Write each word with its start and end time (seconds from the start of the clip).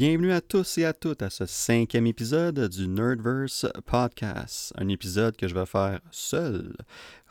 Bienvenue 0.00 0.32
à 0.32 0.40
tous 0.40 0.78
et 0.78 0.86
à 0.86 0.94
toutes 0.94 1.20
à 1.20 1.28
ce 1.28 1.44
cinquième 1.44 2.06
épisode 2.06 2.70
du 2.70 2.88
Nerdverse 2.88 3.66
Podcast. 3.84 4.72
Un 4.78 4.88
épisode 4.88 5.36
que 5.36 5.46
je 5.46 5.54
vais 5.54 5.66
faire 5.66 6.00
seul. 6.10 6.74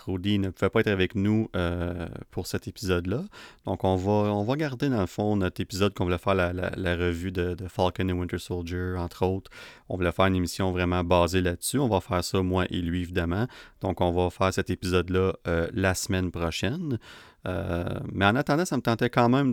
Rudy 0.05 0.37
ne 0.37 0.51
pouvait 0.51 0.69
pas 0.69 0.81
être 0.81 0.87
avec 0.89 1.15
nous 1.15 1.49
euh, 1.55 2.07
pour 2.29 2.45
cet 2.45 2.67
épisode-là. 2.67 3.23
Donc, 3.65 3.83
on 3.83 3.95
va, 3.95 4.55
garder 4.55 4.87
dans 4.87 5.01
le 5.01 5.07
fond 5.07 5.35
notre 5.35 5.59
épisode 5.61 5.95
qu'on 5.95 6.03
voulait 6.03 6.19
faire 6.19 6.35
la, 6.35 6.53
la, 6.53 6.95
revue 6.95 7.31
de, 7.31 7.55
Falcon 7.67 8.07
et 8.07 8.13
Winter 8.13 8.37
Soldier, 8.37 8.93
entre 8.99 9.25
autres. 9.25 9.49
On 9.89 9.97
voulait 9.97 10.11
faire 10.11 10.25
une 10.25 10.35
émission 10.35 10.71
vraiment 10.71 11.03
basée 11.03 11.41
là-dessus. 11.41 11.79
On 11.79 11.89
va 11.89 12.01
faire 12.01 12.23
ça, 12.23 12.43
moi 12.43 12.65
et 12.69 12.81
lui, 12.81 13.01
évidemment. 13.01 13.47
Donc, 13.81 13.99
on 13.99 14.11
va 14.11 14.29
faire 14.29 14.53
cet 14.53 14.69
épisode-là 14.69 15.33
euh, 15.47 15.67
la 15.73 15.95
semaine 15.95 16.29
prochaine. 16.29 16.99
Euh, 17.47 17.99
mais 18.11 18.25
en 18.25 18.35
attendant, 18.35 18.65
ça 18.65 18.75
me 18.75 18.81
tentait 18.81 19.09
quand 19.09 19.29
même 19.29 19.51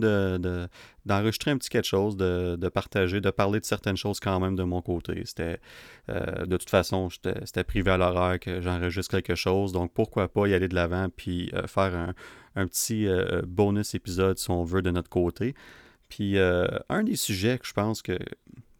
d'enregistrer 1.05 1.51
un 1.51 1.57
petit 1.57 1.69
quelque 1.69 1.85
chose, 1.85 2.17
de, 2.17 2.69
partager, 2.69 3.21
de 3.21 3.29
parler 3.29 3.59
de 3.59 3.65
certaines 3.65 3.97
choses 3.97 4.19
quand 4.19 4.39
même 4.39 4.55
de 4.55 4.63
mon 4.63 4.81
côté. 4.81 5.21
C'était 5.25 5.59
euh, 6.09 6.45
de 6.45 6.57
toute 6.57 6.69
façon, 6.69 7.09
c'était 7.09 7.63
privé 7.63 7.91
à 7.91 7.97
l'horaire 7.97 8.39
que 8.39 8.61
j'enregistre 8.61 9.11
quelque 9.11 9.35
chose, 9.35 9.71
donc 9.71 9.93
pourquoi 9.93 10.27
pas 10.27 10.47
y 10.47 10.53
aller 10.53 10.67
de 10.67 10.75
l'avant 10.75 11.07
puis 11.15 11.49
euh, 11.53 11.67
faire 11.67 12.13
un, 12.55 12.65
petit 12.65 13.07
bonus 13.45 13.93
épisode 13.93 14.39
si 14.39 14.49
on 14.49 14.63
veut 14.63 14.81
de 14.81 14.89
notre 14.89 15.09
côté. 15.09 15.53
Puis 16.09 16.39
un 16.39 17.03
des 17.03 17.15
sujets 17.15 17.59
que 17.59 17.67
je 17.67 17.73
pense 17.73 18.01
que, 18.01 18.17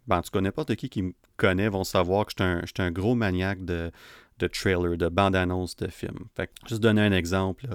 ben, 0.08 0.18
en 0.18 0.22
tout 0.24 0.32
cas, 0.32 0.42
n'importe 0.42 0.76
qui 0.76 0.90
qui 0.90 1.04
me 1.04 1.14
connaît 1.38 1.70
vont 1.70 1.84
savoir 1.84 2.26
que 2.26 2.32
je 2.36 2.66
suis 2.66 2.82
un, 2.82 2.92
gros 2.92 3.14
maniaque 3.14 3.64
de, 3.64 3.92
de 4.40 4.48
trailer, 4.48 4.98
de 4.98 5.10
bande-annonce 5.10 5.76
de 5.76 5.88
film. 5.88 6.18
Fait 6.36 6.50
juste 6.68 6.82
donner 6.82 7.02
un 7.02 7.12
exemple, 7.12 7.66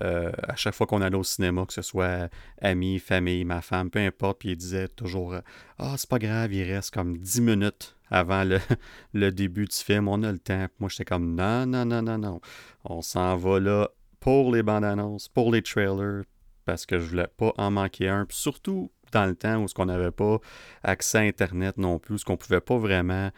euh, 0.00 0.32
à 0.42 0.56
chaque 0.56 0.74
fois 0.74 0.86
qu'on 0.86 1.00
allait 1.00 1.16
au 1.16 1.24
cinéma, 1.24 1.66
que 1.66 1.72
ce 1.72 1.82
soit 1.82 2.28
amis, 2.60 2.98
famille, 2.98 3.44
ma 3.44 3.60
femme, 3.60 3.90
peu 3.90 4.00
importe, 4.00 4.40
puis 4.40 4.50
il 4.50 4.56
disait 4.56 4.88
toujours 4.88 5.36
Ah, 5.78 5.94
c'est 5.96 6.08
pas 6.08 6.18
grave, 6.18 6.52
il 6.52 6.64
reste 6.64 6.92
comme 6.92 7.18
10 7.18 7.40
minutes 7.40 7.96
avant 8.10 8.44
le, 9.12 9.30
début 9.30 9.66
du 9.66 9.76
film, 9.76 10.08
on 10.08 10.22
a 10.22 10.32
le 10.32 10.38
temps. 10.38 10.66
Moi, 10.78 10.88
j'étais 10.88 11.04
comme 11.04 11.34
Non, 11.34 11.66
non, 11.66 11.84
non, 11.84 12.02
non, 12.02 12.18
non. 12.18 12.40
On 12.84 13.02
s'en 13.02 13.36
va 13.36 13.60
là 13.60 13.88
pour 14.20 14.52
les 14.52 14.62
bandes-annonces, 14.62 15.28
pour 15.28 15.52
les 15.52 15.62
trailers, 15.62 16.22
parce 16.64 16.86
que 16.86 16.98
je 16.98 17.06
voulais 17.06 17.28
pas 17.36 17.52
en 17.56 17.70
manquer 17.70 18.08
un. 18.08 18.24
Puis 18.24 18.36
surtout 18.36 18.90
dans 19.12 19.26
le 19.26 19.34
temps 19.34 19.62
où 19.62 19.68
ce 19.68 19.74
qu'on 19.74 19.86
n'avait 19.86 20.10
pas 20.10 20.38
accès 20.82 21.18
à 21.18 21.20
Internet 21.22 21.78
non 21.78 21.98
plus, 21.98 22.18
ce 22.18 22.24
qu'on 22.24 22.36
pouvait 22.36 22.60
pas 22.60 22.76
vraiment 22.76 23.30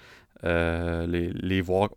euh, 0.45 1.07
les, 1.07 1.31
les, 1.35 1.61
voir 1.61 1.91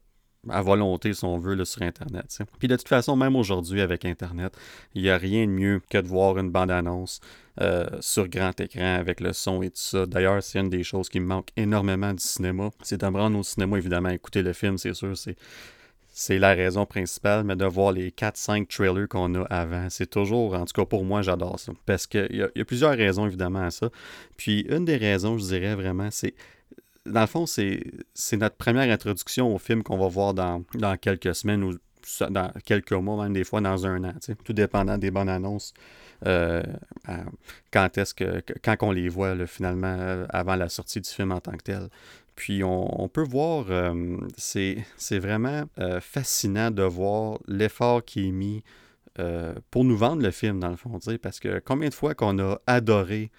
à 0.49 0.61
volonté, 0.61 1.13
si 1.13 1.23
on 1.25 1.37
veut, 1.37 1.55
là, 1.55 1.65
sur 1.65 1.81
Internet. 1.81 2.39
Puis 2.59 2.67
de 2.67 2.75
toute 2.75 2.87
façon, 2.87 3.15
même 3.15 3.35
aujourd'hui, 3.35 3.81
avec 3.81 4.05
Internet, 4.05 4.55
il 4.93 5.03
n'y 5.03 5.09
a 5.09 5.17
rien 5.17 5.45
de 5.45 5.51
mieux 5.51 5.81
que 5.89 5.97
de 5.97 6.07
voir 6.07 6.37
une 6.37 6.49
bande-annonce 6.49 7.21
euh, 7.61 7.87
sur 8.01 8.27
grand 8.27 8.59
écran 8.59 8.95
avec 8.95 9.19
le 9.19 9.31
son 9.31 9.61
et 9.61 9.69
tout 9.69 9.77
ça. 9.77 10.05
D'ailleurs, 10.05 10.41
c'est 10.41 10.59
une 10.59 10.69
des 10.69 10.83
choses 10.83 11.09
qui 11.09 11.19
me 11.19 11.27
manque 11.27 11.49
énormément 11.55 12.13
du 12.13 12.23
cinéma. 12.23 12.71
C'est 12.81 12.99
de 12.99 13.07
me 13.07 13.17
rendre 13.17 13.39
au 13.39 13.43
cinéma, 13.43 13.77
évidemment, 13.77 14.09
écouter 14.09 14.41
le 14.41 14.53
film, 14.53 14.77
c'est 14.77 14.93
sûr, 14.93 15.17
c'est 15.17 15.37
c'est 16.15 16.37
la 16.37 16.53
raison 16.53 16.85
principale, 16.85 17.43
mais 17.43 17.55
de 17.55 17.65
voir 17.65 17.91
les 17.91 18.11
4-5 18.11 18.67
trailers 18.67 19.07
qu'on 19.07 19.33
a 19.33 19.41
avant, 19.45 19.87
c'est 19.89 20.07
toujours, 20.07 20.53
en 20.53 20.63
tout 20.65 20.73
cas 20.79 20.85
pour 20.85 21.03
moi, 21.03 21.23
j'adore 21.23 21.59
ça. 21.59 21.71
Parce 21.87 22.05
qu'il 22.05 22.27
y, 22.31 22.37
y, 22.37 22.61
a 22.61 22.65
plusieurs 22.65 22.95
raisons, 22.95 23.25
évidemment, 23.25 23.63
à 23.63 23.71
ça. 23.71 23.89
Puis 24.37 24.61
une 24.69 24.85
des 24.85 24.97
raisons, 24.97 25.39
je 25.39 25.45
dirais 25.45 25.73
vraiment, 25.73 26.09
c'est 26.11 26.35
dans 27.05 27.21
le 27.21 27.27
fond, 27.27 27.45
c'est 27.45 28.37
notre 28.37 28.55
première 28.55 28.91
introduction 28.91 29.53
au 29.53 29.57
film 29.57 29.83
qu'on 29.83 29.97
va 29.97 30.07
voir 30.07 30.33
dans, 30.33 30.63
quelques 31.01 31.35
semaines 31.35 31.63
ou 31.63 31.77
dans 32.29 32.51
quelques 32.65 32.93
mois, 32.93 33.23
même 33.23 33.33
des 33.33 33.43
fois 33.43 33.61
dans 33.61 33.85
un 33.85 34.03
an, 34.03 34.13
tout 34.43 34.53
dépendant 34.53 34.97
des 34.97 35.11
bonnes 35.11 35.29
annonces. 35.29 35.73
Euh, 36.25 36.63
quand 37.71 37.97
est-ce 37.97 38.13
que 38.13 38.41
quand 38.63 38.77
on 38.81 38.91
les 38.91 39.09
voit 39.09 39.35
finalement 39.45 39.95
euh, 39.99 40.25
avant 40.29 40.55
la 40.55 40.69
sortie 40.69 41.01
du 41.01 41.09
film 41.09 41.31
en 41.33 41.41
tant 41.41 41.51
que 41.53 41.63
tel. 41.63 41.89
Puis 42.35 42.63
on, 42.63 43.09
peut 43.09 43.23
voir, 43.23 43.65
euh, 43.69 44.17
c'est 44.37 44.85
vraiment 45.11 45.65
fascinant 46.01 46.71
de 46.71 46.81
voir 46.81 47.37
l'effort 47.47 48.03
qui 48.03 48.29
est 48.29 48.31
mis 48.31 48.63
pour 49.69 49.83
nous 49.83 49.95
vendre 49.95 50.23
le 50.23 50.31
film, 50.31 50.59
dans 50.59 50.69
le 50.69 50.75
fond, 50.75 50.97
parce 51.21 51.39
que 51.39 51.61
combien 51.63 51.89
de 51.89 51.93
fois 51.93 52.15
qu'on 52.15 52.39
a 52.39 52.59
adoré 52.65 53.29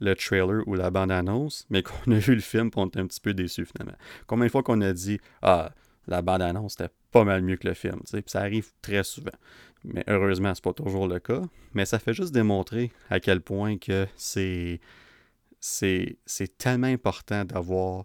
le 0.00 0.14
trailer 0.14 0.66
ou 0.66 0.74
la 0.74 0.90
bande-annonce, 0.90 1.66
mais 1.70 1.82
qu'on 1.82 2.12
a 2.12 2.18
vu 2.18 2.34
le 2.34 2.40
film 2.40 2.68
et 2.68 2.78
on 2.78 2.84
un 2.84 3.06
petit 3.06 3.20
peu 3.20 3.34
déçu 3.34 3.64
finalement. 3.64 3.96
Combien 4.26 4.46
de 4.46 4.50
fois 4.50 4.62
qu'on 4.62 4.80
a 4.80 4.92
dit 4.92 5.18
Ah, 5.42 5.72
la 6.06 6.22
bande-annonce 6.22 6.72
c'était 6.72 6.92
pas 7.10 7.24
mal 7.24 7.42
mieux 7.42 7.56
que 7.56 7.66
le 7.66 7.74
film, 7.74 8.00
puis 8.04 8.22
ça 8.26 8.40
arrive 8.40 8.72
très 8.82 9.04
souvent. 9.04 9.32
Mais 9.84 10.04
heureusement, 10.08 10.52
c'est 10.54 10.64
pas 10.64 10.72
toujours 10.72 11.06
le 11.06 11.18
cas. 11.20 11.42
Mais 11.74 11.86
ça 11.86 11.98
fait 11.98 12.12
juste 12.12 12.32
démontrer 12.32 12.90
à 13.08 13.20
quel 13.20 13.40
point 13.40 13.78
que 13.78 14.06
c'est 14.16 14.80
c'est 15.60 16.58
tellement 16.58 16.86
important 16.86 17.44
d'avoir 17.44 18.04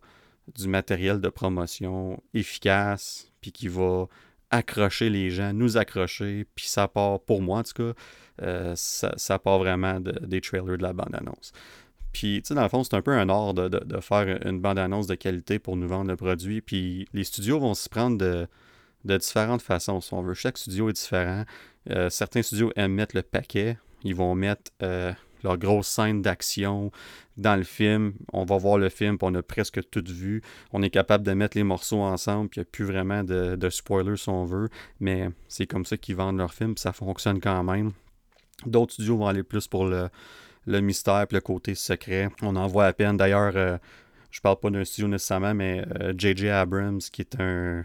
du 0.56 0.68
matériel 0.68 1.22
de 1.22 1.30
promotion 1.30 2.22
efficace, 2.34 3.32
puis 3.40 3.52
qui 3.52 3.68
va 3.68 4.08
accrocher 4.50 5.10
les 5.10 5.30
gens, 5.30 5.54
nous 5.54 5.78
accrocher, 5.78 6.46
puis 6.56 6.68
ça 6.68 6.88
part, 6.88 7.22
pour 7.22 7.42
moi 7.42 7.60
en 7.60 7.64
tout 7.64 7.74
cas, 7.74 7.94
euh, 8.42 8.74
ça, 8.76 9.40
part 9.40 9.60
vraiment 9.60 10.00
des 10.00 10.42
trailers 10.42 10.78
de 10.78 10.84
la 10.84 10.94
bande-annonce. 10.94 11.54
Puis, 12.12 12.42
tu 12.42 12.50
sais, 12.50 12.56
dans 12.56 12.64
le 12.64 12.70
fond, 12.70 12.84
c'est 12.84 12.96
un 12.96 13.02
peu 13.02 13.12
un 13.12 13.30
art 13.30 13.54
de, 13.54 14.00
faire 14.02 14.40
une 14.46 14.60
bande-annonce 14.60 15.08
de 15.08 15.16
qualité 15.16 15.60
pour 15.60 15.78
nous 15.78 15.88
vendre 15.88 16.10
le 16.10 16.16
produit. 16.16 16.62
Puis, 16.62 17.08
les 17.14 17.24
studios 17.24 17.60
vont 17.60 17.74
s'y 17.74 17.90
prendre 17.90 18.18
de, 18.18 18.48
différentes 19.18 19.62
façons, 19.62 20.02
si 20.02 20.14
on 20.14 20.22
veut. 20.22 20.34
Chaque 20.34 20.58
studio 20.58 20.90
est 20.90 20.94
différent. 20.94 21.46
Euh, 21.90 22.10
certains 22.10 22.42
studios 22.42 22.72
aiment 22.76 22.94
mettre 22.94 23.16
le 23.16 23.24
paquet. 23.24 23.78
Ils 24.04 24.16
vont 24.16 24.36
mettre 24.36 24.72
euh, 24.84 25.14
leur 25.44 25.58
grosse 25.58 25.88
scène 25.88 26.22
d'action 26.22 26.92
dans 27.38 27.56
le 27.56 27.64
film. 27.64 28.14
On 28.34 28.44
va 28.46 28.58
voir 28.58 28.78
le 28.78 28.90
film, 28.90 29.18
puis 29.18 29.28
on 29.32 29.36
a 29.36 29.42
presque 29.42 29.80
tout 29.90 30.04
vu. 30.06 30.42
On 30.74 30.84
est 30.84 30.90
capable 30.90 31.26
de 31.26 31.34
mettre 31.34 31.58
les 31.58 31.64
morceaux 31.64 32.02
ensemble, 32.02 32.50
puis 32.50 32.60
il 32.60 32.64
n'y 32.64 32.68
a 32.68 32.72
plus 32.72 32.86
vraiment 32.86 33.24
de, 33.24 33.56
de 33.56 33.70
spoilers 33.70 34.18
si 34.18 34.30
on 34.30 34.44
veut. 34.44 34.70
Mais 35.00 35.30
c'est 35.48 35.66
comme 35.66 35.86
ça 35.86 35.98
qu'ils 35.98 36.16
vendent 36.16 36.38
leur 36.38 36.54
film, 36.54 36.76
puis 36.76 36.82
ça 36.82 36.94
fonctionne 36.94 37.40
quand 37.40 37.64
même. 37.64 37.94
D'autres 38.66 38.94
studios 38.94 39.18
vont 39.18 39.28
aller 39.28 39.44
plus 39.44 39.68
pour 39.68 39.86
le, 39.86 40.10
mystère 40.68 41.22
et 41.22 41.34
le 41.34 41.42
côté 41.42 41.76
secret. 41.76 42.30
On 42.42 42.56
en 42.56 42.68
voit 42.68 42.86
à 42.86 42.94
peine. 42.94 43.18
D'ailleurs, 43.18 43.54
euh, 43.56 43.78
je 44.32 44.42
parle 44.42 44.60
pas 44.60 44.70
d'un 44.70 44.86
studio 44.86 45.08
nécessairement, 45.08 45.54
mais 45.54 45.86
J.J. 46.18 46.48
Euh, 46.48 46.62
Abrams, 46.62 47.00
qui 47.00 47.22
est 47.22 47.40
un, 47.40 47.84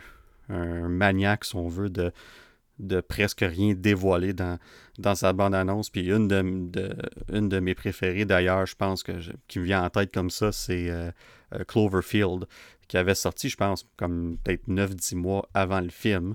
maniaque, 0.48 1.44
si 1.44 1.56
on 1.56 1.68
veut, 1.68 1.90
de, 1.90 2.12
de 2.78 3.00
presque 3.00 3.40
rien 3.40 3.74
dévoiler 3.74 4.32
dans, 4.32 4.58
dans 4.98 5.14
sa 5.14 5.32
bande-annonce. 5.32 5.90
Puis 5.90 6.08
une 6.10 6.28
de, 6.28 7.60
mes 7.60 7.74
préférées, 7.74 8.24
d'ailleurs, 8.24 8.66
je 8.66 8.76
pense 8.76 9.02
que 9.02 9.12
qui 9.48 9.58
me 9.58 9.64
vient 9.64 9.82
en 9.82 9.90
tête 9.90 10.12
comme 10.12 10.30
ça, 10.30 10.52
c'est 10.52 10.88
euh, 10.88 11.10
Cloverfield, 11.66 12.46
qui 12.86 12.96
avait 12.96 13.16
sorti, 13.16 13.48
je 13.48 13.56
pense, 13.56 13.88
comme 13.96 14.36
peut-être 14.44 14.68
9-10 14.68 15.16
mois 15.16 15.48
avant 15.52 15.80
le 15.80 15.90
film 15.90 16.34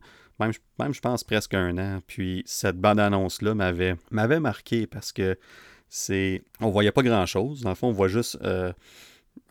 même, 0.79 0.93
je 0.93 0.99
pense 0.99 1.23
presque 1.23 1.53
un 1.53 1.77
an. 1.77 1.99
Puis 2.05 2.43
cette 2.45 2.77
bande-annonce-là 2.77 3.53
m'avait 3.53 4.39
marqué 4.39 4.87
parce 4.87 5.11
que 5.11 5.37
c'est. 5.91 6.41
On 6.61 6.69
voyait 6.69 6.93
pas 6.93 7.03
grand-chose. 7.03 7.61
Dans 7.61 7.69
le 7.69 7.75
fond, 7.75 7.89
on 7.89 7.91
voit 7.91 8.07
juste. 8.07 8.39
Euh, 8.41 8.71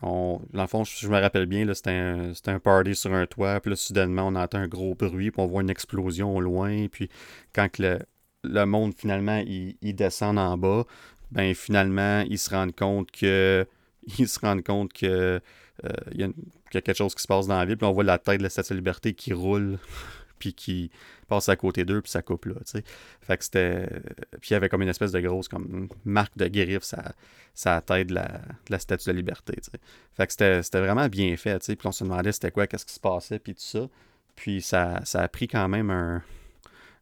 on, 0.03 0.41
dans 0.53 0.63
le 0.63 0.69
fond, 0.69 0.85
je, 0.85 1.07
me 1.09 1.21
rappelle 1.21 1.47
bien, 1.47 1.73
c'était, 1.75 1.91
un, 1.91 2.33
un 2.47 2.59
party 2.59 2.95
sur 2.95 3.13
un 3.13 3.27
toit, 3.27 3.61
puis 3.61 3.71
là, 3.71 3.77
soudainement, 3.77 4.27
on 4.27 4.35
entend 4.35 4.59
un 4.59 4.69
gros 4.69 4.95
bruit, 4.95 5.31
puis 5.31 5.41
on 5.41 5.47
voit 5.47 5.63
une 5.63 5.71
explosion 5.71 6.35
au 6.35 6.41
loin, 6.41 6.89
puis 6.89 7.09
quand 7.55 7.79
le, 7.79 7.99
le 8.43 8.65
monde, 8.65 8.95
finalement, 8.97 9.43
il, 9.47 9.95
descend 9.95 10.39
en 10.39 10.57
bas, 10.57 10.85
ben 11.31 11.55
finalement, 11.55 12.23
ils 12.29 12.39
se 12.39 12.51
rendent 12.51 12.75
compte 12.75 13.11
que 13.11 13.67
ils 14.19 14.29
se 14.29 14.41
rendent 14.41 14.65
compte 14.65 14.93
que 14.93 15.41
euh, 15.85 15.91
il 16.13 16.21
y, 16.21 16.25
a 16.25 16.31
quelque 16.71 16.95
chose 16.95 17.15
qui 17.15 17.23
se 17.23 17.29
passe 17.29 17.47
dans 17.47 17.59
la 17.59 17.67
ville, 17.67 17.77
puis 17.77 17.87
on 17.87 17.93
voit 17.93 18.05
la 18.05 18.19
tête 18.19 18.39
de 18.39 18.43
la 18.43 18.51
Statue 18.51 18.73
de 18.73 18.79
Liberté 18.79 19.15
qui 19.15 19.33
roule 19.33 19.79
puis 20.41 20.55
qui 20.55 20.91
passe 21.29 21.49
à 21.49 21.55
côté 21.55 21.85
d'eux, 21.85 22.01
puis 22.01 22.11
ça 22.11 22.23
coupe 22.23 22.47
là. 22.47 22.55
Fait 23.21 23.37
que 23.37 23.45
c'était... 23.45 23.87
Puis 24.41 24.51
il 24.51 24.53
y 24.55 24.57
avait 24.57 24.69
comme 24.69 24.83
une 24.83 24.89
espèce 24.89 25.13
de 25.13 25.21
grosse 25.21 25.49
marque 26.05 26.37
de 26.37 26.49
griffe 26.49 26.83
ça, 26.83 27.13
ça 27.55 27.81
tête 27.81 28.09
de 28.09 28.15
la, 28.15 28.79
Statue 28.81 29.05
de 29.05 29.11
la 29.11 29.17
Liberté, 29.17 29.53
tu 29.57 29.71
sais. 29.71 29.79
Fait 30.15 30.27
que 30.27 30.63
c'était 30.63 30.81
vraiment 30.81 31.07
bien 31.07 31.37
fait, 31.37 31.59
tu 31.61 31.67
sais. 31.67 31.77
Puis 31.77 31.87
on 31.87 31.93
se 31.93 32.03
demandait 32.03 32.33
c'était 32.33 32.51
quoi, 32.51 32.67
qu'est-ce 32.67 32.87
qui 32.87 32.95
se 32.95 33.01
passait, 33.01 33.39
puis 33.39 33.55
tout 33.55 33.63
ça. 33.63 33.89
Puis 34.35 34.63
ça, 34.63 35.01
ça 35.05 35.23
a 35.23 35.29
pris 35.29 35.47
quand 35.47 35.69
même 35.69 35.91
un... 35.91 36.23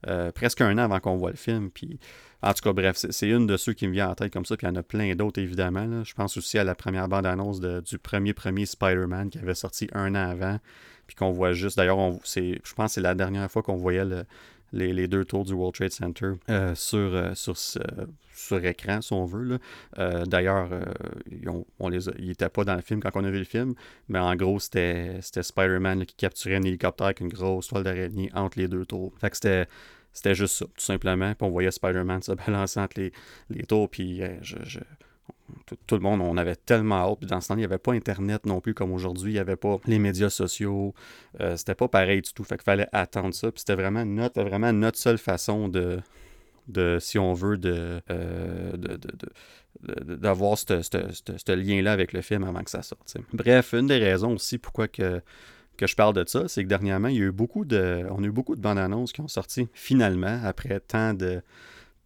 Euh, 0.07 0.31
presque 0.31 0.61
un 0.61 0.79
an 0.79 0.83
avant 0.83 1.01
qu'on 1.01 1.17
voit 1.17 1.31
le 1.31 1.37
film, 1.37 1.71
puis... 1.71 1.99
En 2.41 2.53
tout 2.53 2.63
cas, 2.63 2.73
bref, 2.73 2.97
c'est 3.11 3.29
une 3.29 3.49
de 3.49 3.57
ceux 3.57 3.73
qui 3.73 3.89
me 3.89 3.93
vient 3.93 4.11
en 4.11 4.15
tête 4.15 4.33
comme 4.33 4.45
ça, 4.45 4.57
puis 4.57 4.67
il 4.67 4.71
y 4.71 4.73
en 4.73 4.77
a 4.77 4.85
plein 4.85 5.13
d'autres, 5.17 5.41
évidemment. 5.41 6.05
Je 6.05 6.15
pense 6.15 6.37
aussi 6.37 6.57
à 6.57 6.63
la 6.63 6.77
première 6.77 7.09
bande-annonce 7.09 7.61
du 7.61 7.99
premier 7.99 8.33
premier 8.33 8.65
Spider-Man 8.65 9.31
qui 9.31 9.39
avait 9.39 9.57
sorti 9.57 9.89
un 9.93 10.15
an 10.15 10.31
avant, 10.31 10.61
puis 11.09 11.17
qu'on 11.17 11.33
voit 11.33 11.53
juste, 11.53 11.79
d'ailleurs, 11.79 11.99
je 12.23 12.75
pense 12.75 12.91
que 12.91 12.95
c'est 12.95 13.01
la 13.01 13.15
dernière 13.15 13.51
fois 13.51 13.63
qu'on 13.63 13.77
voyait 13.77 14.05
les, 14.73 15.09
deux 15.09 15.25
tours 15.25 15.47
du 15.47 15.55
World 15.55 15.75
Trade 15.75 15.91
Center 15.91 16.33
euh, 16.51 16.75
sur, 16.75 16.99
euh, 16.99 17.35
sur, 17.35 17.57
sur 17.57 18.65
écran, 18.65 19.01
si 19.01 19.15
on 19.15 19.25
veut. 19.25 19.59
Euh, 19.99 20.27
d'ailleurs, 20.27 20.69
les 21.31 22.09
ils 22.19 22.29
n'étaient 22.29 22.51
pas 22.51 22.65
dans 22.65 22.75
le 22.75 22.83
film 22.83 23.01
quand 23.01 23.11
on 23.15 23.25
a 23.25 23.31
vu 23.31 23.39
le 23.39 23.45
film, 23.45 23.75
mais 24.09 24.19
en 24.19 24.37
gros, 24.37 24.61
c'était 24.61 25.21
Spider-Man 25.23 26.05
qui 26.05 26.15
capturait 26.15 26.57
un 26.57 26.63
hélicoptère 26.63 27.07
avec 27.07 27.21
une 27.21 27.29
grosse 27.29 27.69
toile 27.69 27.85
d'araignée 27.85 28.31
entre 28.35 28.59
les 28.59 28.69
deux 28.69 28.85
tours. 28.85 29.15
Fait 29.19 29.31
que 29.31 29.37
c'était 29.37 29.67
c'était 30.13 30.35
juste 30.35 30.57
ça, 30.57 30.67
tout 30.67 30.85
simplement. 30.85 31.35
Puis 31.35 31.47
on 31.47 31.51
voyait 31.51 31.71
Spider-Man 31.71 32.21
se 32.21 32.33
balancer 32.47 32.81
entre 32.81 33.01
les, 33.01 33.13
les 33.49 33.63
tours, 33.65 33.89
puis 33.89 34.21
je, 34.43 34.81
tout, 35.87 35.95
le 35.95 36.01
monde, 36.01 36.21
on 36.21 36.37
avait 36.37 36.57
tellement 36.57 36.97
hâte. 36.97 37.19
Puis 37.21 37.29
dans 37.29 37.41
ce 37.41 37.49
temps, 37.49 37.55
il 37.55 37.59
n'y 37.59 37.65
avait 37.65 37.79
pas 37.79 37.93
Internet 37.93 38.47
non 38.47 38.61
plus 38.61 38.75
comme 38.75 38.93
aujourd'hui. 38.93 39.33
Il 39.33 39.35
n'y 39.35 39.41
avait 39.41 39.57
pas 39.57 39.79
les 39.87 39.99
médias 39.99 40.31
sociaux. 40.31 40.95
Euh, 41.41 41.57
c'était 41.57 41.75
pas 41.75 41.89
pareil 41.89 42.23
du 42.23 42.33
tout. 42.33 42.45
Fait 42.45 42.57
qu'il 42.57 42.65
fallait 42.65 42.89
attendre 42.93 43.35
ça. 43.35 43.51
Puis 43.51 43.61
c'était 43.61 43.75
vraiment 43.75 44.05
notre, 44.05 44.99
seule 44.99 45.19
façon 45.19 45.69
de, 45.69 46.01
de 46.69 46.99
si 47.01 47.19
on 47.19 47.33
veut, 47.35 47.59
de, 47.59 48.01
euh, 48.11 48.73
d'avoir 49.83 50.57
ce 50.59 51.55
lien-là 51.55 51.93
avec 51.93 52.13
le 52.13 52.23
film 52.23 52.45
avant 52.45 52.63
que 52.63 52.71
ça 52.71 52.83
sorte. 52.83 53.17
Bref, 53.33 53.75
une 53.75 53.87
des 53.87 53.99
raisons 53.99 54.35
aussi 54.35 54.59
pourquoi 54.59 54.89
que, 54.89 55.21
que 55.77 55.87
je 55.87 55.95
parle 55.95 56.15
de 56.15 56.25
ça, 56.27 56.49
c'est 56.49 56.65
que 56.65 56.69
dernièrement, 56.69 57.09
il 57.09 57.17
y 57.17 57.21
a 57.21 57.27
eu 57.27 57.33
beaucoup 57.33 57.65
de, 57.65 58.05
on 58.11 58.23
a 58.23 58.27
eu 58.27 58.33
beaucoup 58.33 58.57
de 58.57 58.61
bandes 58.61 58.79
annonces 58.79 59.13
qui 59.13 59.21
ont 59.21 59.29
sorti 59.29 59.69
finalement 59.73 60.41
après 60.45 60.81
tant 60.81 61.15
de 61.15 61.43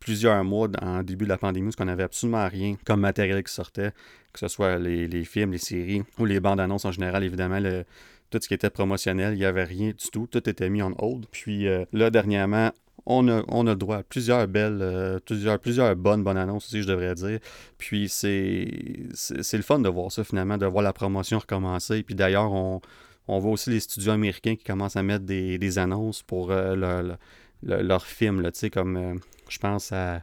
plusieurs 0.03 0.43
mois 0.45 0.69
en 0.81 1.03
début 1.03 1.25
de 1.25 1.31
la 1.31 1.39
pandémie, 1.39 1.67
parce 1.67 1.77
qu'on 1.77 1.85
n'avait 1.85 2.03
absolument 2.03 2.47
rien 2.49 2.77
comme 2.85 3.01
matériel 3.01 3.43
qui 3.43 3.53
sortait, 3.53 3.93
que 4.33 4.39
ce 4.39 4.49
soit 4.49 4.79
les, 4.79 5.25
films, 5.25 5.53
les 5.53 5.59
séries 5.59 6.03
ou 6.19 6.25
les 6.25 6.41
bandes 6.41 6.61
annonces 6.61 6.85
en 6.85 6.93
général, 6.93 7.25
évidemment, 7.25 7.61
tout 8.31 8.39
ce 8.41 8.49
qui 8.49 8.55
était 8.55 8.71
promotionnel, 8.71 9.35
il 9.35 9.39
n'y 9.39 9.45
avait 9.45 9.65
rien 9.65 9.89
du 9.89 10.11
tout. 10.11 10.27
Tout 10.27 10.49
était 10.49 10.71
mis 10.71 10.81
en 10.81 10.93
hold. 10.99 11.27
Puis 11.31 11.69
euh, 11.69 11.85
là, 11.93 12.09
dernièrement, 12.11 12.73
on 13.05 13.29
a, 13.29 13.43
on 13.49 13.67
a 13.67 13.71
le 13.71 13.77
droit 13.77 13.99
à 13.99 14.03
plusieurs 14.03 14.49
belles, 14.49 14.79
euh, 14.81 15.19
plusieurs, 15.21 15.59
plusieurs 15.59 15.95
bonnes, 15.97 16.25
bonnes 16.25 16.39
annonces 16.39 16.67
aussi, 16.67 16.83
je 16.83 16.89
devrais 16.89 17.15
dire. 17.15 17.39
Puis 17.79 18.09
c'est, 18.09 18.69
c'est, 19.13 19.57
le 19.57 19.63
fun 19.63 19.81
de 19.81 19.89
voir 19.89 20.11
ça 20.11 20.25
finalement, 20.25 20.57
de 20.57 20.67
voir 20.67 20.83
la 20.83 20.93
promotion 20.93 21.39
recommencer. 21.39 22.03
Puis 22.03 22.15
d'ailleurs, 22.15 22.53
on, 22.53 22.81
on 23.29 23.39
voit 23.39 23.53
aussi 23.53 23.71
les 23.71 23.81
studios 23.81 24.13
américains 24.13 24.57
qui 24.57 24.65
commencent 24.65 24.97
à 24.97 25.03
mettre 25.03 25.25
des, 25.25 25.79
annonces 25.79 26.23
pour 26.23 26.51
euh, 26.51 26.75
leur, 26.75 27.19
leur, 27.63 28.07
film, 28.07 28.41
là, 28.41 28.51
comme 28.73 28.97
euh, 28.97 29.15
je 29.53 29.59
pense 29.59 29.93
à 29.93 30.23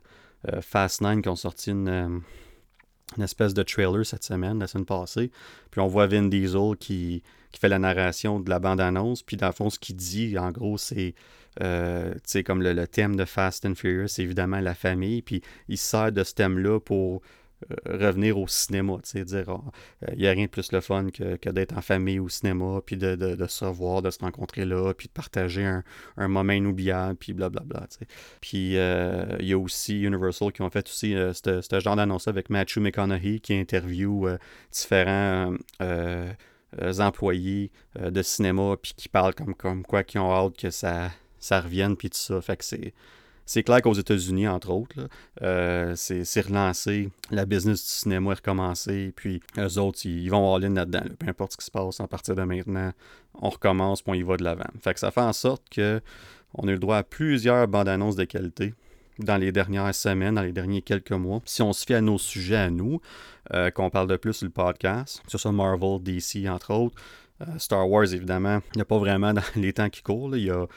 Fast 0.62 1.02
Nine 1.02 1.22
qui 1.22 1.30
ont 1.30 1.36
sorti 1.36 1.72
une, 1.72 2.22
une, 3.18 3.24
espèce 3.24 3.54
de 3.54 3.62
trailer 3.64 4.06
cette 4.06 4.24
semaine, 4.24 4.60
la 4.60 4.68
semaine 4.68 4.86
passée. 4.86 5.31
Puis 5.70 5.81
on 5.81 5.88
voit 5.88 6.08
Vin 6.08 6.24
Diesel 6.24 6.76
qui, 6.80 7.24
qui 7.52 7.60
fait 7.60 7.70
la 7.70 7.80
narration 7.80 8.40
de 8.40 8.50
la 8.50 8.60
bande-annonce. 8.60 9.24
Puis 9.24 9.38
dans 9.38 9.48
le 9.48 9.54
fond, 9.54 9.70
ce 9.70 9.80
qu'il 9.80 9.96
dit, 9.96 10.38
en 10.38 10.52
gros, 10.52 10.78
c'est 10.78 11.14
euh, 11.62 12.14
comme 12.46 12.62
le, 12.62 12.88
thème 12.88 13.16
de 13.16 13.26
Fast 13.26 13.66
and 13.66 13.76
Furious, 13.76 14.08
c'est 14.08 14.24
évidemment 14.24 14.60
la 14.60 14.76
famille. 14.76 15.22
Puis 15.22 15.42
il 15.68 15.78
sert 15.78 16.12
de 16.12 16.24
ce 16.24 16.34
thème-là 16.34 16.80
pour 16.80 17.16
euh, 17.16 17.20
revenir 17.86 18.38
au 18.38 18.48
cinéma. 18.48 18.98
Dire, 19.14 19.26
il 19.26 19.46
oh, 19.48 19.64
n'y 20.16 20.26
euh, 20.26 20.30
a 20.30 20.34
rien 20.34 20.46
de 20.46 20.50
plus 20.50 20.72
le 20.72 20.82
fun 20.82 21.08
que, 21.10 21.50
d'être 21.50 21.78
en 21.78 21.82
famille 21.82 22.20
au 22.20 22.30
cinéma, 22.30 22.82
puis 22.86 22.98
de, 22.98 23.46
se 23.48 23.66
revoir, 23.66 24.02
de 24.02 24.10
se 24.10 24.20
rencontrer 24.20 24.66
là, 24.66 24.94
puis 24.94 25.08
de 25.08 25.14
partager 25.14 25.66
un, 25.66 26.28
moment 26.28 26.54
inoubliable, 26.54 27.16
puis 27.16 27.34
blablabla. 27.34 27.88
Puis 28.42 28.74
il 28.74 29.46
y 29.46 29.54
a 29.54 29.58
aussi 29.58 30.02
Universal 30.02 30.52
qui 30.52 30.62
ont 30.62 30.70
fait 30.70 30.88
aussi 30.88 31.14
ce 31.14 31.80
genre 31.80 31.96
d'annonce 31.96 32.28
avec 32.28 32.50
Matthew 32.50 32.78
McConaughey 32.80 33.40
qui 33.40 33.54
interview 33.54 34.28
différents 34.72 35.54
employés 37.00 37.72
de 38.00 38.22
cinéma, 38.22 38.76
puis 38.82 38.94
qui 38.96 39.10
parlent 39.10 39.36
comme, 39.36 39.56
comme 39.56 39.84
quoi 39.84 40.04
qui 40.04 40.18
ont 40.18 40.32
hâte 40.32 40.58
que 40.58 40.70
ça 40.70 41.10
ça 41.40 41.62
revienne, 41.62 41.96
puis 41.96 42.10
tout 42.10 42.18
ça. 42.18 42.42
Fait 42.42 42.58
que 42.58 42.66
c'est. 42.66 42.94
C'est 43.50 43.63
clair 43.63 43.81
qu'aux 43.81 43.96
États-Unis, 43.96 44.48
entre 44.48 44.69
autres, 44.69 45.10
euh, 45.42 45.94
c'est 45.96 46.42
relancé, 46.42 47.10
la 47.31 47.48
business 47.48 47.81
du 47.81 47.90
cinéma 47.90 48.34
est 48.34 48.36
recommencée, 48.36 49.12
puis 49.16 49.42
eux 49.57 49.80
autres, 49.80 50.06
ils, 50.06 50.30
vont 50.30 50.54
aller 50.54 50.69
là-dedans. 50.69 51.01
Peu 51.18 51.28
importe 51.28 51.54
ce 51.54 51.57
qui 51.57 51.66
se 51.66 51.72
passe, 51.72 52.00
à 52.00 52.07
partir 52.07 52.36
de 52.36 52.44
maintenant, 52.44 52.92
on 53.34 53.50
recommence, 53.50 54.04
puis 54.04 54.12
on 54.12 54.13
y 54.13 54.22
va 54.22 54.38
de 54.38 54.44
l'avant. 54.44 54.69
Fait 54.84 54.94
que 54.94 55.00
ça 55.00 55.10
fait 55.10 55.22
en 55.22 55.34
sorte 55.34 55.63
que 55.72 56.00
on 56.54 56.68
a 56.68 56.69
eu 56.69 56.74
le 56.74 56.80
droit 56.80 56.98
à 56.98 57.04
plusieurs 57.04 57.68
bandes 57.68 57.90
annonces 57.90 58.16
de 58.16 58.25
qualité 58.25 58.75
dans 59.18 59.38
les 59.38 59.52
dernières 59.52 59.95
semaines, 59.95 60.36
dans 60.36 60.44
les 60.44 60.54
derniers 60.54 60.84
quelques 60.84 61.10
mois. 61.10 61.42
Si 61.45 61.63
on 61.63 61.74
se 61.74 61.88
fie 61.88 61.95
à 61.95 62.02
nos 62.02 62.19
sujets 62.19 62.56
à 62.56 62.69
nous, 62.69 63.02
euh, 63.56 63.72
qu'on 63.72 63.90
parle 63.90 64.10
de 64.10 64.18
plus 64.18 64.34
sur 64.34 64.45
le 64.45 64.52
podcast, 64.52 65.24
ce 65.28 65.40
soit 65.40 65.52
Marvel, 65.52 66.04
DC, 66.04 66.48
entre 66.48 66.72
autres, 66.72 67.02
euh, 67.42 67.45
Star 67.57 67.90
Wars, 67.90 68.13
évidemment, 68.13 68.60
il 68.75 68.78
n'y 68.78 68.81
a 68.84 68.86
pas 68.86 69.00
vraiment 69.00 69.34
dans 69.34 69.42
les 69.56 69.74
temps 69.74 69.90
qui 69.90 70.04
courent. 70.04 70.38
Il 70.38 70.44
y 70.44 70.52
a 70.52 70.68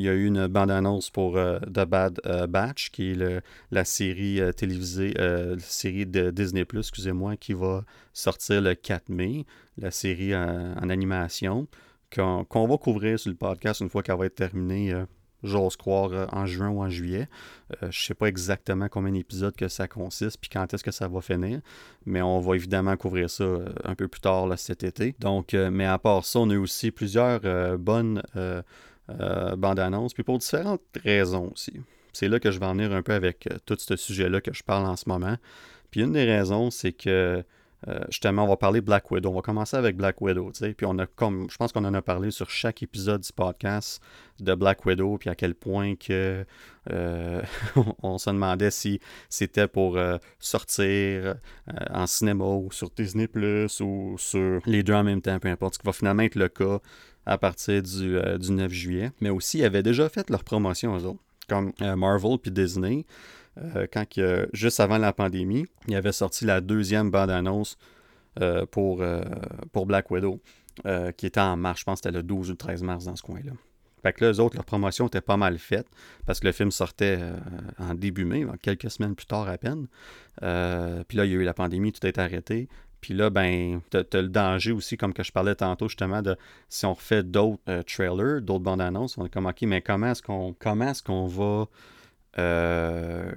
il 0.00 0.04
y 0.04 0.08
a 0.08 0.14
eu 0.14 0.24
une 0.24 0.46
bande-annonce 0.46 1.10
pour 1.10 1.36
euh, 1.36 1.58
The 1.60 1.84
Bad 1.84 2.20
euh, 2.24 2.46
Batch, 2.46 2.90
qui 2.90 3.12
est 3.12 3.42
la 3.70 3.84
série 3.84 4.40
euh, 4.40 4.50
télévisée, 4.50 5.12
la 5.12 5.58
série 5.58 6.06
de 6.06 6.30
Disney, 6.30 6.64
excusez-moi, 6.72 7.36
qui 7.36 7.52
va 7.52 7.84
sortir 8.14 8.62
le 8.62 8.74
4 8.74 9.10
mai, 9.10 9.44
la 9.76 9.90
série 9.90 10.34
en 10.34 10.88
animation, 10.88 11.68
qu'on 12.14 12.66
va 12.66 12.78
couvrir 12.78 13.18
sur 13.18 13.30
le 13.30 13.36
podcast 13.36 13.80
une 13.80 13.90
fois 13.90 14.02
qu'elle 14.02 14.16
va 14.16 14.26
être 14.26 14.34
terminée 14.34 14.94
j'ose 15.42 15.76
croire, 15.76 16.28
en 16.34 16.44
juin 16.44 16.68
ou 16.68 16.82
en 16.82 16.90
juillet. 16.90 17.28
je 17.80 17.86
ne 17.86 17.92
sais 17.92 18.14
pas 18.14 18.26
exactement 18.26 18.88
combien 18.90 19.12
d'épisodes 19.12 19.56
que 19.56 19.68
ça 19.68 19.88
consiste, 19.88 20.38
puis 20.38 20.50
quand 20.50 20.72
est-ce 20.74 20.84
que 20.84 20.90
ça 20.90 21.08
va 21.08 21.22
finir, 21.22 21.60
mais 22.04 22.20
on 22.20 22.40
va 22.40 22.56
évidemment 22.56 22.96
couvrir 22.96 23.30
ça 23.30 23.46
un 23.84 23.94
peu 23.94 24.06
plus 24.06 24.20
tard 24.20 24.46
cet 24.58 24.82
été. 24.84 25.14
Donc, 25.18 25.54
mais 25.54 25.86
à 25.86 25.98
part 25.98 26.24
ça, 26.24 26.40
on 26.40 26.50
a 26.50 26.54
eu 26.54 26.58
aussi 26.58 26.90
plusieurs 26.90 27.40
bonnes 27.78 28.22
euh, 29.20 29.56
bande-annonce, 29.56 30.14
puis 30.14 30.22
pour 30.22 30.38
différentes 30.38 30.82
raisons 31.04 31.50
aussi. 31.52 31.80
C'est 32.12 32.28
là 32.28 32.40
que 32.40 32.50
je 32.50 32.58
vais 32.58 32.66
en 32.66 32.72
venir 32.72 32.92
un 32.92 33.02
peu 33.02 33.12
avec 33.12 33.46
euh, 33.46 33.56
tout 33.66 33.76
ce 33.78 33.96
sujet-là 33.96 34.40
que 34.40 34.52
je 34.52 34.62
parle 34.62 34.86
en 34.86 34.96
ce 34.96 35.08
moment. 35.08 35.36
Puis 35.90 36.02
une 36.02 36.12
des 36.12 36.24
raisons, 36.24 36.70
c'est 36.70 36.92
que 36.92 37.42
euh, 37.88 37.98
justement, 38.10 38.44
on 38.44 38.48
va 38.48 38.56
parler 38.58 38.82
Black 38.82 39.10
Widow. 39.10 39.30
On 39.30 39.36
va 39.36 39.40
commencer 39.40 39.76
avec 39.76 39.96
Black 39.96 40.20
Widow, 40.20 40.52
tu 40.52 40.58
sais. 40.58 40.74
Puis 40.74 40.86
on 40.86 40.98
a 40.98 41.06
comme, 41.06 41.48
je 41.50 41.56
pense 41.56 41.72
qu'on 41.72 41.84
en 41.86 41.94
a 41.94 42.02
parlé 42.02 42.30
sur 42.30 42.50
chaque 42.50 42.82
épisode 42.82 43.22
du 43.22 43.32
podcast 43.32 44.02
de 44.38 44.54
Black 44.54 44.84
Widow, 44.84 45.16
puis 45.16 45.30
à 45.30 45.34
quel 45.34 45.54
point 45.54 45.94
que 45.96 46.44
on 48.02 48.18
se 48.18 48.30
demandait 48.30 48.70
si 48.70 49.00
c'était 49.28 49.68
pour 49.68 49.98
sortir 50.38 51.36
en 51.90 52.06
cinéma 52.06 52.44
ou 52.44 52.70
sur 52.72 52.90
Disney 52.90 53.28
Plus 53.28 53.80
ou 53.80 54.16
sur 54.18 54.60
les 54.66 54.82
deux 54.82 54.94
en 54.94 55.04
même 55.04 55.22
temps, 55.22 55.38
peu 55.38 55.48
importe, 55.48 55.74
ce 55.74 55.78
qui 55.78 55.86
va 55.86 55.92
finalement 55.92 56.22
être 56.22 56.36
le 56.36 56.48
cas 56.48 56.80
à 57.30 57.38
partir 57.38 57.80
du, 57.80 58.08
9 58.08 58.18
euh, 58.18 58.68
juillet. 58.68 59.12
Mais 59.20 59.30
aussi, 59.30 59.58
ils 59.58 59.64
avaient 59.64 59.84
déjà 59.84 60.08
fait 60.08 60.28
leur 60.30 60.42
promotion, 60.42 60.98
eux 60.98 61.04
autres, 61.04 61.20
comme 61.48 61.72
euh, 61.80 61.94
Marvel 61.94 62.38
puis 62.42 62.50
Disney. 62.50 63.06
Euh, 63.56 63.86
quand 63.92 64.04
juste 64.52 64.80
avant 64.80 64.98
la 64.98 65.12
pandémie, 65.12 65.66
ils 65.86 65.94
avaient 65.94 66.12
sorti 66.12 66.44
la 66.44 66.60
deuxième 66.60 67.10
bande-annonce 67.10 67.78
pour, 68.70 69.04
pour 69.72 69.86
Black 69.86 70.10
Widow, 70.10 70.40
qui 71.16 71.26
était 71.26 71.40
en 71.40 71.56
mars, 71.56 71.80
je 71.80 71.84
pense 71.84 72.00
que 72.00 72.08
c'était 72.08 72.16
le 72.16 72.22
12 72.22 72.48
ou 72.48 72.52
le 72.52 72.56
13 72.56 72.82
mars 72.82 73.04
dans 73.04 73.16
ce 73.16 73.22
coin-là. 73.22 73.52
Fait 74.02 74.12
que 74.14 74.24
là, 74.24 74.32
eux 74.32 74.40
autres, 74.40 74.56
leur 74.56 74.64
promotion 74.64 75.08
était 75.08 75.20
pas 75.20 75.36
mal 75.36 75.58
faite 75.58 75.86
parce 76.26 76.40
que 76.40 76.46
le 76.46 76.52
film 76.52 76.70
sortait 76.70 77.18
en 77.78 77.94
début 77.94 78.24
mai, 78.24 78.46
quelques 78.62 78.90
semaines 78.90 79.14
plus 79.14 79.26
tard 79.26 79.48
à 79.48 79.58
peine. 79.58 79.88
puis 80.38 81.18
là, 81.18 81.24
il 81.24 81.32
y 81.32 81.34
a 81.34 81.38
eu 81.38 81.42
la 81.42 81.54
pandémie, 81.54 81.92
tout 81.92 82.06
été 82.06 82.20
arrêté. 82.20 82.68
Puis 83.00 83.14
là, 83.14 83.30
ben, 83.30 83.80
tu 83.90 83.96
as, 83.96 84.22
le 84.22 84.28
danger 84.28 84.72
aussi, 84.72 84.96
comme 84.96 85.14
que 85.14 85.22
je 85.22 85.32
parlais 85.32 85.54
tantôt, 85.54 85.88
justement, 85.88 86.22
de 86.22 86.36
si 86.68 86.84
on 86.86 86.94
refait 86.94 87.22
d'autres 87.22 87.60
euh, 87.68 87.82
trailers, 87.82 88.42
d'autres 88.42 88.64
bandes 88.64 88.80
annonces, 88.80 89.16
on 89.16 89.26
est 89.26 89.30
comme, 89.30 89.46
OK, 89.46 89.62
mais 89.62 89.80
comment 89.80 90.08
est-ce 90.08 90.22
qu'on 90.22 90.54
comment 90.58 90.90
est-ce 90.90 91.02
qu'on 91.02 91.26
va. 91.26 91.66
Euh, 92.38 93.32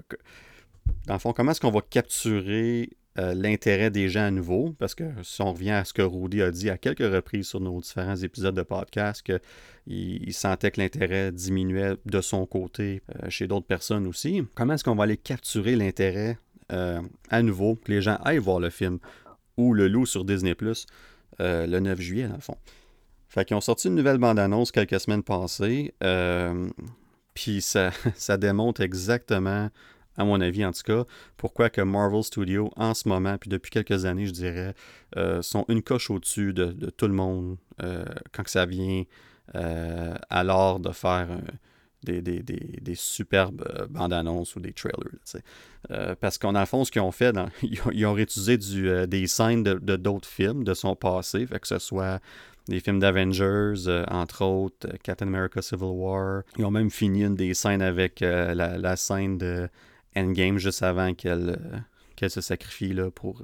dans 1.08 1.14
le 1.14 1.20
fond, 1.20 1.34
comment 1.34 1.52
est-ce 1.52 1.62
qu'on 1.62 1.72
va 1.72 1.82
capturer 1.82 2.90
euh, 3.18 3.34
l'intérêt 3.34 3.90
des 3.90 4.10
gens 4.10 4.26
à 4.26 4.32
nouveau? 4.32 4.76
Parce 4.78 4.96
que 4.96 5.06
si 5.24 5.42
on 5.42 5.54
revient 5.54 5.72
à 5.72 5.86
ce 5.86 5.94
que 5.94 6.02
Rudy 6.02 6.42
a 6.42 6.52
dit 6.52 6.70
à 6.70 6.78
quelques 6.78 7.00
reprises 7.00 7.48
sur 7.48 7.62
nos 7.62 7.80
différents 7.80 8.18
épisodes 8.18 8.56
de 8.56 8.64
podcast, 8.64 9.22
qu'il 9.22 9.40
il 9.88 10.34
sentait 10.34 10.72
que 10.72 10.82
l'intérêt 10.82 11.32
diminuait 11.32 11.96
de 12.06 12.22
son 12.22 12.46
côté 12.46 13.02
chez 13.30 13.48
d'autres 13.48 13.66
personnes 13.66 14.08
aussi. 14.08 14.44
Comment 14.56 14.74
est-ce 14.74 14.84
qu'on 14.84 14.96
va 14.96 15.06
aller 15.06 15.18
capturer 15.18 15.76
l'intérêt 15.78 16.38
à 16.70 17.42
nouveau, 17.44 17.76
que 17.76 17.92
les 17.92 18.02
gens 18.02 18.18
aillent 18.24 18.40
voir 18.40 18.60
le 18.60 18.70
film? 18.70 19.00
Ou 19.58 19.74
Le 19.74 19.88
Loup 19.88 20.06
sur 20.06 20.26
Disney 20.26 20.56
Plus 20.56 20.86
euh, 21.40 21.66
le 21.66 21.80
9 21.80 22.00
juillet, 22.00 22.28
dans 22.28 22.36
le 22.36 22.42
fond. 22.42 22.58
Fait 23.28 23.46
qu'ils 23.46 23.58
ont 23.58 23.62
sorti 23.62 23.88
une 23.88 23.96
nouvelle 23.96 24.20
bande-annonce 24.20 24.72
quelques 24.72 25.00
semaines 25.00 25.24
passées. 25.24 25.94
Euh, 26.04 26.70
puis 27.34 27.62
ça, 27.62 27.92
ça 28.16 28.38
démontre 28.38 28.82
exactement, 28.82 29.70
à 30.18 30.26
mon 30.26 30.40
avis 30.42 30.64
en 30.64 30.72
tout 30.72 30.84
cas, 30.84 31.06
pourquoi 31.38 31.70
que 31.70 31.82
Marvel 31.82 32.24
Studios, 32.24 32.70
en 32.76 32.94
ce 32.94 33.08
moment, 33.08 33.38
puis 33.40 33.50
depuis 33.50 33.72
quelques 33.72 34.06
années, 34.06 34.28
je 34.28 34.34
dirais, 34.34 34.76
euh, 35.18 35.42
sont 35.42 35.66
une 35.70 35.82
coche 35.82 36.12
au-dessus 36.12 36.54
de, 36.54 36.72
tout 36.92 37.08
le 37.08 37.14
monde 37.14 37.58
quand 38.32 38.48
ça 38.48 38.66
vient 38.66 39.04
à 39.54 40.44
l'art 40.44 40.80
de 40.80 40.92
faire 40.92 41.28
des, 42.04 42.22
des, 42.22 42.96
superbes 42.96 43.64
euh, 43.68 43.88
bandes 43.88 44.14
annonces 44.14 44.56
ou 44.56 44.60
des 44.60 44.74
trailers. 44.74 44.98
Euh, 45.92 46.16
parce 46.20 46.38
qu'en 46.38 46.66
fond, 46.66 46.84
ce 46.86 46.92
qu'ils 46.92 47.02
ont 47.02 47.12
fait, 47.12 47.36
ils, 47.64 48.06
ont, 48.06 48.14
réutilisé 48.14 48.58
euh, 48.88 49.06
des 49.06 49.28
scènes 49.28 49.64
de 49.64 49.96
d'autres 49.96 50.28
films 50.28 50.64
de 50.64 50.74
son 50.74 50.96
passé, 50.96 51.46
que 51.46 51.68
ce 51.68 51.80
soit 51.80 52.20
des 52.68 52.80
films 52.80 53.00
d'Avengers, 53.00 54.04
entre 54.10 54.46
autres, 54.46 54.88
Captain 55.04 55.28
America 55.28 55.62
Civil 55.62 55.84
War. 55.84 56.44
Ils 56.58 56.66
ont 56.66 56.72
même 56.72 56.90
fini 56.90 57.24
une 57.24 57.36
des 57.36 57.54
scènes 57.54 57.82
avec 57.82 58.22
la, 58.22 58.96
scène 58.96 59.38
de 59.38 59.68
Endgame 60.16 60.58
juste 60.58 60.84
avant 60.84 61.14
qu'elle 61.14 61.60
qu'elle 62.16 62.30
se 62.30 62.42
sacrifie 62.42 62.94
là, 62.94 63.12
pour. 63.12 63.42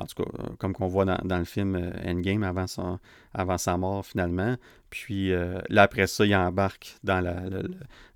En 0.00 0.06
tout 0.06 0.22
cas, 0.22 0.30
comme 0.58 0.72
qu'on 0.72 0.86
voit 0.86 1.04
dans, 1.04 1.38
le 1.38 1.44
film 1.44 1.92
Endgame 2.04 2.42
avant, 2.42 2.66
avant 3.34 3.58
sa 3.58 3.76
mort 3.76 4.04
finalement. 4.04 4.56
Puis 4.88 5.30
là, 5.30 5.82
après 5.82 6.06
ça, 6.06 6.26
il 6.26 6.34
embarque 6.34 6.96
dans 7.04 7.20
la, 7.20 7.42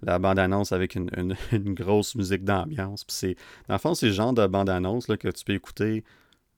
la, 0.03 0.19
bande-annonce 0.19 0.73
avec 0.73 0.95
une, 0.97 1.37
grosse 1.75 2.15
musique 2.15 2.45
d'ambiance. 2.45 3.05
Puis 3.05 3.17
c'est, 3.17 3.37
dans 3.69 3.75
le 3.75 3.79
fond, 3.79 3.95
c'est 3.95 4.07
le 4.07 4.13
genre 4.13 4.33
de 4.33 4.47
bande-annonce 4.47 5.07
que 5.07 5.29
tu 5.29 5.45
peux 5.45 5.55
écouter 5.55 6.05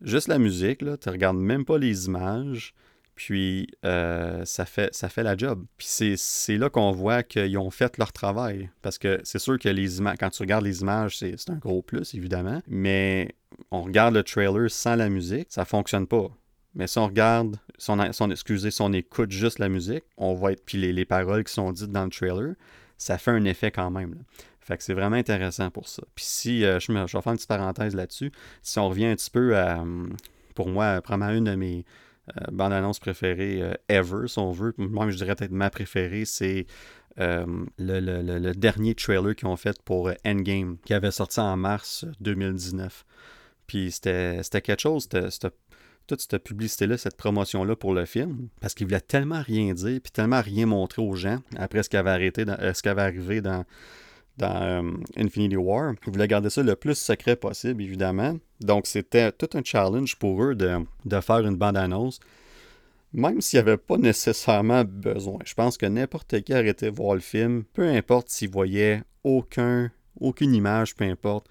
juste 0.01 0.29
la 0.29 0.39
musique, 0.39 0.83
là, 0.83 0.97
tu 0.97 1.09
regardes 1.09 1.39
même 1.39 1.65
pas 1.65 1.79
les 1.79 2.07
images, 2.07 2.75
puis 3.17 3.67
euh, 3.85 4.45
ça, 4.45 4.67
fait, 4.67 4.95
ça 4.95 5.09
fait 5.09 5.23
la 5.23 5.37
job. 5.37 5.65
Puis 5.79 6.17
c'est 6.17 6.59
là 6.59 6.69
qu'on 6.69 6.93
voit 6.93 7.23
qu'ils 7.23 7.57
ont 7.57 7.71
fait 7.71 7.97
leur 7.97 8.13
travail. 8.13 8.71
Parce 8.83 8.99
que 8.99 9.21
c'est 9.25 9.39
sûr 9.39 9.59
que 9.59 9.71
les 9.71 9.99
images, 9.99 10.17
quand 10.21 10.31
tu 10.31 10.43
regardes 10.43 10.65
les 10.65 10.83
images, 10.83 11.17
c'est 11.17 11.51
un 11.51 11.57
gros 11.57 11.83
plus, 11.83 12.15
évidemment. 12.15 12.63
Mais 12.69 13.35
on 13.71 13.83
regarde 13.83 14.15
le 14.15 14.23
trailer 14.23 14.71
sans 14.71 14.97
la 14.97 15.09
musique, 15.09 15.47
ça 15.49 15.65
fonctionne 15.65 16.07
pas. 16.07 16.29
Mais 16.75 16.87
si 16.87 16.99
on 16.99 17.07
regarde, 17.07 17.57
si 17.79 17.91
on, 17.91 18.31
excusez, 18.31 18.71
si 18.71 18.83
on 18.83 18.93
écoute 18.93 19.31
juste 19.31 19.59
la 19.59 19.71
musique, 19.71 20.05
on 20.19 20.35
va 20.35 20.53
être. 20.53 20.63
Puis 20.67 20.77
les, 20.77 21.05
paroles 21.07 21.43
qui 21.43 21.55
sont 21.55 21.73
dites 21.73 21.91
dans 21.91 22.05
le 22.05 22.11
trailer, 22.11 22.55
ça 22.99 23.17
fait 23.17 23.31
un 23.31 23.47
effet 23.47 23.71
quand 23.71 23.91
même. 23.91 24.15
Fait 24.61 24.77
que 24.77 24.83
c'est 24.83 24.95
vraiment 24.95 25.17
intéressant 25.17 25.71
pour 25.71 25.89
ça. 25.89 26.03
Puis 26.15 26.27
si, 26.27 26.65
euh, 26.67 26.79
je, 26.81 26.93
me, 26.93 27.07
je 27.07 27.17
vais 27.17 27.23
faire 27.23 27.33
une 27.33 27.39
petite 27.39 27.49
parenthèse 27.49 27.95
là-dessus, 27.95 28.31
si 28.63 28.79
on 28.79 28.91
revient 28.91 29.07
un 29.07 29.17
petit 29.17 29.31
peu 29.31 29.57
à, 29.57 29.83
pour 30.55 30.69
moi, 30.69 31.01
probablement 31.01 31.39
une 31.39 31.45
de 31.45 31.55
mes 31.55 31.87
euh, 32.29 32.51
bandes-annonces 32.51 32.99
préférées 32.99 33.63
euh, 33.63 33.75
ever, 33.89 34.29
si 34.29 34.39
on 34.39 34.51
veut, 34.51 34.75
moi 34.79 35.09
je 35.11 35.17
dirais 35.17 35.35
peut-être 35.35 35.53
ma 35.53 35.71
préférée, 35.71 36.25
c'est 36.25 36.67
le, 37.19 38.53
dernier 38.53 38.95
trailer 38.95 39.35
qu'ils 39.35 39.49
ont 39.49 39.57
fait 39.57 39.81
pour 39.83 40.11
Endgame, 40.25 40.77
qui 40.85 40.93
avait 40.93 41.11
sorti 41.11 41.41
en 41.41 41.57
mars 41.57 42.05
2019. 42.21 43.07
Puis 43.67 43.91
c'était 43.91 44.43
quelque 44.51 44.81
chose, 44.81 45.09
toute 46.07 46.21
cette 46.21 46.45
publicité-là, 46.45 46.99
cette 46.99 47.17
promotion-là 47.17 47.75
pour 47.75 47.95
le 47.95 48.05
film, 48.05 48.49
parce 48.61 48.75
qu'il 48.75 48.87
voulait 48.87 49.01
tellement 49.01 49.41
rien 49.41 49.73
dire, 49.73 49.99
puis 50.03 50.13
tellement 50.13 50.43
rien 50.43 50.67
montrer 50.67 51.03
aux 51.03 51.15
gens 51.15 51.39
après 51.57 51.83
ce 51.83 51.89
qui 51.89 51.97
avait, 51.97 52.11
arrêté 52.11 52.45
ce 52.47 52.83
qui 52.83 52.89
avait 52.89 53.03
arrivé 53.03 53.41
dans, 53.41 53.65
dans 54.37 54.63
euh, 54.63 54.83
Infinity 55.17 55.57
War. 55.57 55.95
Ils 56.07 56.13
voulaient 56.13 56.29
garder 56.29 56.51
ça 56.51 56.63
le 56.63 56.77
plus 56.77 56.97
secret 56.97 57.37
possible, 57.37 57.83
évidemment. 57.83 58.37
Donc, 58.61 58.87
c'était 58.87 59.33
tout 59.33 59.49
un 59.55 59.63
challenge 59.65 60.17
pour 60.17 60.43
eux 60.43 60.55
de, 60.55 61.21
faire 61.21 61.47
une 61.47 61.57
bande-annonce, 61.57 62.21
même 63.13 63.41
s'il 63.41 63.59
n'y 63.59 63.69
avait 63.69 63.77
pas 63.77 63.97
nécessairement 63.97 64.85
besoin. 64.85 65.39
Je 65.45 65.55
pense 65.55 65.77
que 65.77 65.87
n'importe 65.87 66.41
qui 66.43 66.53
aurait 66.53 66.69
été 66.69 66.91
voir 66.91 67.15
le 67.15 67.21
film, 67.21 67.65
peu 67.73 67.89
importe 67.89 68.29
s'il 68.29 68.51
voyait 68.51 69.03
aucun, 69.25 69.91
aucune 70.21 70.55
image, 70.55 70.95
peu 70.95 71.05
importe, 71.05 71.47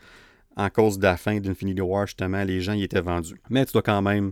en 0.58 0.70
cause 0.70 1.00
de 1.00 1.04
la 1.04 1.18
fin 1.18 1.39
d'Infinity 1.39 1.82
War, 1.82 2.08
justement, 2.08 2.44
les 2.44 2.62
gens 2.62 2.74
y 2.74 2.84
étaient 2.84 3.01
vendus. 3.01 3.42
Mais 3.50 3.65
tu 3.65 3.74
dois 3.74 3.82
quand 3.82 4.01
même 4.01 4.32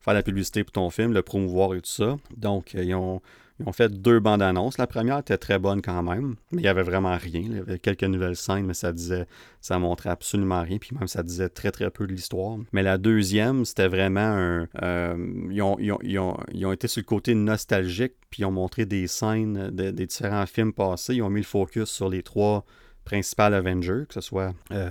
faire 0.00 0.14
la 0.14 0.22
publicité 0.22 0.64
pour 0.64 0.72
ton 0.72 0.90
film, 0.90 1.12
le 1.12 1.22
promouvoir 1.22 1.74
et 1.74 1.80
tout 1.80 1.90
ça. 1.90 2.16
Donc, 2.36 2.74
ils 2.74 2.94
ont 2.94 3.20
ils 3.60 3.68
ont 3.68 3.72
fait 3.72 3.90
deux 3.90 4.20
bandes 4.20 4.42
annonces. 4.42 4.78
La 4.78 4.86
première 4.86 5.18
était 5.18 5.36
très 5.36 5.58
bonne 5.58 5.82
quand 5.82 6.02
même, 6.02 6.36
mais 6.50 6.58
il 6.58 6.62
n'y 6.62 6.68
avait 6.68 6.82
vraiment 6.82 7.16
rien. 7.16 7.42
Il 7.42 7.56
y 7.56 7.58
avait 7.58 7.78
quelques 7.78 8.04
nouvelles 8.04 8.36
scènes, 8.36 8.66
mais 8.66 8.74
ça 8.74 8.92
disait, 8.92 9.26
ça 9.60 9.78
montrait 9.78 10.10
absolument 10.10 10.62
rien. 10.62 10.78
Puis 10.78 10.96
même, 10.98 11.08
ça 11.08 11.22
disait 11.22 11.48
très 11.48 11.70
très 11.70 11.90
peu 11.90 12.06
de 12.06 12.12
l'histoire. 12.12 12.58
Mais 12.72 12.82
la 12.82 12.98
deuxième, 12.98 13.64
c'était 13.64 13.88
vraiment 13.88 14.20
un. 14.20 14.68
Euh, 14.82 15.16
ils, 15.50 15.62
ont, 15.62 15.76
ils, 15.78 16.18
ont, 16.18 16.72
été 16.72 16.88
sur 16.88 17.00
le 17.00 17.06
côté 17.06 17.34
nostalgique, 17.34 18.14
puis 18.30 18.42
ils 18.42 18.46
ont 18.46 18.50
montré 18.50 18.86
des 18.86 19.06
scènes 19.06 19.70
des 19.70 19.92
différents 19.92 20.46
films 20.46 20.72
passés. 20.72 21.14
Ils 21.16 21.22
ont 21.22 21.30
mis 21.30 21.40
le 21.40 21.46
focus 21.46 21.90
sur 21.90 22.08
les 22.08 22.22
trois 22.22 22.64
principaux 23.04 23.42
Avengers, 23.42 24.04
que 24.08 24.14
ce 24.14 24.20
soit 24.20 24.54
euh, 24.72 24.90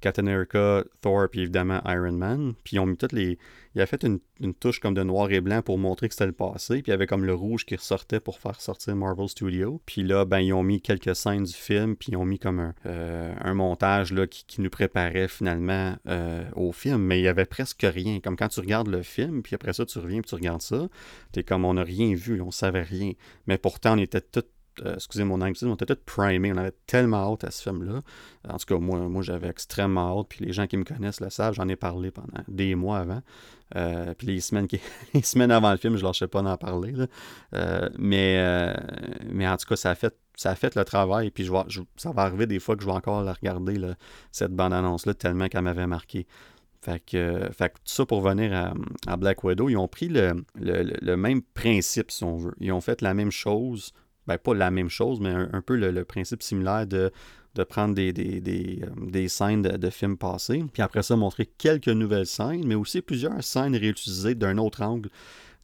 Captain 0.00 0.26
America, 0.26 0.84
Thor, 1.00 1.28
puis 1.30 1.40
évidemment 1.40 1.80
Iron 1.86 2.12
Man. 2.12 2.54
Puis 2.64 2.76
ils 2.76 2.78
ont 2.80 2.86
mis 2.86 2.96
toutes 2.96 3.12
les. 3.12 3.38
Il 3.74 3.80
a 3.80 3.86
fait 3.86 4.02
une, 4.04 4.18
touche 4.54 4.80
comme 4.80 4.94
de 4.94 5.02
noir 5.04 5.30
et 5.30 5.40
blanc 5.40 5.62
pour 5.62 5.78
montrer 5.78 6.08
que 6.08 6.14
c'était 6.14 6.26
le 6.26 6.32
passé. 6.32 6.82
Puis 6.82 6.88
il 6.88 6.90
y 6.90 6.92
avait 6.92 7.06
comme 7.06 7.24
le 7.24 7.34
rouge 7.34 7.64
qui 7.64 7.76
ressortait 7.76 8.18
pour 8.18 8.38
faire 8.40 8.60
sortir 8.60 8.96
Marvel 8.96 9.28
Studios. 9.28 9.80
Puis 9.86 10.02
là, 10.02 10.24
ben, 10.24 10.40
ils 10.40 10.52
ont 10.52 10.64
mis 10.64 10.80
quelques 10.80 11.14
scènes 11.14 11.44
du 11.44 11.52
film, 11.52 11.94
puis 11.94 12.12
ils 12.12 12.16
ont 12.16 12.24
mis 12.24 12.40
comme 12.40 12.58
un, 12.58 12.74
euh, 12.86 13.54
montage 13.54 14.12
là, 14.12 14.26
qui, 14.26 14.60
nous 14.60 14.70
préparait 14.70 15.28
finalement 15.28 15.94
euh, 16.08 16.42
au 16.56 16.72
film. 16.72 17.02
Mais 17.02 17.20
il 17.20 17.24
y 17.24 17.28
avait 17.28 17.44
presque 17.44 17.82
rien. 17.82 18.18
Comme 18.20 18.36
quand 18.36 18.48
tu 18.48 18.60
regardes 18.60 18.88
le 18.88 19.02
film, 19.02 19.42
puis 19.42 19.54
après 19.54 19.72
ça, 19.72 19.86
tu 19.86 19.98
reviens, 19.98 20.20
puis 20.20 20.30
tu 20.30 20.34
regardes 20.34 20.62
ça. 20.62 20.88
T'es 21.32 21.44
comme 21.44 21.64
on 21.64 21.74
n'a 21.74 21.84
rien 21.84 22.14
vu, 22.14 22.40
on 22.40 22.50
savait 22.50 22.82
rien. 22.82 23.12
Mais 23.46 23.58
pourtant, 23.58 23.94
on 23.94 23.98
était 23.98 24.20
tous 24.20 24.44
euh, 24.84 24.94
excusez 24.94 25.24
mon 25.24 25.40
anglicisme, 25.40 25.70
on 25.70 25.74
était 25.74 25.86
tous 25.86 26.02
primés, 26.04 26.52
on 26.52 26.56
avait 26.56 26.74
tellement 26.86 27.32
hâte 27.32 27.44
à 27.44 27.50
ce 27.50 27.62
film-là. 27.62 28.02
En 28.48 28.56
tout 28.56 28.66
cas, 28.66 28.78
moi, 28.78 29.00
moi 29.08 29.22
j'avais 29.22 29.48
extrêmement 29.48 30.18
hâte, 30.18 30.26
puis 30.28 30.44
les 30.44 30.52
gens 30.52 30.66
qui 30.66 30.76
me 30.76 30.84
connaissent 30.84 31.20
le 31.20 31.30
savent, 31.30 31.54
j'en 31.54 31.68
ai 31.68 31.76
parlé 31.76 32.10
pendant 32.10 32.42
des 32.48 32.74
mois 32.74 32.98
avant. 32.98 33.22
Euh, 33.76 34.14
puis 34.14 34.26
les 34.26 34.40
semaines, 34.40 34.66
qui... 34.66 34.80
les 35.14 35.22
semaines 35.22 35.50
avant 35.50 35.70
le 35.70 35.76
film, 35.76 35.96
je 35.96 36.02
ne 36.02 36.06
lâchais 36.06 36.28
pas 36.28 36.42
d'en 36.42 36.56
parler. 36.56 36.94
Euh, 37.54 37.88
mais, 37.98 38.74
mais 39.30 39.46
en 39.48 39.56
tout 39.56 39.66
cas, 39.66 39.76
ça 39.76 39.90
a 39.90 39.94
fait, 39.94 40.14
ça 40.36 40.50
a 40.50 40.54
fait 40.54 40.74
le 40.74 40.84
travail, 40.84 41.30
puis 41.30 41.48
ça 41.96 42.12
va 42.12 42.22
arriver 42.22 42.46
des 42.46 42.58
fois 42.58 42.76
que 42.76 42.82
je 42.82 42.86
vais 42.86 42.94
encore 42.94 43.22
la 43.22 43.32
regarder, 43.32 43.78
cette 44.32 44.52
bande-annonce-là, 44.52 45.14
tellement 45.14 45.48
qu'elle 45.48 45.62
m'avait 45.62 45.86
marqué. 45.86 46.26
Fait 46.82 46.98
que, 47.04 47.50
fait 47.52 47.68
tout 47.68 47.80
ça 47.84 48.06
pour 48.06 48.22
venir 48.22 48.72
à, 49.06 49.16
Black 49.18 49.44
Widow, 49.44 49.68
ils 49.68 49.76
ont 49.76 49.88
pris 49.88 50.08
le, 50.08 50.44
le, 50.54 51.16
même 51.16 51.42
principe, 51.42 52.10
si 52.10 52.24
on 52.24 52.36
veut. 52.36 52.54
Ils 52.58 52.72
ont 52.72 52.80
fait 52.80 53.02
la 53.02 53.12
même 53.12 53.30
chose 53.30 53.92
ben, 54.30 54.38
pas 54.38 54.54
la 54.54 54.70
même 54.70 54.88
chose, 54.88 55.20
mais 55.20 55.30
un, 55.30 55.60
peu 55.60 55.74
le, 55.76 56.04
principe 56.04 56.42
similaire 56.42 56.86
de, 56.86 57.10
de 57.56 57.64
prendre 57.64 57.94
des, 57.94 58.12
des, 58.12 58.40
des, 58.40 58.80
euh, 58.84 59.28
scènes 59.28 59.62
de, 59.62 59.90
films 59.90 60.16
passés, 60.16 60.62
puis 60.72 60.82
après 60.82 61.02
ça, 61.02 61.16
montrer 61.16 61.46
quelques 61.58 61.88
nouvelles 61.88 62.26
scènes, 62.26 62.64
mais 62.64 62.76
aussi 62.76 63.02
plusieurs 63.02 63.42
scènes 63.42 63.74
réutilisées 63.74 64.36
d'un 64.36 64.58
autre 64.58 64.82
angle 64.82 65.08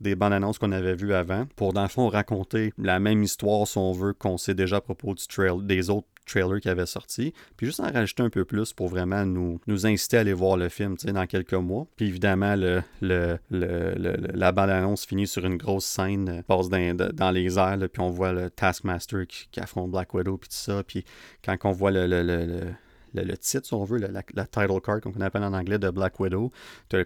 des 0.01 0.17
bandes 0.17 0.33
annonces 0.33 0.59
qu'on 0.59 0.73
avait 0.73 0.97
vues 0.97 1.15
avant, 1.15 1.47
pour 1.55 1.73
dans 1.73 1.83
le 1.83 1.89
fond 1.89 2.09
raconter 2.09 2.73
la 2.77 2.99
même 2.99 3.23
histoire, 3.23 3.67
si 3.69 3.79
on 3.79 3.93
veut, 3.93 4.13
qu'on 4.13 4.37
sait 4.37 4.55
déjà 4.55 4.77
à 4.77 4.81
propos 4.81 5.15
du 5.15 5.27
trail, 5.27 5.63
des 5.63 5.89
autres 5.89 6.09
trailer 6.27 6.61
qui 6.61 6.69
avait 6.69 6.87
sorti, 6.87 7.33
puis 7.57 7.67
juste 7.67 7.81
en 7.81 7.91
rajouter 7.91 8.23
un 8.23 8.31
peu 8.31 8.45
plus 8.45 8.73
pour 8.73 8.89
vraiment 8.89 9.25
nous, 9.25 9.61
nous 9.67 9.87
inciter 9.87 10.19
à 10.19 10.21
aller 10.21 10.33
voir 10.33 10.57
le 10.57 10.69
film 10.69 10.97
dans 10.97 11.27
quelques 11.27 11.55
mois. 11.55 11.87
Puis 11.97 12.07
évidemment, 12.07 12.57
le, 12.57 12.83
le, 13.01 13.39
la 13.51 14.53
bande-annonce 14.53 15.07
finit 15.07 15.27
sur 15.27 15.45
une 15.45 15.57
grosse 15.57 15.87
scène, 15.87 16.29
euh, 16.29 16.43
passe 16.43 16.69
dans, 16.69 17.31
les 17.31 17.59
airs, 17.59 17.79
puis 17.93 18.03
on 18.03 18.11
voit 18.11 18.33
le 18.33 18.51
Taskmaster 18.51 19.27
qui, 19.27 19.61
affronte 19.61 19.91
Black 19.91 20.13
Widow, 20.13 20.37
puis 20.37 20.49
tout 20.49 20.57
ça. 20.57 20.83
Puis 20.83 21.05
quand 21.45 21.57
on 21.65 21.73
voit 21.73 21.91
le, 21.91 22.07
le, 22.07 23.37
titre, 23.39 23.67
si 23.67 23.75
on 23.75 23.85
veut, 23.85 23.99
la, 23.99 24.23
title 24.23 24.81
card, 24.83 25.01
qu'on 25.01 25.21
appelle 25.21 25.45
en 25.45 25.55
anglais, 25.55 25.79
de 25.79 25.91
Black 25.91 26.19
Widow. 26.21 26.53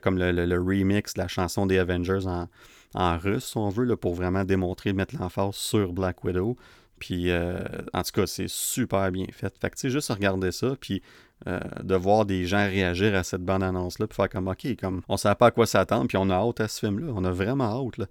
Comme 0.02 0.18
le, 0.18 0.58
remix 0.58 1.14
de 1.14 1.20
la 1.20 1.28
chanson 1.28 1.66
des 1.66 1.78
Avengers 1.78 2.26
en, 2.26 2.48
en 2.94 3.18
russe, 3.18 3.44
si 3.44 3.56
on 3.56 3.68
veut, 3.68 3.94
pour 3.96 4.14
vraiment 4.14 4.44
démontrer, 4.44 4.92
mettre 4.92 5.16
l'emphase 5.18 5.54
sur 5.54 5.92
Black 5.92 6.24
Widow. 6.24 6.56
Puis, 7.00 7.30
euh, 7.30 7.58
en 7.92 8.02
tout 8.02 8.12
cas, 8.12 8.26
c'est 8.26 8.48
super 8.48 9.10
bien 9.10 9.24
fait. 9.32 9.52
Fait 9.58 9.70
que, 9.70 9.74
tu 9.74 9.80
sais, 9.80 9.90
juste 9.90 10.12
regarder 10.12 10.52
ça, 10.52 10.76
puis 10.78 11.02
euh, 11.48 11.58
de 11.82 11.94
voir 11.96 12.26
des 12.26 12.44
gens 12.44 12.58
réagir 12.58 13.14
à 13.14 13.24
cette 13.24 13.42
bande-annonce-là, 13.42 14.06
puis 14.06 14.14
faire 14.14 14.28
comme, 14.28 14.46
OK, 14.46 14.76
comme, 14.78 15.00
on 15.08 15.16
sait 15.16 15.34
pas 15.34 15.46
à 15.46 15.50
quoi 15.50 15.66
s'attendre, 15.66 16.06
puis 16.06 16.18
on 16.18 16.30
a 16.30 16.34
hâte 16.34 16.60
à 16.60 16.68
ce 16.68 16.80
film-là. 16.80 17.12
On 17.16 17.24
a 17.24 17.30
vraiment 17.32 17.64
hâte, 17.64 17.96
là. 17.98 18.06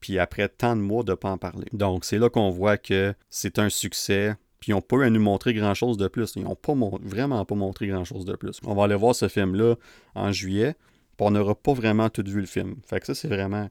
Puis 0.00 0.18
après 0.18 0.48
tant 0.48 0.74
de 0.74 0.80
mois 0.80 1.02
de 1.04 1.12
pas 1.12 1.30
en 1.30 1.36
parler. 1.36 1.66
Donc, 1.74 2.06
c'est 2.06 2.18
là 2.18 2.30
qu'on 2.30 2.48
voit 2.48 2.78
que 2.78 3.14
c'est 3.28 3.58
un 3.58 3.68
succès. 3.68 4.34
Puis 4.58 4.72
ils 4.72 4.74
n'ont 4.74 4.80
pas 4.80 4.96
eu 4.96 5.04
à 5.04 5.10
nous 5.10 5.20
montrer 5.20 5.52
grand-chose 5.52 5.98
de 5.98 6.08
plus. 6.08 6.32
Ils 6.36 6.44
n'ont 6.44 6.54
pas 6.54 6.74
vraiment 7.02 7.44
pas 7.44 7.54
montré 7.54 7.86
grand-chose 7.86 8.24
de 8.24 8.34
plus. 8.34 8.60
On 8.64 8.74
va 8.74 8.84
aller 8.84 8.94
voir 8.94 9.14
ce 9.14 9.28
film-là 9.28 9.76
en 10.14 10.32
juillet. 10.32 10.74
On 11.18 11.30
n'aura 11.30 11.54
pas 11.54 11.74
vraiment 11.74 12.08
tout 12.08 12.24
vu 12.26 12.40
le 12.40 12.46
film. 12.46 12.76
Fait 12.86 12.98
que 12.98 13.06
ça, 13.06 13.14
c'est 13.14 13.28
vraiment 13.28 13.68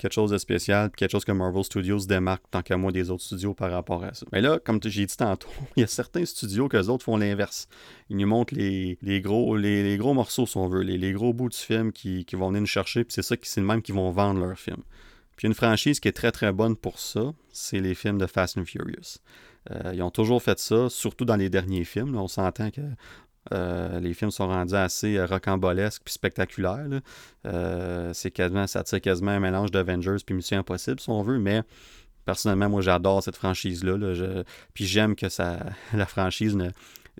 quelque 0.00 0.12
chose 0.12 0.30
de 0.30 0.38
spécial, 0.38 0.90
quelque 0.90 1.12
chose 1.12 1.24
que 1.24 1.32
Marvel 1.32 1.62
Studios 1.62 2.06
démarque 2.06 2.42
tant 2.50 2.62
qu'à 2.62 2.76
moi 2.76 2.90
des 2.90 3.10
autres 3.10 3.22
studios 3.22 3.54
par 3.54 3.70
rapport 3.70 4.02
à 4.02 4.14
ça. 4.14 4.26
Mais 4.32 4.40
là, 4.40 4.58
comme 4.58 4.80
j'ai 4.82 5.06
dit 5.06 5.16
tantôt, 5.16 5.48
il 5.76 5.80
y 5.80 5.84
a 5.84 5.86
certains 5.86 6.24
studios 6.24 6.68
que 6.68 6.76
les 6.76 6.88
autres 6.88 7.04
font 7.04 7.16
l'inverse. 7.16 7.68
Ils 8.08 8.16
nous 8.16 8.26
montrent 8.26 8.54
les, 8.54 8.96
gros, 9.20 9.56
les, 9.56 9.96
gros 9.98 10.14
morceaux, 10.14 10.46
si 10.46 10.56
on 10.56 10.68
veut, 10.68 10.82
les, 10.82 11.12
gros 11.12 11.32
bouts 11.32 11.50
du 11.50 11.58
film 11.58 11.92
qui, 11.92 12.24
vont 12.32 12.48
venir 12.48 12.62
nous 12.62 12.66
chercher, 12.66 13.04
puis 13.04 13.12
c'est 13.12 13.22
ça 13.22 13.36
qui 13.36 13.48
c'est 13.48 13.60
le 13.60 13.66
même 13.66 13.82
qui 13.82 13.92
vont 13.92 14.10
vendre 14.10 14.40
leur 14.40 14.58
film. 14.58 14.82
Puis 15.36 15.46
une 15.46 15.54
franchise 15.54 16.00
qui 16.00 16.08
est 16.08 16.12
très 16.12 16.32
très 16.32 16.52
bonne 16.52 16.76
pour 16.76 16.98
ça, 16.98 17.32
c'est 17.52 17.80
les 17.80 17.94
films 17.94 18.18
de 18.18 18.26
Fast 18.26 18.58
and 18.58 18.64
Furious. 18.64 19.18
Euh, 19.70 19.92
ils 19.94 20.02
ont 20.02 20.10
toujours 20.10 20.42
fait 20.42 20.58
ça, 20.58 20.88
surtout 20.88 21.24
dans 21.24 21.36
les 21.36 21.50
derniers 21.50 21.84
films. 21.84 22.16
on 22.16 22.28
s'entend 22.28 22.70
que 22.70 22.80
euh, 23.52 24.00
les 24.00 24.14
films 24.14 24.30
sont 24.30 24.46
rendus 24.46 24.74
assez 24.74 25.16
euh, 25.16 25.26
rocambolesques 25.26 26.02
puis 26.04 26.12
spectaculaires. 26.12 26.86
Euh, 27.46 28.12
c'est 28.14 28.30
quasiment, 28.30 28.66
ça 28.66 28.84
tire 28.84 29.00
quasiment 29.00 29.32
un 29.32 29.40
mélange 29.40 29.70
d'Avengers 29.70 30.16
puis 30.24 30.34
Mission 30.34 30.58
Impossible, 30.58 31.00
si 31.00 31.10
on 31.10 31.22
veut, 31.22 31.38
mais 31.38 31.62
personnellement, 32.24 32.68
moi, 32.68 32.82
j'adore 32.82 33.22
cette 33.22 33.36
franchise-là. 33.36 34.44
Puis 34.74 34.86
j'aime 34.86 35.16
que 35.16 35.28
ça, 35.28 35.58
la 35.92 36.06
franchise, 36.06 36.54
ne, 36.54 36.70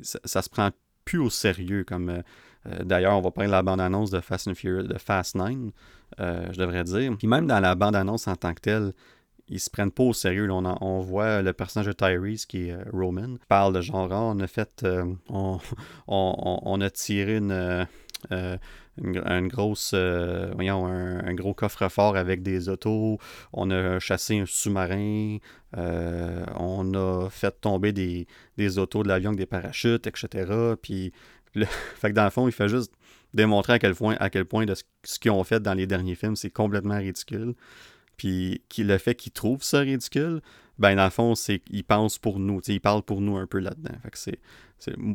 ça, 0.02 0.42
se 0.42 0.48
prend 0.48 0.70
plus 1.04 1.18
au 1.18 1.30
sérieux. 1.30 1.84
comme 1.84 2.22
D'ailleurs, 2.84 3.16
on 3.16 3.22
va 3.22 3.30
prendre 3.30 3.50
la 3.50 3.62
bande-annonce 3.62 4.10
de 4.10 4.20
Fast 4.20 4.46
and 4.46 4.54
Furious, 4.54 4.86
de 4.86 4.98
Fast 4.98 5.34
9, 5.34 5.72
je 6.18 6.58
devrais 6.58 6.84
dire. 6.84 7.16
Puis 7.16 7.26
même 7.26 7.46
dans 7.46 7.58
la 7.58 7.74
bande-annonce 7.74 8.28
en 8.28 8.36
tant 8.36 8.52
que 8.52 8.60
telle, 8.60 8.92
ils 9.50 9.60
se 9.60 9.68
prennent 9.68 9.90
pas 9.90 10.04
au 10.04 10.12
sérieux. 10.12 10.48
On, 10.50 11.00
voit 11.00 11.42
le 11.42 11.52
personnage 11.52 11.86
de 11.86 11.92
Tyrese, 11.92 12.46
qui 12.46 12.68
est 12.68 12.72
euh, 12.72 12.84
Roman, 12.92 13.36
parle 13.48 13.74
de 13.74 13.80
genre, 13.80 14.08
ah, 14.12 14.22
on 14.22 14.38
a 14.38 14.46
fait, 14.46 14.82
euh, 14.84 15.04
on, 15.28 15.60
a 16.80 16.90
tiré 16.90 17.36
une, 17.36 17.86
euh, 18.30 18.56
une, 19.02 19.48
grosse, 19.48 19.92
voyons, 20.54 20.86
un, 20.86 21.34
gros 21.34 21.52
coffre-fort 21.52 22.16
avec 22.16 22.42
des 22.42 22.68
autos. 22.68 23.18
On 23.52 23.70
a 23.70 23.98
chassé 23.98 24.38
un 24.38 24.46
sous-marin. 24.46 25.38
On 25.76 26.94
a 26.94 27.28
fait 27.28 27.60
tomber 27.60 27.92
des, 27.92 28.26
des 28.56 28.78
autos 28.78 29.02
de 29.02 29.08
l'avion 29.08 29.30
avec 29.30 29.40
des 29.40 29.46
parachutes, 29.46 30.06
etc. 30.06 30.74
Puis, 30.80 31.12
fait 31.54 32.10
que 32.10 32.14
dans 32.14 32.24
le 32.24 32.30
fond, 32.30 32.46
il 32.46 32.52
fait 32.52 32.68
juste 32.68 32.92
démontrer 33.34 33.74
à 33.74 33.78
quel 33.78 33.94
point, 33.94 34.16
à 34.20 34.30
quel 34.30 34.44
point 34.44 34.64
de 34.64 34.74
ce 35.04 35.18
qu'ils 35.18 35.30
ont 35.30 35.44
fait 35.44 35.60
dans 35.60 35.74
les 35.74 35.86
derniers 35.86 36.14
films, 36.14 36.36
c'est 36.36 36.50
complètement 36.50 36.98
ridicule. 36.98 37.54
Puis 38.20 38.62
qui, 38.68 38.84
le 38.84 38.98
fait 38.98 39.14
qu'ils 39.14 39.32
trouvent 39.32 39.62
ça 39.62 39.78
ridicule, 39.78 40.42
ben 40.78 40.94
dans 40.94 41.04
le 41.04 41.10
fond, 41.10 41.34
c'est 41.34 41.60
qu'ils 41.60 41.84
pensent 41.84 42.18
pour 42.18 42.38
nous. 42.38 42.60
Ils 42.68 42.78
parlent 42.78 43.02
pour 43.02 43.22
nous 43.22 43.38
un 43.38 43.46
peu 43.46 43.60
là-dedans. 43.60 43.94
Que 44.12 44.18
c'est, 44.18 44.38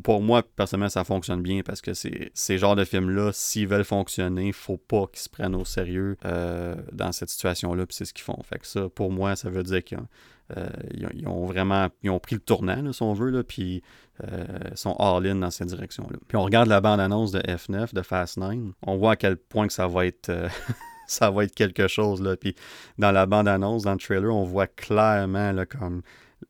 pour 0.02 0.20
moi, 0.20 0.42
personnellement, 0.42 0.88
ça 0.88 1.04
fonctionne 1.04 1.40
bien 1.40 1.62
parce 1.64 1.80
que 1.80 1.94
c'est, 1.94 2.32
ces 2.34 2.58
genres 2.58 2.74
de 2.74 2.84
films-là, 2.84 3.30
s'ils 3.32 3.68
veulent 3.68 3.84
fonctionner, 3.84 4.50
faut 4.50 4.76
pas 4.76 5.06
qu'ils 5.06 5.20
se 5.20 5.28
prennent 5.28 5.54
au 5.54 5.64
sérieux 5.64 6.16
euh, 6.24 6.74
dans 6.90 7.12
cette 7.12 7.30
situation-là, 7.30 7.86
puis 7.86 7.94
c'est 7.94 8.06
ce 8.06 8.12
qu'ils 8.12 8.24
font. 8.24 8.42
Fait 8.42 8.58
que 8.58 8.66
ça, 8.66 8.88
pour 8.88 9.12
moi, 9.12 9.36
ça 9.36 9.50
veut 9.50 9.62
dire 9.62 9.84
qu'ils 9.84 9.98
ont, 9.98 10.08
euh, 10.56 11.46
vraiment 11.46 11.86
ils 12.02 12.10
ont 12.10 12.18
pris 12.18 12.34
le 12.34 12.40
tournant, 12.40 12.92
si 12.92 13.02
on 13.04 13.14
veut, 13.14 13.30
là, 13.30 13.44
puis 13.44 13.84
euh, 14.24 14.44
sont 14.74 14.96
all-in 14.98 15.36
dans 15.36 15.52
cette 15.52 15.68
direction-là. 15.68 16.18
Puis 16.26 16.36
on 16.36 16.42
regarde 16.42 16.68
la 16.68 16.80
bande-annonce 16.80 17.30
de 17.30 17.38
F9, 17.38 17.94
de 17.94 18.02
Fast 18.02 18.36
9, 18.38 18.56
on 18.82 18.96
voit 18.96 19.12
à 19.12 19.16
quel 19.16 19.36
point 19.36 19.68
que 19.68 19.72
ça 19.72 19.86
va 19.86 20.06
être 20.06 20.32
ça 21.06 21.30
va 21.30 21.44
être 21.44 21.54
quelque 21.54 21.88
chose. 21.88 22.22
Là. 22.22 22.36
Puis 22.36 22.54
dans 22.98 23.12
la 23.12 23.26
bande-annonce, 23.26 23.84
dans 23.84 23.92
le 23.92 23.98
trailer, 23.98 24.34
on 24.34 24.44
voit 24.44 24.66
clairement 24.66 25.52
là, 25.52 25.66
comme 25.66 26.02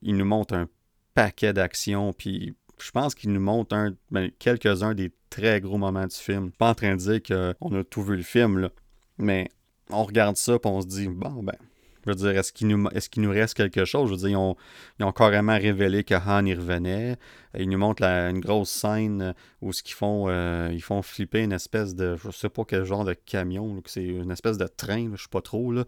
il 0.02 0.16
nous 0.16 0.25
montre 0.25 0.54
un 0.54 0.68
paquet 1.14 1.52
d'actions. 1.52 2.12
Puis 2.12 2.54
je 2.78 2.90
pense 2.90 3.14
qu'il 3.14 3.32
nous 3.32 3.40
montre 3.40 3.75
un, 3.75 3.94
ben, 4.10 4.30
quelques-uns 4.38 4.94
des 4.94 5.12
très 5.30 5.60
gros 5.60 5.78
moments 5.78 6.06
du 6.06 6.16
film. 6.16 6.50
Pas 6.52 6.70
en 6.70 6.75
train 6.75 6.96
de 6.96 7.00
dire 7.00 7.22
qu'on 7.22 7.75
a 7.75 7.84
tout 7.84 8.02
vu 8.02 8.16
le 8.16 8.22
film, 8.22 8.58
là. 8.58 8.70
mais 9.18 9.48
on 9.90 10.04
regarde 10.04 10.36
ça 10.36 10.54
et 10.54 10.66
on 10.66 10.80
se 10.80 10.86
dit, 10.86 11.08
bon, 11.08 11.42
ben, 11.42 11.56
je 12.06 12.12
veux 12.12 12.16
dire, 12.16 12.38
est-ce 12.38 12.52
qu'il 12.52 12.68
nous, 12.68 12.86
est 12.88 13.16
nous 13.16 13.30
reste 13.30 13.54
quelque 13.54 13.84
chose? 13.84 14.08
Je 14.08 14.14
veux 14.14 14.20
dire, 14.28 14.28
ils 14.98 15.04
ont, 15.04 15.12
carrément 15.12 15.56
révélé 15.56 16.04
que 16.04 16.14
Han 16.14 16.44
y 16.46 16.54
revenait. 16.54 17.16
Ils 17.58 17.68
nous 17.68 17.78
montrent 17.78 18.04
une 18.04 18.40
grosse 18.40 18.70
scène 18.70 19.34
où 19.60 19.72
ce 19.72 19.82
qu'ils 19.82 19.94
font, 19.94 20.26
euh, 20.28 20.70
ils 20.72 20.82
font 20.82 21.02
flipper 21.02 21.42
une 21.42 21.52
espèce 21.52 21.94
de, 21.94 22.16
je 22.16 22.30
sais 22.30 22.48
pas 22.48 22.64
quel 22.64 22.84
genre 22.84 23.04
de 23.04 23.14
camion, 23.14 23.82
c'est 23.86 24.04
une 24.04 24.30
espèce 24.30 24.58
de 24.58 24.66
train, 24.66 25.10
je 25.14 25.22
sais 25.22 25.28
pas 25.30 25.40
trop. 25.40 25.72
Là. 25.72 25.84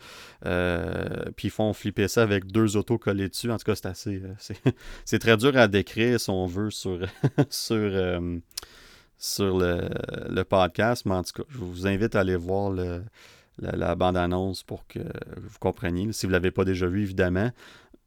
Euh, 0.47 1.27
puis 1.37 1.49
ils 1.49 1.53
font 1.53 1.73
flipper 1.73 2.09
ça 2.09 2.23
avec 2.23 2.47
deux 2.47 2.77
autos 2.77 2.99
collées 2.99 3.29
dessus. 3.29 3.51
En 3.51 3.59
tout 3.59 3.65
cas, 3.65 3.75
c'est 3.75 3.87
assez. 3.87 4.23
Euh, 4.23 4.71
c'est 5.05 5.19
très 5.19 5.37
dur 5.37 5.57
à 5.57 5.69
décrire, 5.69 6.19
si 6.19 6.31
on 6.31 6.47
veut, 6.47 6.71
sur, 6.71 6.99
le 9.39 10.43
podcast. 10.45 11.07
Mais 11.07 11.15
en 11.15 11.23
tout 11.23 11.43
cas, 11.43 11.49
je 11.51 11.59
vous 11.59 11.87
invite 11.87 12.17
à 12.17 12.21
aller 12.21 12.37
voir 12.37 12.71
le 12.71 13.03
la, 13.61 13.95
bande-annonce 13.95 14.63
pour 14.63 14.87
que 14.87 15.01
vous 15.37 15.59
compreniez, 15.61 16.13
si 16.13 16.27
vous 16.27 16.31
ne 16.31 16.37
l'avez 16.37 16.51
pas 16.51 16.65
déjà 16.65 16.87
vu, 16.87 17.03
évidemment. 17.03 17.51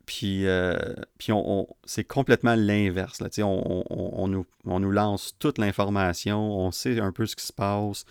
Puis, 0.05 0.47
euh, 0.47 0.75
puis 1.17 1.31
on, 1.31 1.67
c'est 1.85 2.03
complètement 2.03 2.55
l'inverse. 2.55 3.21
On, 3.39 3.83
on, 3.89 4.27
nous, 4.27 4.45
on 4.65 4.79
nous 4.79 4.91
lance 4.91 5.35
toute 5.39 5.57
l'information, 5.57 6.39
on 6.39 6.71
sait 6.71 6.99
un 6.99 7.11
peu 7.11 7.25
ce 7.25 7.35
qui 7.35 7.45
se 7.45 7.53
passe. 7.53 8.05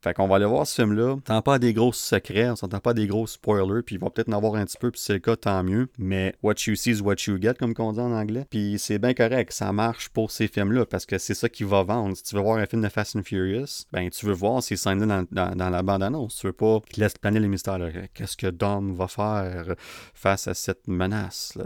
Fait 0.00 0.14
qu'on 0.14 0.28
va 0.28 0.36
aller 0.36 0.46
voir 0.46 0.64
ce 0.64 0.76
film-là. 0.76 1.14
On 1.14 1.16
s'entend 1.16 1.42
pas 1.42 1.58
des 1.58 1.72
gros 1.72 1.92
secrets, 1.92 2.50
on 2.50 2.56
s'entend 2.56 2.78
pas 2.78 2.94
des 2.94 3.08
gros 3.08 3.26
spoilers, 3.26 3.82
puis 3.82 3.96
il 3.96 3.98
va 4.00 4.10
peut-être 4.10 4.28
en 4.28 4.36
avoir 4.36 4.54
un 4.54 4.64
petit 4.64 4.76
peu, 4.78 4.92
puis 4.92 5.00
c'est 5.00 5.14
le 5.14 5.18
cas, 5.18 5.34
tant 5.34 5.64
mieux. 5.64 5.88
Mais 5.98 6.36
what 6.42 6.54
you 6.66 6.76
see 6.76 6.92
is 6.92 7.00
what 7.00 7.16
you 7.26 7.36
get, 7.40 7.54
comme 7.54 7.74
on 7.78 7.92
dit 7.92 8.00
en 8.00 8.12
anglais. 8.12 8.46
Puis 8.48 8.76
c'est 8.78 8.98
bien 9.00 9.12
correct, 9.12 9.52
ça 9.52 9.72
marche 9.72 10.08
pour 10.10 10.30
ces 10.30 10.46
films-là, 10.46 10.86
parce 10.86 11.04
que 11.04 11.18
c'est 11.18 11.34
ça 11.34 11.48
qui 11.48 11.64
va 11.64 11.82
vendre. 11.82 12.16
Si 12.16 12.22
tu 12.22 12.36
veux 12.36 12.42
voir 12.42 12.58
un 12.58 12.66
film 12.66 12.82
de 12.82 12.88
Fast 12.88 13.16
and 13.16 13.24
Furious, 13.24 13.86
ben 13.92 14.08
tu 14.08 14.26
veux 14.26 14.32
voir 14.32 14.62
ces 14.62 14.76
scènes-là 14.76 15.24
dans, 15.32 15.70
la 15.70 15.82
bande-annonce. 15.82 16.36
Tu 16.36 16.46
veux 16.46 16.52
pas 16.52 16.80
qu'il 16.88 17.02
laisse 17.02 17.18
planer 17.18 17.40
les 17.40 17.48
mystères. 17.48 17.78
Qu'est-ce 18.14 18.36
que 18.36 18.46
Dom 18.46 18.94
va 18.94 19.08
faire 19.08 19.74
face 20.14 20.46
à 20.46 20.54
cette 20.54 20.86
menace? 20.86 21.56
Là, 21.56 21.64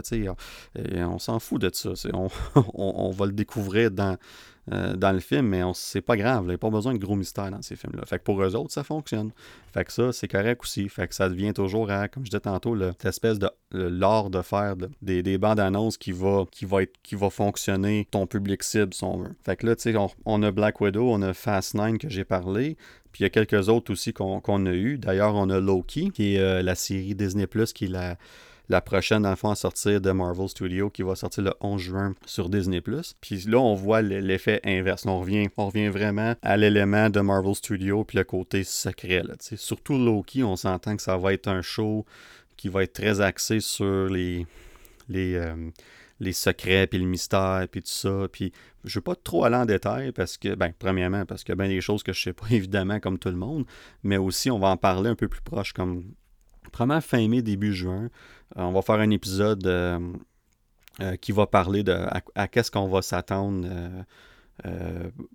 et 0.75 1.03
on 1.03 1.19
s'en 1.19 1.39
fout 1.39 1.61
de 1.61 1.69
ça. 1.71 1.91
On, 2.13 2.29
on 2.73 3.11
va 3.11 3.25
le 3.25 3.31
découvrir 3.31 3.91
dans 3.91 4.17
euh, 4.71 4.95
dans 4.95 5.11
le 5.11 5.19
film, 5.19 5.47
mais 5.47 5.61
c'est 5.73 6.01
pas 6.01 6.15
grave. 6.15 6.43
Il 6.45 6.49
n'y 6.49 6.53
a 6.53 6.57
pas 6.57 6.69
besoin 6.69 6.93
de 6.93 6.97
gros 6.97 7.15
mystères 7.15 7.51
dans 7.51 7.61
ces 7.61 7.75
films-là. 7.75 8.05
Fait 8.05 8.17
que 8.17 8.23
pour 8.23 8.41
eux 8.41 8.55
autres, 8.55 8.71
ça 8.71 8.83
fonctionne. 8.83 9.31
Fait 9.73 9.83
que 9.83 9.91
ça, 9.91 10.13
c'est 10.13 10.29
correct 10.29 10.61
aussi. 10.63 10.87
Fait 10.87 11.07
que 11.07 11.13
ça 11.13 11.27
devient 11.27 11.53
toujours, 11.53 11.87
comme 11.87 12.23
je 12.23 12.29
disais 12.29 12.39
tantôt, 12.39 12.77
espèce 13.03 13.39
de 13.39 13.49
l'art 13.73 14.29
de 14.29 14.41
faire 14.41 14.75
des, 15.01 15.37
bandes 15.37 15.59
annonces 15.59 15.97
qui 15.97 16.13
va, 16.13 16.45
qui, 16.49 16.63
va 16.63 16.85
qui 17.01 17.15
va 17.15 17.29
fonctionner 17.29 18.07
ton 18.09 18.25
public 18.25 18.63
cible, 18.63 18.93
si 18.93 19.03
on 19.03 19.17
veut. 19.17 19.35
Fait 19.43 19.57
que 19.57 19.65
là, 19.65 19.75
tu 19.75 19.91
sais, 19.91 19.95
on, 20.25 20.43
a 20.43 20.51
Black 20.51 20.79
Widow, 20.79 21.11
on 21.11 21.21
a 21.23 21.33
Fast 21.33 21.75
Nine 21.75 21.97
que 21.97 22.07
j'ai 22.07 22.23
parlé. 22.23 22.77
Puis 23.11 23.21
il 23.21 23.23
y 23.23 23.25
a 23.25 23.29
quelques 23.29 23.67
autres 23.67 23.91
aussi 23.91 24.13
qu'on 24.13 24.65
a 24.65 24.71
eu. 24.71 24.97
D'ailleurs, 24.97 25.35
on 25.35 25.49
a 25.49 25.59
Loki, 25.59 26.09
qui 26.11 26.35
est 26.35 26.39
euh, 26.39 26.61
la 26.61 26.75
série 26.75 27.15
Disney 27.15 27.47
Plus, 27.47 27.73
qui 27.73 27.85
est 27.85 27.89
la 27.89 28.17
la 28.69 28.81
prochaine, 28.81 29.23
dans 29.23 29.31
à 29.51 29.55
sortir 29.55 29.99
de 29.99 30.11
Marvel 30.11 30.47
Studios 30.47 30.89
qui 30.89 31.03
va 31.03 31.15
sortir 31.15 31.43
le 31.43 31.53
11 31.59 31.81
juin 31.81 32.15
sur 32.25 32.49
Disney+. 32.49 32.81
Puis 33.21 33.43
là, 33.47 33.59
on 33.59 33.75
voit 33.75 34.01
l'effet 34.01 34.61
inverse. 34.63 35.05
On 35.05 35.19
revient, 35.19 35.49
on 35.57 35.67
revient 35.67 35.89
vraiment 35.89 36.35
à 36.41 36.57
l'élément 36.57 37.09
de 37.09 37.19
Marvel 37.19 37.55
Studios 37.55 38.03
puis 38.05 38.17
le 38.17 38.23
côté 38.23 38.63
secret. 38.63 39.23
Surtout 39.55 39.97
Loki, 39.97 40.43
on 40.43 40.55
s'entend 40.55 40.95
que 40.95 41.01
ça 41.01 41.17
va 41.17 41.33
être 41.33 41.47
un 41.47 41.61
show 41.61 42.05
qui 42.55 42.69
va 42.69 42.83
être 42.83 42.93
très 42.93 43.19
axé 43.19 43.59
sur 43.59 44.07
les, 44.07 44.47
les, 45.09 45.35
euh, 45.35 45.55
les 46.19 46.33
secrets, 46.33 46.87
puis 46.87 46.99
le 46.99 47.05
mystère, 47.05 47.67
puis 47.69 47.81
tout 47.81 47.91
ça. 47.91 48.27
Puis 48.31 48.53
je 48.83 48.91
ne 48.91 48.95
veux 48.95 49.03
pas 49.03 49.15
trop 49.15 49.43
aller 49.43 49.55
en 49.55 49.65
détail 49.65 50.11
parce 50.11 50.37
que, 50.37 50.55
ben, 50.55 50.71
premièrement, 50.77 51.25
parce 51.25 51.43
a 51.49 51.55
bien 51.55 51.67
des 51.67 51.81
choses 51.81 52.03
que 52.03 52.13
je 52.13 52.19
ne 52.19 52.23
sais 52.23 52.33
pas, 52.33 52.45
évidemment, 52.51 52.99
comme 52.99 53.19
tout 53.19 53.29
le 53.29 53.35
monde, 53.35 53.65
mais 54.03 54.17
aussi, 54.17 54.49
on 54.49 54.59
va 54.59 54.69
en 54.69 54.77
parler 54.77 55.09
un 55.09 55.15
peu 55.15 55.27
plus 55.27 55.41
proche, 55.41 55.73
comme 55.73 56.05
probablement 56.71 57.01
fin 57.01 57.27
mai, 57.27 57.41
début 57.41 57.73
juin. 57.73 58.09
Euh, 58.57 58.61
on 58.61 58.71
va 58.71 58.81
faire 58.81 58.95
un 58.95 59.09
épisode 59.09 59.65
euh, 59.65 59.99
euh, 61.01 61.15
qui 61.17 61.31
va 61.31 61.47
parler 61.47 61.83
de 61.83 61.95
à, 62.35 62.47
qu'est-ce 62.47 62.71
qu'on 62.71 62.87
va 62.87 63.01
s'attendre 63.01 63.67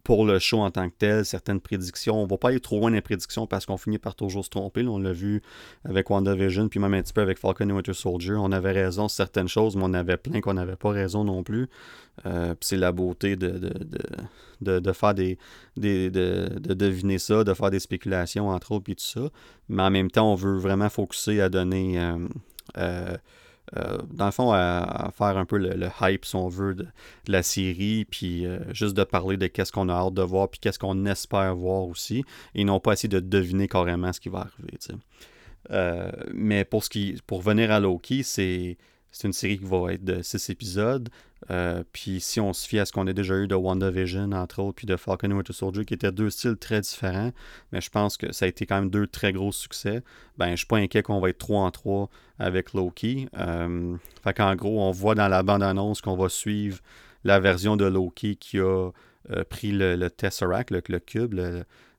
pour 0.04 0.24
le 0.24 0.38
show 0.38 0.60
en 0.60 0.70
tant 0.70 0.88
que 0.88 0.94
tel, 0.96 1.24
certaines 1.24 1.60
prédictions. 1.60 2.20
On 2.20 2.24
ne 2.24 2.30
va 2.30 2.38
pas 2.38 2.48
aller 2.48 2.60
trop 2.60 2.78
loin 2.78 2.90
les 2.90 3.00
prédictions 3.00 3.48
parce 3.48 3.66
qu'on 3.66 3.76
finit 3.76 3.98
par 3.98 4.14
toujours 4.14 4.44
se 4.44 4.48
tromper. 4.48 4.86
on 4.86 4.98
l'a 4.98 5.12
vu 5.12 5.42
avec 5.84 6.08
WandaVision, 6.08 6.68
puis 6.68 6.78
même 6.78 6.94
un 6.94 7.02
petit 7.02 7.12
peu 7.12 7.20
avec 7.20 7.36
Falcon 7.36 7.68
et 7.68 7.72
Winter 7.72 7.92
Soldier. 7.92 8.34
On 8.36 8.52
avait 8.52 8.70
raison 8.70 9.08
certaines 9.08 9.48
choses, 9.48 9.74
mais 9.74 9.82
on 9.84 9.92
avait 9.92 10.16
plein 10.16 10.40
qu'on 10.40 10.54
n'avait 10.54 10.76
pas 10.76 10.90
raison 10.90 11.24
non 11.24 11.42
plus. 11.42 11.68
c'est 12.60 12.76
la 12.76 12.92
beauté 12.92 13.34
de, 13.34 13.72
de, 14.60 14.92
faire 14.92 15.14
des, 15.14 15.36
de, 15.76 16.48
deviner 16.74 17.18
ça, 17.18 17.42
de 17.42 17.52
faire 17.54 17.70
des 17.70 17.80
spéculations 17.80 18.48
entre 18.50 18.70
autres, 18.70 18.84
puis 18.84 18.96
tout 18.96 19.04
ça. 19.04 19.28
Mais 19.68 19.82
en 19.82 19.90
même 19.90 20.12
temps, 20.12 20.32
on 20.32 20.36
veut 20.36 20.58
vraiment 20.58 20.88
focuser 20.88 21.42
à 21.42 21.48
donner 21.48 21.98
euh, 22.78 23.98
dans 24.10 24.26
le 24.26 24.30
fond, 24.30 24.52
à, 24.52 25.10
faire 25.16 25.36
un 25.36 25.44
peu 25.44 25.58
le, 25.58 25.88
hype, 26.00 26.24
si 26.24 26.36
on 26.36 26.48
veut, 26.48 26.74
de, 26.74 26.86
la 27.26 27.42
série, 27.42 28.06
puis 28.06 28.46
euh, 28.46 28.58
juste 28.72 28.96
de 28.96 29.04
parler 29.04 29.36
de 29.36 29.46
qu'est-ce 29.46 29.72
qu'on 29.72 29.88
a 29.88 29.94
hâte 29.94 30.14
de 30.14 30.22
voir, 30.22 30.48
puis 30.48 30.60
qu'est-ce 30.60 30.78
qu'on 30.78 31.04
espère 31.06 31.54
voir 31.54 31.82
aussi, 31.82 32.24
et 32.54 32.64
non 32.64 32.80
pas 32.80 32.94
essayer 32.94 33.08
de 33.08 33.20
deviner 33.20 33.68
carrément 33.68 34.12
ce 34.12 34.20
qui 34.20 34.28
va 34.28 34.46
arriver. 34.48 34.78
mais 36.32 36.64
pour, 36.64 36.84
ce 36.84 36.90
qui, 36.90 37.20
pour 37.26 37.42
venir 37.42 37.70
à 37.70 37.80
Loki, 37.80 38.22
c'est 38.22 38.78
c'est 39.10 39.26
une 39.26 39.32
série 39.32 39.58
qui 39.58 39.64
va 39.64 39.92
être 39.92 40.04
de 40.04 40.22
six 40.22 40.50
épisodes. 40.50 41.08
Euh, 41.50 41.82
puis 41.92 42.20
si 42.20 42.40
on 42.40 42.52
se 42.52 42.66
fie 42.66 42.78
à 42.78 42.84
ce 42.84 42.92
qu'on 42.92 43.06
a 43.06 43.12
déjà 43.12 43.36
eu 43.36 43.46
de 43.46 43.54
WandaVision, 43.54 44.32
entre 44.32 44.60
autres, 44.60 44.76
puis 44.76 44.86
de 44.86 44.96
Falcon 44.96 45.30
and 45.30 45.36
Winter 45.36 45.52
Soldier, 45.52 45.84
qui 45.84 45.94
étaient 45.94 46.12
deux 46.12 46.30
styles 46.30 46.56
très 46.56 46.80
différents, 46.80 47.32
mais 47.72 47.80
je 47.80 47.90
pense 47.90 48.16
que 48.16 48.32
ça 48.32 48.44
a 48.44 48.48
été 48.48 48.66
quand 48.66 48.80
même 48.80 48.90
deux 48.90 49.06
très 49.06 49.32
gros 49.32 49.52
succès, 49.52 50.02
ben 50.36 50.50
je 50.50 50.56
suis 50.56 50.66
pas 50.66 50.78
inquiet 50.78 51.02
qu'on 51.02 51.20
va 51.20 51.30
être 51.30 51.38
3 51.38 51.62
en 51.62 51.70
3 51.70 52.10
avec 52.38 52.72
Loki. 52.74 53.28
Euh, 53.38 53.96
fait 54.22 54.34
qu'en 54.34 54.54
gros, 54.56 54.82
on 54.82 54.90
voit 54.90 55.14
dans 55.14 55.28
la 55.28 55.42
bande-annonce 55.42 56.00
qu'on 56.00 56.16
va 56.16 56.28
suivre 56.28 56.78
la 57.24 57.40
version 57.40 57.76
de 57.76 57.84
Loki 57.84 58.36
qui 58.36 58.58
a 58.58 58.90
euh, 59.30 59.44
pris 59.48 59.72
le, 59.72 60.08
Tesseract, 60.08 60.70
le, 60.70 60.82
le 60.88 60.98
cube, 60.98 61.34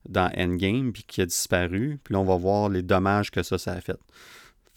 dans 0.08 0.32
Endgame, 0.38 0.92
puis 0.92 1.04
qui 1.04 1.22
a 1.22 1.26
disparu. 1.26 2.00
Puis 2.04 2.14
là, 2.14 2.20
on 2.20 2.26
va 2.26 2.36
voir 2.38 2.70
les 2.70 2.82
dommages 2.82 3.32
que 3.32 3.44
ça, 3.44 3.58
ça 3.58 3.74
a 3.74 3.82
fait. 3.82 4.00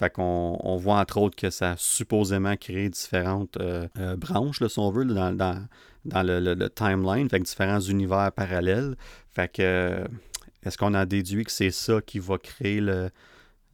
Fait 0.02 0.10
qu'on 0.10 0.58
on 0.64 0.76
voit 0.78 0.98
entre 0.98 1.18
autres 1.18 1.36
que 1.36 1.48
ça 1.48 1.70
a 1.70 1.76
supposément 1.76 2.56
créé 2.56 2.88
différentes 2.88 3.56
euh, 3.58 3.86
euh, 4.00 4.16
branches, 4.16 4.60
là, 4.60 4.68
si 4.68 4.80
on 4.80 4.90
veut, 4.90 5.04
dans, 5.04 5.68
le, 6.04 6.68
timeline, 6.70 7.30
fait 7.30 7.38
différents 7.38 7.78
univers 7.78 8.32
parallèles. 8.32 8.96
Fait 9.30 9.46
que 9.46 10.02
est-ce 10.64 10.76
qu'on 10.76 10.94
a 10.94 11.06
déduit 11.06 11.44
que 11.44 11.52
c'est 11.52 11.70
ça 11.70 12.00
qui 12.04 12.18
va 12.18 12.36
créer 12.38 12.80
le, 12.80 13.10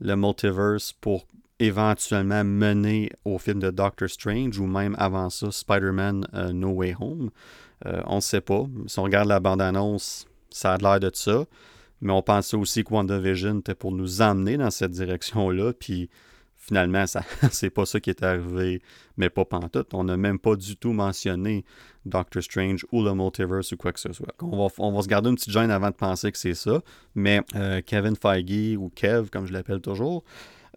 multiverse 0.02 0.92
pour 0.92 1.26
éventuellement 1.60 2.44
mener 2.44 3.10
au 3.24 3.38
film 3.38 3.58
de 3.58 3.70
Doctor 3.70 4.10
Strange 4.10 4.58
ou 4.58 4.66
même 4.66 4.96
avant 4.98 5.30
ça 5.30 5.50
Spider-Man 5.50 6.28
euh, 6.34 6.52
No 6.52 6.72
Way 6.72 6.94
Home? 7.00 7.30
on 7.86 8.16
ne 8.16 8.20
sait 8.20 8.42
pas. 8.42 8.66
Si 8.86 8.98
on 8.98 9.04
regarde 9.04 9.28
la 9.28 9.40
bande-annonce, 9.40 10.26
ça 10.50 10.74
a 10.74 10.76
l'air 10.76 11.00
de 11.00 11.10
ça. 11.14 11.46
Mais 12.00 12.12
on 12.12 12.22
pensait 12.22 12.56
aussi 12.56 12.84
que 12.84 12.92
WandaVision 12.92 13.60
était 13.60 13.74
pour 13.74 13.92
nous 13.92 14.22
emmener 14.22 14.56
dans 14.56 14.70
cette 14.70 14.92
direction-là. 14.92 15.72
Puis 15.72 16.08
finalement, 16.56 17.04
c'est 17.50 17.70
pas 17.70 17.86
ça 17.86 17.98
qui 18.00 18.10
est 18.10 18.22
arrivé, 18.22 18.82
mais 19.16 19.30
pas 19.30 19.44
pantoute. 19.44 19.94
On 19.94 20.04
n'a 20.04 20.16
même 20.16 20.38
pas 20.38 20.56
du 20.56 20.76
tout 20.76 20.92
mentionné 20.92 21.64
Doctor 22.04 22.42
Strange 22.42 22.86
ou 22.92 23.02
le 23.02 23.14
multiverse 23.14 23.72
ou 23.72 23.76
quoi 23.76 23.92
que 23.92 24.00
ce 24.00 24.12
soit. 24.12 24.34
On 24.40 24.56
va, 24.56 24.72
on 24.78 24.92
va 24.92 25.02
se 25.02 25.08
garder 25.08 25.30
une 25.30 25.36
petite 25.36 25.52
gêne 25.52 25.70
avant 25.70 25.90
de 25.90 25.96
penser 25.96 26.30
que 26.30 26.38
c'est 26.38 26.54
ça, 26.54 26.82
mais 27.14 27.42
euh, 27.54 27.80
Kevin 27.84 28.16
Feige, 28.16 28.76
ou 28.76 28.90
Kev, 28.94 29.28
comme 29.30 29.46
je 29.46 29.52
l'appelle 29.52 29.80
toujours, 29.80 30.24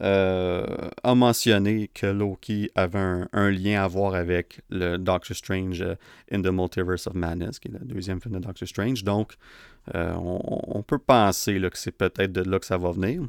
euh, 0.01 0.65
a 1.03 1.13
mentionné 1.13 1.89
que 1.93 2.07
Loki 2.07 2.71
avait 2.75 3.25
un, 3.33 3.51
lien 3.51 3.83
à 3.83 3.87
voir 3.87 4.15
avec 4.15 4.61
le 4.69 4.97
Doctor 4.97 5.35
Strange 5.35 5.81
euh, 5.81 5.95
in 6.31 6.41
the 6.41 6.47
Multiverse 6.47 7.05
of 7.05 7.13
Madness, 7.13 7.59
qui 7.59 7.67
est 7.67 7.71
le 7.71 7.85
deuxième 7.85 8.19
film 8.19 8.35
de 8.35 8.39
Doctor 8.39 8.67
Strange. 8.67 9.03
Donc, 9.03 9.33
on, 9.93 10.83
peut 10.83 10.99
penser 10.99 11.59
que 11.59 11.77
c'est 11.77 11.91
peut-être 11.91 12.31
de 12.31 12.41
là 12.41 12.59
que 12.59 12.65
ça 12.65 12.77
va 12.77 12.91
venir. 12.91 13.23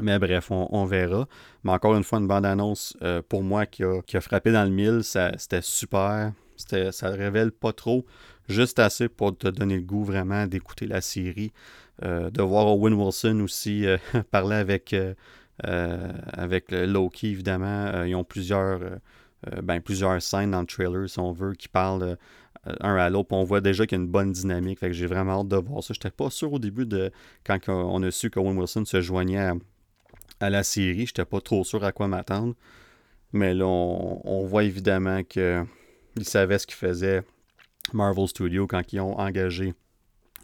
Mais 0.00 0.18
bref, 0.18 0.50
on, 0.50 0.84
verra. 0.84 1.26
Mais 1.64 1.72
encore 1.72 1.96
une 1.96 2.04
fois, 2.04 2.18
une 2.18 2.26
bande-annonce 2.26 2.96
euh, 3.02 3.22
pour 3.26 3.42
moi 3.42 3.64
qui 3.64 3.82
a, 3.82 4.20
frappé 4.20 4.52
dans 4.52 4.64
le 4.64 4.70
mille, 4.70 5.02
c'était 5.02 5.62
super. 5.62 6.32
Ça 6.56 7.10
révèle 7.10 7.50
pas 7.50 7.72
trop, 7.72 8.06
juste 8.48 8.78
assez 8.78 9.08
pour 9.08 9.36
te 9.36 9.48
donner 9.48 9.76
le 9.76 9.82
goût 9.82 10.04
vraiment 10.04 10.46
d'écouter 10.46 10.86
la 10.86 11.00
série. 11.00 11.52
Euh, 12.04 12.28
de 12.30 12.42
voir 12.42 12.66
Owen 12.66 12.92
Wilson 12.92 13.40
aussi 13.40 13.86
euh, 13.86 13.96
parler 14.30 14.56
avec, 14.56 14.94
avec 15.62 16.70
Loki, 16.70 17.28
évidemment. 17.28 18.04
ils 18.04 18.14
ont 18.14 18.24
plusieurs, 18.24 18.80
ben, 19.62 19.80
plusieurs 19.80 20.20
scènes 20.20 20.50
dans 20.50 20.60
le 20.60 20.66
trailer, 20.66 21.08
si 21.08 21.18
on 21.18 21.32
veut, 21.32 21.54
qui 21.54 21.68
parlent 21.68 22.18
un 22.80 22.96
à 22.96 23.10
l'autre. 23.10 23.28
On 23.32 23.44
voit 23.44 23.60
déjà 23.60 23.86
qu'il 23.86 23.98
y 23.98 24.00
a 24.00 24.04
une 24.04 24.10
bonne 24.10 24.32
dynamique. 24.32 24.78
Fait 24.78 24.92
j'ai 24.92 25.06
vraiment 25.06 25.40
hâte 25.40 25.48
de 25.48 25.56
voir 25.56 25.82
ça. 25.82 25.94
J'étais 25.94 26.10
pas 26.10 26.30
sûr 26.30 26.52
au 26.52 26.58
début 26.58 26.86
de 26.86 27.10
quand 27.44 27.58
on 27.68 28.02
a 28.02 28.10
su 28.10 28.30
qu'Owen 28.30 28.58
Wilson 28.58 28.84
se 28.84 29.00
joignait 29.00 29.52
à 30.40 30.50
la 30.50 30.62
série. 30.62 31.06
J'étais 31.06 31.24
pas 31.24 31.40
trop 31.40 31.64
sûr 31.64 31.84
à 31.84 31.92
quoi 31.92 32.08
m'attendre. 32.08 32.54
Mais 33.32 33.54
là, 33.54 33.66
on, 33.66 34.46
voit 34.46 34.64
évidemment 34.64 35.22
qu'ils 35.22 35.66
savaient 36.22 36.58
ce 36.58 36.66
qu'ils 36.66 36.76
faisaient, 36.76 37.22
Marvel 37.92 38.28
Studios, 38.28 38.66
quand 38.66 38.92
ils 38.92 39.00
ont 39.00 39.18
engagé 39.18 39.74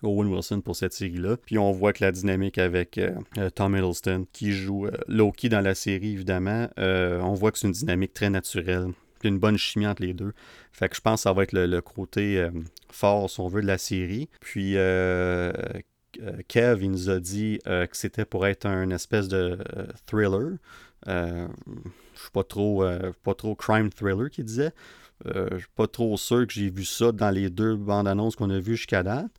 Owen 0.02 0.28
Wilson 0.28 0.60
pour 0.60 0.76
cette 0.76 0.92
série-là. 0.92 1.36
Puis 1.36 1.58
on 1.58 1.72
voit 1.72 1.92
que 1.92 2.04
la 2.04 2.12
dynamique 2.12 2.58
avec 2.58 2.98
euh, 2.98 3.12
euh, 3.38 3.50
Tom 3.50 3.76
Hiddleston, 3.76 4.26
qui 4.32 4.52
joue 4.52 4.86
euh, 4.86 4.90
Loki 5.08 5.48
dans 5.48 5.60
la 5.60 5.74
série, 5.74 6.12
évidemment, 6.12 6.68
on 6.76 7.34
voit 7.34 7.52
que 7.52 7.58
c'est 7.58 7.68
une 7.68 7.72
dynamique 7.72 8.12
très 8.12 8.30
naturelle. 8.30 8.92
Une 9.24 9.38
bonne 9.38 9.58
chimie 9.58 9.86
entre 9.86 10.02
les 10.02 10.14
deux. 10.14 10.32
Fait 10.72 10.88
que 10.88 10.96
je 10.96 11.00
pense 11.00 11.20
que 11.20 11.22
ça 11.22 11.32
va 11.32 11.42
être 11.44 11.52
le, 11.52 11.80
côté 11.80 12.48
fort, 12.90 13.30
si 13.30 13.40
on 13.40 13.48
veut, 13.48 13.62
de 13.62 13.66
la 13.66 13.78
série. 13.78 14.28
Puis 14.40 14.76
euh, 16.20 16.40
Kev, 16.48 16.84
il 16.84 16.90
nous 16.90 17.10
a 17.10 17.20
dit 17.20 17.58
euh, 17.66 17.86
que 17.86 17.96
c'était 17.96 18.24
pour 18.24 18.46
être 18.46 18.66
un 18.66 18.90
espèce 18.90 19.28
de 19.28 19.58
euh, 19.76 19.86
thriller. 20.06 20.58
je 21.06 21.48
suis 22.14 22.30
pas 22.32 22.44
trop, 22.44 22.84
pas 23.22 23.34
trop 23.34 23.54
crime 23.54 23.90
thriller 23.90 24.30
qu'il 24.30 24.44
disait. 24.44 24.72
je 25.24 25.58
suis 25.58 25.66
pas 25.74 25.86
trop 25.86 26.16
sûr 26.16 26.46
que 26.46 26.52
j'ai 26.52 26.70
vu 26.70 26.84
ça 26.84 27.12
dans 27.12 27.30
les 27.30 27.50
deux 27.50 27.76
bandes 27.76 28.08
annonces 28.08 28.36
qu'on 28.36 28.50
a 28.50 28.58
vues 28.58 28.76
jusqu'à 28.76 29.02
date. 29.02 29.32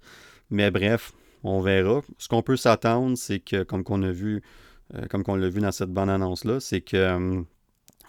Mais 0.50 0.72
bref, 0.72 1.14
on 1.44 1.62
verra. 1.62 2.02
Ce 2.18 2.28
qu'on 2.28 2.42
peut 2.42 2.58
s'attendre, 2.58 3.18
c'est 3.18 3.40
que, 3.40 3.64
comme 3.64 3.84
qu'on 3.84 4.04
a 4.04 4.12
vu, 4.12 4.42
comme 5.10 5.24
qu'on 5.24 5.36
l'a 5.36 5.50
vu 5.50 5.62
dans 5.62 5.72
cette 5.72 5.92
bande 5.92 6.10
annonce-là, 6.10 6.60
c'est 6.60 6.82
que 6.82 7.44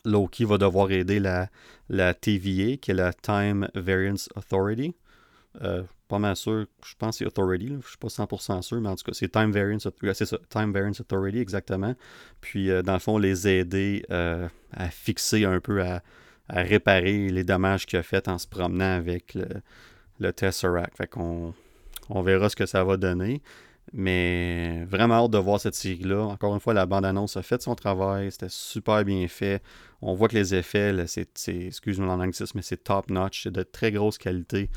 Loki 0.04 0.44
va 0.44 0.58
devoir 0.58 0.90
aider 0.90 1.20
la, 1.20 2.14
TVA, 2.14 2.76
qui 2.76 2.90
est 2.90 2.94
la 2.94 3.12
Time 3.12 3.68
Variance 3.74 4.28
Authority. 4.36 4.94
Euh, 5.62 5.82
pas 6.08 6.18
mal 6.18 6.36
sûr, 6.36 6.66
je 6.84 6.94
pense 6.98 7.18
que 7.18 7.24
c'est 7.24 7.26
Authority, 7.26 7.76
je 7.82 7.88
suis 7.88 7.96
pas 7.96 8.08
100% 8.08 8.62
sûr, 8.62 8.80
mais 8.80 8.88
en 8.88 8.96
tout 8.96 9.04
cas, 9.04 9.12
c'est 9.14 9.28
Time 9.28 9.52
Variance, 9.52 9.88
c'est 10.12 10.26
ça, 10.26 10.38
Time 10.50 10.72
Variance 10.72 11.00
Authority, 11.00 11.38
exactement. 11.38 11.94
Puis, 12.40 12.70
euh, 12.70 12.82
dans 12.82 12.94
le 12.94 12.98
fond, 12.98 13.18
les 13.18 13.48
aider 13.48 14.04
euh, 14.10 14.48
à 14.72 14.90
fixer 14.90 15.44
un 15.44 15.60
peu, 15.60 15.82
à, 15.82 16.02
réparer 16.48 17.30
les 17.30 17.42
dommages 17.42 17.86
qu'il 17.86 17.98
a 17.98 18.02
fait 18.02 18.28
en 18.28 18.36
se 18.36 18.46
promenant 18.46 18.96
avec 18.96 19.32
le, 19.32 19.46
le 20.20 20.32
Tesseract. 20.32 20.94
Fait 20.94 21.06
qu'on 21.06 21.54
on 22.10 22.22
verra 22.22 22.48
ce 22.48 22.56
que 22.56 22.66
ça 22.66 22.84
va 22.84 22.96
donner. 22.96 23.42
Mais 23.92 24.84
vraiment 24.86 25.24
hâte 25.24 25.30
de 25.30 25.38
voir 25.38 25.60
cette 25.60 25.74
série-là. 25.74 26.22
Encore 26.22 26.54
une 26.54 26.60
fois, 26.60 26.74
la 26.74 26.86
bande-annonce 26.86 27.36
a 27.36 27.42
fait 27.42 27.62
son 27.62 27.74
travail. 27.74 28.32
C'était 28.32 28.48
super 28.48 29.04
bien 29.04 29.28
fait. 29.28 29.62
On 30.02 30.14
voit 30.14 30.28
que 30.28 30.34
les 30.34 30.54
effets, 30.54 30.94
c'est, 31.06 31.28
excuse-moi 31.48 32.16
l'anglicisme, 32.16 32.58
mais 32.58 32.62
c'est 32.62 32.82
top-notch. 32.82 33.44
C'est 33.44 33.52
de 33.52 33.62
très 33.62 33.92
grosse 33.92 34.18
qualité. 34.18 34.70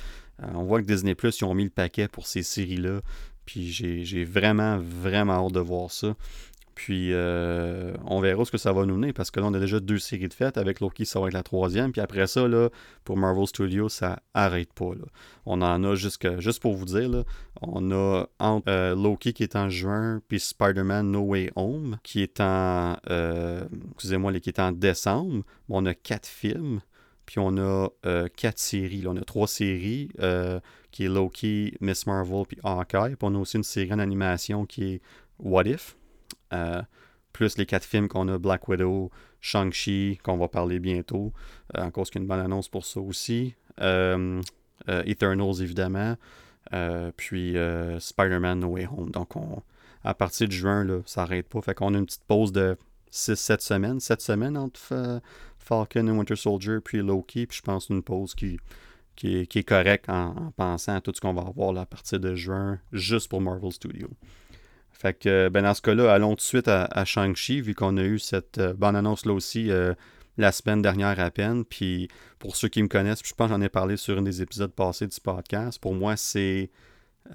Euh, 0.44 0.48
on 0.54 0.64
voit 0.64 0.82
que 0.82 0.86
Disney 0.86 1.16
Plus, 1.16 1.40
ils 1.40 1.46
ont 1.46 1.54
mis 1.54 1.64
le 1.64 1.70
paquet 1.70 2.08
pour 2.08 2.28
ces 2.28 2.44
séries-là. 2.44 3.02
Puis 3.46 3.72
j'ai 3.72 4.26
vraiment, 4.26 4.78
vraiment 4.78 5.46
hâte 5.46 5.54
de 5.54 5.62
voir 5.62 5.90
ça. 5.90 6.16
Puis 6.78 7.12
euh, 7.12 7.92
on 8.06 8.22
verra 8.22 8.46
ce 8.46 8.52
que 8.52 8.60
ça 8.60 8.72
va 8.72 8.86
nous 8.86 8.96
mener 8.96 9.12
parce 9.12 9.32
que 9.32 9.40
là, 9.40 9.48
on 9.48 9.54
a 9.56 9.60
déjà 9.60 9.80
deux 9.80 9.98
séries 9.98 10.28
de 10.30 10.34
fêtes. 10.34 10.58
Avec 10.58 10.80
Loki, 10.80 11.06
ça 11.06 11.20
va 11.20 11.28
être 11.28 11.34
la 11.34 11.42
troisième. 11.42 11.92
Puis 11.92 12.02
après 12.02 12.28
ça, 12.28 12.48
là, 12.48 12.70
pour 13.04 13.18
Marvel 13.18 13.48
Studios, 13.48 13.90
ça 13.90 14.20
arrête 14.36 14.72
pas. 14.74 14.92
On 15.48 15.62
en 15.64 15.84
a 15.84 15.96
jusque, 15.96 16.40
juste 16.40 16.62
pour 16.62 16.76
vous 16.76 16.86
dire, 16.86 17.10
là, 17.10 17.24
on 17.64 17.92
a 17.92 18.28
euh, 18.68 18.96
Loki 18.96 19.34
qui 19.34 19.42
est 19.42 19.56
en 19.56 19.70
juin, 19.70 20.22
puis 20.28 20.40
Spider-Man 20.40 21.10
No 21.10 21.22
Way 21.22 21.52
Home 21.56 21.98
qui 22.04 22.22
est 22.22 22.40
en, 22.40 22.96
excusez-moi, 23.96 24.40
qui 24.40 24.50
est 24.50 24.60
en 24.60 24.72
décembre. 24.72 25.44
On 25.70 25.84
a 25.88 25.96
quatre 25.96 26.28
films. 26.28 26.82
Puis 27.28 27.40
on 27.40 27.58
a 27.58 27.90
euh, 28.06 28.28
quatre 28.36 28.58
séries. 28.58 29.04
On 29.06 29.18
a 29.18 29.22
trois 29.22 29.48
séries, 29.48 30.10
euh, 30.20 30.60
qui 30.92 31.06
est 31.06 31.10
Loki, 31.10 31.76
Miss 31.82 32.08
Marvel, 32.08 32.46
puis 32.48 32.58
Hawkeye. 32.64 33.16
Puis 33.16 33.24
on 33.24 33.36
a 33.36 33.38
aussi 33.40 33.58
une 33.58 33.64
série 33.64 33.94
en 33.94 34.00
animation 34.00 34.66
qui 34.66 34.94
est 34.94 35.02
What 35.40 35.66
If? 35.66 35.98
Euh, 36.54 36.82
plus 37.34 37.58
les 37.58 37.66
quatre 37.66 37.84
films 37.84 38.08
qu'on 38.08 38.28
a, 38.30 38.38
Black 38.38 38.68
Widow, 38.68 39.12
Shang-Chi, 39.42 40.20
qu'on 40.24 40.38
va 40.38 40.48
parler 40.48 40.80
bientôt, 40.80 41.34
en 41.78 41.92
cause 41.92 42.10
qu'il 42.10 42.20
y 42.20 42.22
a 42.22 42.24
une 42.24 42.28
bonne 42.28 42.40
annonce 42.40 42.68
pour 42.68 42.86
ça 42.86 43.00
aussi. 43.00 43.54
Eternals, 44.88 45.62
évidemment. 45.62 46.16
puis 47.16 47.56
Spider-Man 48.00 48.60
No 48.60 48.70
Way 48.70 48.88
Home. 48.88 49.12
Donc 49.12 49.36
on, 49.36 49.62
à 50.04 50.16
partir 50.16 50.48
de 50.48 50.54
juin, 50.54 50.84
là, 50.84 51.02
ça 51.06 51.22
n'arrête 51.22 51.48
pas. 51.48 51.62
Fait 51.62 51.76
qu'on 51.76 51.94
a 51.94 51.98
une 52.00 52.08
petite 52.08 52.26
pause 52.26 52.52
de 52.52 52.76
6-7 53.12 53.60
semaines. 53.60 54.00
7 54.00 54.20
semaines 54.20 54.58
entre 54.58 55.22
Falcon 55.68 56.08
et 56.08 56.12
Winter 56.12 56.36
Soldier, 56.36 56.80
puis 56.84 57.00
Loki, 57.00 57.46
puis 57.46 57.58
je 57.58 57.62
pense 57.62 57.90
une 57.90 58.02
pause 58.02 58.34
qui, 58.36 58.58
est, 59.24 59.64
correcte 59.68 60.10
en, 60.10 60.52
pensant 60.56 60.96
à 60.96 61.02
tout 61.02 61.12
ce 61.14 61.20
qu'on 61.20 61.34
va 61.34 61.42
avoir 61.42 61.78
à 61.78 61.86
partir 61.86 62.20
de 62.20 62.36
juin, 62.36 62.80
juste 62.94 63.30
pour 63.30 63.42
Marvel 63.42 63.72
Studios. 63.72 64.12
Fait 65.00 65.14
que, 65.14 65.50
ben 65.50 65.64
dans 65.64 65.74
ce 65.74 65.82
cas-là, 65.82 66.12
allons 66.12 66.32
tout 66.32 66.38
de 66.38 66.42
suite 66.42 66.68
à, 66.68 67.06
Shang-Chi, 67.06 67.62
vu 67.62 67.76
qu'on 67.76 67.98
a 67.98 68.04
eu 68.04 68.20
cette 68.20 68.58
euh, 68.58 68.74
bonne 68.74 68.96
annonce 68.96 69.26
là 69.26 69.34
aussi 69.34 69.70
euh, 69.70 69.94
la 70.38 70.52
semaine 70.52 70.82
dernière 70.82 71.20
à 71.20 71.30
peine. 71.30 71.66
Puis 71.66 72.08
pour 72.40 72.56
ceux 72.56 72.68
qui 72.68 72.82
me 72.82 72.88
connaissent, 72.88 73.22
je 73.24 73.34
pense 73.34 73.50
que 73.50 73.54
j'en 73.56 73.62
ai 73.62 73.70
parlé 73.70 73.98
sur 73.98 74.18
un 74.18 74.24
des 74.24 74.42
épisodes 74.42 74.72
passés 74.72 75.08
du 75.08 75.20
podcast. 75.20 75.80
Pour 75.80 75.94
moi, 75.94 76.18
c'est 76.18 76.72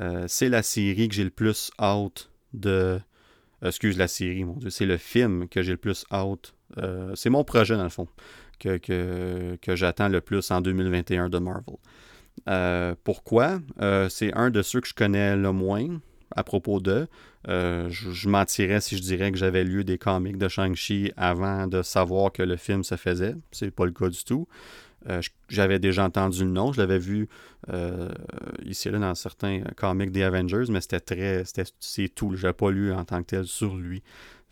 euh, 0.01 0.27
la 0.41 0.63
série 0.63 1.09
que 1.09 1.15
j'ai 1.15 1.25
le 1.25 1.31
plus 1.31 1.71
hâte 1.79 2.31
de. 2.53 3.01
excuse 3.65 3.97
la 3.97 4.09
série, 4.09 4.45
mon 4.45 4.57
Dieu. 4.57 4.71
C'est 4.71 4.87
le 4.87 4.97
film 4.97 5.49
que 5.49 5.63
j'ai 5.63 5.73
le 5.73 5.79
plus 5.79 6.05
hâte 6.11 6.55
euh, 6.79 7.13
c'est 7.15 7.31
mon 7.31 7.45
projet, 7.45 7.77
dans 7.77 7.83
le 7.83 7.89
fond, 7.89 8.09
que, 8.59 8.79
que, 8.79 9.77
j'attends 9.77 10.09
le 10.09 10.21
plus 10.21 10.51
en 10.51 10.61
2021 10.61 11.29
de 11.29 11.39
Marvel. 11.39 11.77
Euh, 12.49 12.95
pourquoi? 13.05 13.61
Euh, 13.81 14.09
C'est 14.09 14.33
un 14.35 14.51
de 14.51 14.63
ceux 14.63 14.81
que 14.81 14.89
je 14.89 14.95
connais 14.95 15.37
le 15.37 15.53
moins 15.53 16.01
à 16.37 16.45
propos 16.45 16.81
d'eux. 16.81 17.09
je, 17.47 18.29
mentirais 18.29 18.81
si 18.81 18.97
je 18.97 19.03
dirais 19.03 19.33
que 19.33 19.39
j'avais 19.39 19.65
lu 19.65 19.85
des 19.85 19.99
comics 19.99 20.39
de 20.39 20.49
Shang-Chi 20.49 21.13
avant 21.17 21.67
de 21.67 21.83
savoir 21.83 22.33
que 22.33 22.43
le 22.43 22.57
film 22.57 22.85
se 22.85 22.97
faisait. 22.97 23.35
C'est 23.51 23.71
pas 23.71 23.85
le 23.85 23.93
cas 23.93 24.09
du 24.09 24.25
tout. 24.25 24.47
j'avais 25.49 25.79
déjà 25.79 26.05
entendu 26.05 26.45
le 26.45 26.51
nom, 26.51 26.73
je 26.73 26.81
l'avais 26.81 26.99
vu 26.99 27.29
ici 28.65 28.89
et 28.89 28.91
là 28.91 28.99
dans 28.99 29.15
certains 29.15 29.63
comics 29.77 30.11
des 30.11 30.23
Avengers, 30.23 30.65
mais 30.71 30.81
c'était 30.81 31.01
très. 31.01 31.45
c'est 31.81 32.09
tout. 32.09 32.35
Je 32.35 32.43
n'avais 32.43 32.55
pas 32.55 32.71
lu 32.71 32.93
en 32.93 33.05
tant 33.05 33.21
que 33.23 33.27
tel 33.29 33.45
sur 33.47 33.77
lui. 33.77 34.03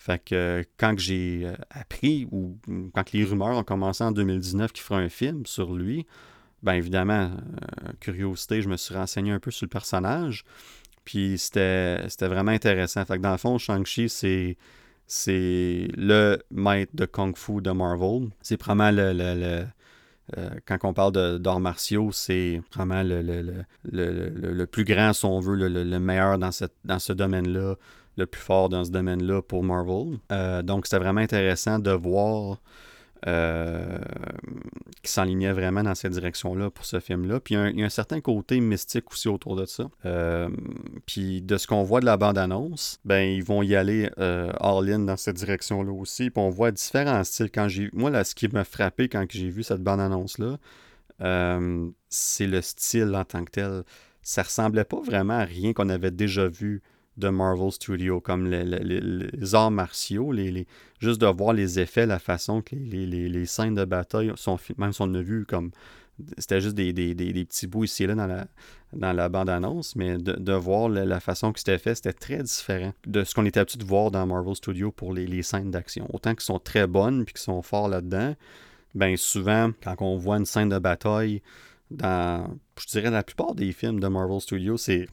Fait 0.00 0.18
que 0.24 0.64
quand 0.78 0.98
j'ai 0.98 1.42
euh, 1.44 1.54
appris 1.68 2.26
ou 2.32 2.56
quand 2.94 3.12
les 3.12 3.22
rumeurs 3.22 3.58
ont 3.58 3.64
commencé 3.64 4.02
en 4.02 4.12
2019 4.12 4.72
qu'il 4.72 4.82
fera 4.82 4.98
un 4.98 5.10
film 5.10 5.44
sur 5.44 5.74
lui, 5.74 6.06
ben 6.62 6.72
évidemment, 6.72 7.30
euh, 7.32 7.92
curiosité, 8.00 8.62
je 8.62 8.70
me 8.70 8.78
suis 8.78 8.94
renseigné 8.94 9.30
un 9.30 9.38
peu 9.38 9.50
sur 9.50 9.66
le 9.66 9.68
personnage. 9.68 10.46
Puis 11.04 11.38
c'était 11.38 12.06
vraiment 12.20 12.52
intéressant. 12.52 13.04
Fait 13.04 13.16
que 13.16 13.22
dans 13.22 13.32
le 13.32 13.38
fond, 13.38 13.58
Shang-Chi, 13.58 14.08
c'est 14.08 14.56
c'est 15.06 15.88
le 15.96 16.38
maître 16.52 16.92
de 16.94 17.04
Kung 17.04 17.36
Fu 17.36 17.60
de 17.60 17.72
Marvel. 17.72 18.28
C'est 18.42 18.60
vraiment 18.62 18.92
le, 18.92 19.12
le, 19.12 19.64
euh, 20.38 20.50
quand 20.66 20.78
on 20.84 20.92
parle 20.92 21.40
d'arts 21.40 21.60
martiaux, 21.60 22.12
c'est 22.12 22.62
vraiment 22.74 23.02
le, 23.02 23.64
le, 23.90 24.66
plus 24.66 24.84
grand, 24.84 25.12
si 25.12 25.24
on 25.24 25.40
veut, 25.40 25.56
le, 25.56 25.98
meilleur 25.98 26.38
dans, 26.38 26.52
cette, 26.52 26.74
dans 26.84 26.98
ce 26.98 27.12
domaine-là 27.12 27.74
le 28.16 28.26
plus 28.26 28.40
fort 28.40 28.68
dans 28.68 28.84
ce 28.84 28.90
domaine-là 28.90 29.42
pour 29.42 29.64
Marvel. 29.64 30.18
Euh, 30.30 30.62
donc, 30.62 30.86
c'était 30.86 30.98
vraiment 30.98 31.20
intéressant 31.20 31.78
de 31.78 31.90
voir 31.90 32.58
euh, 33.26 33.98
qui 35.02 35.12
s'enlignait 35.12 35.52
vraiment 35.52 35.82
dans 35.82 35.94
cette 35.94 36.12
direction-là 36.12 36.70
pour 36.70 36.84
ce 36.86 37.00
film-là. 37.00 37.40
Puis 37.40 37.54
il 37.54 37.78
y, 37.78 37.82
a 37.82 37.86
un, 37.86 37.90
certain 37.90 38.20
côté 38.20 38.60
mystique 38.60 39.10
aussi 39.10 39.28
autour 39.28 39.56
de 39.56 39.66
ça. 39.66 39.90
Euh, 40.06 40.48
puis 41.06 41.42
de 41.42 41.58
ce 41.58 41.66
qu'on 41.66 41.82
voit 41.82 42.00
de 42.00 42.06
la 42.06 42.16
bande-annonce, 42.16 42.98
ben 43.04 43.20
ils 43.20 43.44
vont 43.44 43.62
y 43.62 43.74
aller 43.74 44.10
euh, 44.18 44.50
all-in 44.60 45.00
dans 45.00 45.16
cette 45.16 45.36
direction-là 45.36 45.92
aussi. 45.92 46.30
Puis 46.30 46.42
on 46.42 46.50
voit 46.50 46.70
différents 46.70 47.22
styles. 47.24 47.50
Quand 47.50 47.68
moi, 47.92 48.24
ce 48.24 48.34
qui 48.34 48.48
m'a 48.48 48.64
frappé 48.64 49.08
quand 49.08 49.26
j'ai 49.28 49.50
vu 49.50 49.62
cette 49.62 49.82
bande-annonce-là, 49.82 50.58
c'est 52.08 52.46
le 52.46 52.62
style 52.62 53.14
en 53.14 53.24
tant 53.24 53.44
que 53.44 53.50
tel. 53.50 53.82
Ça 54.22 54.42
ressemblait 54.42 54.84
pas 54.84 55.00
vraiment 55.00 55.38
à 55.38 55.44
rien 55.44 55.72
qu'on 55.72 55.88
avait 55.88 56.10
déjà 56.10 56.48
vu 56.48 56.82
de 57.16 57.28
Marvel 57.28 57.72
Studios, 57.72 58.20
comme 58.20 58.50
les, 58.50 59.54
arts 59.54 59.70
martiaux, 59.70 60.32
les, 60.32 60.66
juste 61.00 61.20
de 61.20 61.26
voir 61.26 61.52
les 61.52 61.78
effets, 61.78 62.06
la 62.06 62.18
façon 62.18 62.62
que 62.62 62.74
les, 62.76 63.46
scènes 63.46 63.74
de 63.74 63.84
bataille 63.84 64.32
sont 64.36 64.58
même 64.78 64.92
si 64.92 65.02
on 65.02 65.14
a 65.14 65.22
vu 65.22 65.44
comme 65.44 65.70
c'était 66.38 66.60
juste 66.60 66.74
des, 66.74 67.14
petits 67.44 67.66
bouts 67.66 67.84
ici 67.84 68.04
et 68.04 68.06
là 68.06 68.14
dans 68.14 68.26
la, 68.26 68.46
dans 68.92 69.12
la 69.12 69.28
bande-annonce, 69.28 69.96
mais 69.96 70.18
de, 70.18 70.52
voir 70.52 70.88
la, 70.88 71.20
façon 71.20 71.52
que 71.52 71.58
c'était 71.58 71.78
fait, 71.78 71.94
c'était 71.94 72.12
très 72.12 72.42
différent 72.42 72.92
de 73.06 73.24
ce 73.24 73.34
qu'on 73.34 73.46
était 73.46 73.60
habitué 73.60 73.78
de 73.78 73.84
voir 73.84 74.10
dans 74.10 74.26
Marvel 74.26 74.54
Studios 74.54 74.92
pour 74.92 75.12
les, 75.12 75.42
scènes 75.42 75.70
d'action. 75.70 76.06
Autant 76.12 76.34
qu'ils 76.34 76.44
sont 76.44 76.58
très 76.58 76.86
bonnes 76.86 77.24
puis 77.24 77.34
qu'ils 77.34 77.42
sont 77.42 77.62
forts 77.62 77.88
là-dedans, 77.88 78.34
ben 78.94 79.16
souvent, 79.16 79.70
quand 79.82 79.96
on 80.00 80.16
voit 80.16 80.36
une 80.36 80.46
scène 80.46 80.68
de 80.68 80.78
bataille 80.78 81.42
dans, 81.90 82.56
je 82.78 82.86
dirais, 82.86 83.10
la 83.10 83.22
plupart 83.22 83.54
des 83.54 83.72
films 83.72 84.00
de 84.00 84.08
Marvel 84.08 84.40
Studios, 84.40 84.76
c'est 84.76 85.08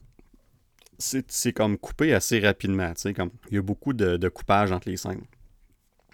c'est 0.98 1.52
comme 1.52 1.78
coupé 1.78 2.12
assez 2.12 2.40
rapidement. 2.40 2.92
Comme, 3.16 3.30
il 3.50 3.54
y 3.54 3.58
a 3.58 3.62
beaucoup 3.62 3.92
de, 3.92 4.16
de 4.16 4.28
coupage 4.28 4.72
entre 4.72 4.88
les 4.88 4.96
scènes. 4.96 5.22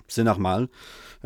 C'est 0.06 0.24
normal. 0.24 0.68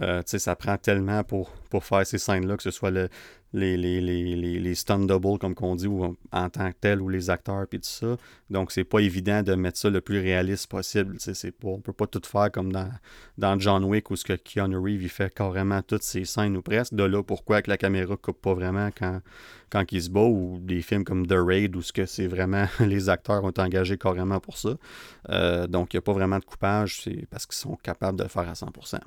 Euh, 0.01 0.23
ça 0.25 0.55
prend 0.55 0.77
tellement 0.79 1.25
pour, 1.25 1.51
pour 1.71 1.85
faire 1.85 2.07
ces 2.07 2.19
scènes-là, 2.19 2.57
que 2.57 2.63
ce 2.63 2.71
soit 2.71 2.91
le, 2.91 3.09
les, 3.53 3.77
les, 3.77 4.01
les, 4.01 4.59
les, 4.59 4.75
stun 4.75 5.01
double, 5.01 5.39
comme 5.39 5.55
qu'on 5.55 5.75
dit, 5.75 5.87
ou 5.87 6.17
en 6.33 6.51
tant 6.51 6.71
que 6.71 6.77
tel, 6.81 7.01
ou 7.01 7.09
les 7.09 7.31
acteurs, 7.31 7.67
puis 7.67 7.81
tout 7.81 7.89
ça. 7.89 8.17
Donc, 8.51 8.73
c'est 8.73 8.85
pas 8.85 9.01
évident 9.01 9.43
de 9.43 9.55
mettre 9.55 9.79
ça 9.79 9.89
le 9.89 10.01
plus 10.01 10.21
réaliste 10.21 10.67
possible. 10.67 11.17
C'est 11.19 11.51
pas, 11.53 11.69
on 11.69 11.81
peut 11.81 11.93
pas 11.93 12.07
tout 12.07 12.21
faire 12.25 12.51
comme 12.53 12.73
dans, 12.73 12.91
dans 13.39 13.59
John 13.59 13.85
Wick, 13.85 14.11
où 14.11 14.17
ce 14.17 14.25
que 14.25 14.35
Keanu 14.35 14.77
Reeves 14.77 15.09
fait 15.09 15.33
carrément 15.33 15.81
toutes 15.83 16.03
ses 16.03 16.25
scènes, 16.25 16.57
ou 16.57 16.63
presque. 16.63 16.95
De 16.95 17.05
là, 17.05 17.23
pourquoi 17.23 17.63
que 17.63 17.71
la 17.71 17.79
caméra 17.79 18.17
coupe 18.17 18.41
pas 18.41 18.55
vraiment 18.55 18.91
quand, 18.97 19.21
quand 19.71 19.85
il 19.93 20.03
se 20.03 20.11
bat, 20.11 20.21
ou 20.21 20.59
des 20.61 20.83
films 20.83 21.05
comme 21.05 21.27
The 21.27 21.37
Raid, 21.39 21.75
où 21.75 21.83
ce 21.83 21.93
que 21.93 22.05
c'est 22.05 22.27
vraiment 22.27 22.67
les 22.81 23.09
acteurs 23.09 23.45
ont 23.45 23.51
été 23.51 23.63
engagés 23.63 23.97
carrément 23.97 24.41
pour 24.41 24.59
ça. 24.59 24.71
Euh, 25.31 25.67
donc, 25.67 25.95
il 25.95 25.97
n'y 25.97 25.99
a 25.99 26.03
pas 26.03 26.13
vraiment 26.13 26.39
de 26.39 26.45
coupage, 26.45 27.01
c'est 27.03 27.27
parce 27.31 27.47
qu'ils 27.47 27.57
sont 27.57 27.77
capables 27.77 28.19
de 28.19 28.25
le 28.25 28.29
faire 28.29 28.49
à 28.49 28.53
100%. 28.53 28.99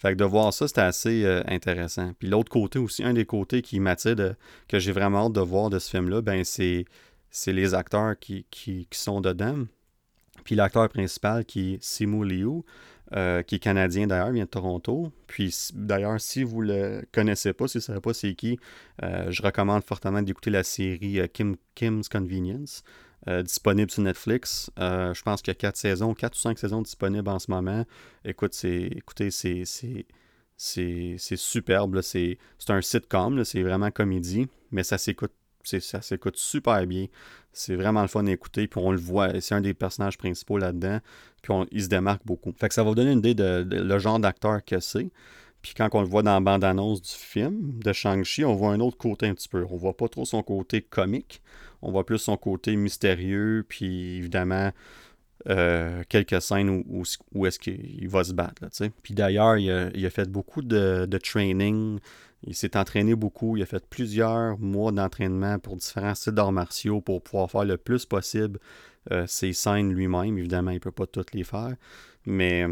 Fait 0.00 0.12
que 0.12 0.14
de 0.16 0.24
voir 0.24 0.54
ça, 0.54 0.66
c'était 0.66 0.80
assez 0.80 1.24
euh, 1.26 1.42
intéressant. 1.46 2.14
Puis 2.18 2.26
l'autre 2.26 2.50
côté 2.50 2.78
aussi, 2.78 3.04
un 3.04 3.12
des 3.12 3.26
côtés 3.26 3.60
qui 3.60 3.80
m'attire, 3.80 4.34
que 4.66 4.78
j'ai 4.78 4.92
vraiment 4.92 5.26
hâte 5.26 5.34
de 5.34 5.42
voir 5.42 5.68
de 5.68 5.78
ce 5.78 5.90
film-là, 5.90 6.22
ben 6.22 6.42
c'est, 6.42 6.86
les 7.46 7.74
acteurs 7.74 8.18
qui, 8.18 8.46
qui, 8.50 8.88
sont 8.92 9.20
dedans. 9.20 9.66
Puis 10.44 10.54
l'acteur 10.54 10.88
principal 10.88 11.44
qui 11.44 11.74
est 11.74 11.82
Simu 11.84 12.24
Liu, 12.24 12.62
euh, 13.12 13.42
qui 13.42 13.56
est 13.56 13.58
canadien 13.58 14.06
d'ailleurs, 14.06 14.30
vient 14.30 14.44
de 14.44 14.48
Toronto. 14.48 15.12
Puis 15.26 15.54
d'ailleurs, 15.74 16.18
si 16.18 16.44
vous 16.44 16.62
le 16.62 17.02
connaissez 17.12 17.52
pas, 17.52 17.68
si 17.68 17.76
vous 17.76 17.82
ne 17.82 17.84
savez 17.84 18.00
pas 18.00 18.14
c'est 18.14 18.34
qui, 18.34 18.58
euh, 19.02 19.30
je 19.30 19.42
recommande 19.42 19.84
fortement 19.84 20.22
d'écouter 20.22 20.48
la 20.48 20.62
série 20.62 21.20
Kim, 21.34 21.56
Kim's 21.74 22.08
Convenience. 22.08 22.84
Euh, 23.28 23.42
disponible 23.42 23.90
sur 23.90 24.02
Netflix. 24.02 24.70
Euh, 24.78 25.12
je 25.12 25.22
pense 25.22 25.42
qu'il 25.42 25.50
y 25.50 25.52
a 25.52 25.54
quatre 25.54 25.76
saisons, 25.76 26.14
quatre 26.14 26.36
ou 26.36 26.38
cinq 26.38 26.58
saisons 26.58 26.80
disponibles 26.80 27.28
en 27.28 27.38
ce 27.38 27.50
moment. 27.50 27.84
Écoute, 28.24 28.54
c'est, 28.54 28.86
écoutez, 28.96 29.30
c'est, 29.30 29.64
c'est, 29.66 30.06
c'est, 30.56 31.36
superbe. 31.36 32.00
C'est, 32.00 32.38
un 32.68 32.80
sitcom, 32.80 33.44
c'est 33.44 33.62
vraiment 33.62 33.90
comédie, 33.90 34.48
mais 34.70 34.84
ça 34.84 34.96
s'écoute, 34.96 35.34
ça 35.64 36.00
s'écoute 36.00 36.38
super 36.38 36.86
bien. 36.86 37.08
C'est 37.52 37.74
vraiment 37.74 38.00
le 38.00 38.08
fun 38.08 38.22
d'écouter, 38.22 38.66
puis 38.66 38.80
on 38.82 38.90
le 38.90 38.98
voit, 38.98 39.38
c'est 39.42 39.54
un 39.54 39.60
des 39.60 39.74
personnages 39.74 40.16
principaux 40.16 40.56
là-dedans, 40.56 41.00
puis 41.42 41.52
il 41.72 41.82
se 41.82 41.88
démarque 41.88 42.22
beaucoup. 42.24 42.54
Fait 42.58 42.68
que 42.68 42.74
ça 42.74 42.82
va 42.82 42.88
vous 42.88 42.94
donner 42.94 43.12
une 43.12 43.18
idée 43.18 43.34
de, 43.34 43.66
le 43.70 43.98
genre 43.98 44.18
d'acteur 44.18 44.64
que 44.64 44.80
c'est. 44.80 45.10
Puis 45.62 45.74
quand 45.76 45.88
on 45.92 46.00
le 46.00 46.06
voit 46.06 46.22
dans 46.22 46.34
la 46.34 46.40
bande-annonce 46.40 47.02
du 47.02 47.10
film 47.10 47.78
de 47.84 47.92
Shang-Chi, 47.92 48.44
on 48.44 48.54
voit 48.54 48.72
un 48.72 48.80
autre 48.80 48.96
côté 48.96 49.26
un 49.26 49.34
petit 49.34 49.48
peu. 49.48 49.66
On 49.70 49.76
voit 49.76 49.96
pas 49.96 50.08
trop 50.08 50.24
son 50.24 50.42
côté 50.42 50.80
comique 50.80 51.42
on 51.82 51.90
voit 51.90 52.04
plus 52.04 52.18
son 52.18 52.36
côté 52.36 52.76
mystérieux, 52.76 53.64
puis 53.68 54.16
évidemment, 54.16 54.70
euh, 55.48 56.02
quelques 56.08 56.40
scènes 56.42 56.68
où, 56.68 57.02
où, 57.32 57.46
est-ce 57.46 57.58
qu'il 57.58 58.08
va 58.08 58.24
se 58.24 58.32
battre. 58.32 58.62
puis 59.02 59.14
d'ailleurs, 59.14 59.56
il 59.56 59.70
a, 59.70 60.10
fait 60.10 60.28
beaucoup 60.28 60.62
de, 60.62 61.06
training. 61.22 61.98
Il 62.44 62.54
s'est 62.54 62.76
entraîné 62.76 63.14
beaucoup. 63.14 63.56
Il 63.56 63.62
a 63.62 63.66
fait 63.66 63.84
plusieurs 63.86 64.58
mois 64.58 64.92
d'entraînement 64.92 65.58
pour 65.58 65.76
différents 65.76 66.14
styles 66.14 66.32
d'arts 66.32 66.52
martiaux 66.52 67.00
pour 67.00 67.22
pouvoir 67.22 67.50
faire 67.50 67.64
le 67.64 67.76
plus 67.76 68.06
possible 68.06 68.58
euh, 69.10 69.26
ses 69.26 69.52
scènes 69.52 69.92
lui-même. 69.92 70.38
Évidemment, 70.38 70.70
il 70.70 70.80
peut 70.80 70.90
pas 70.90 71.06
toutes 71.06 71.34
les 71.34 71.44
faire. 71.44 71.74
Mais 72.26 72.66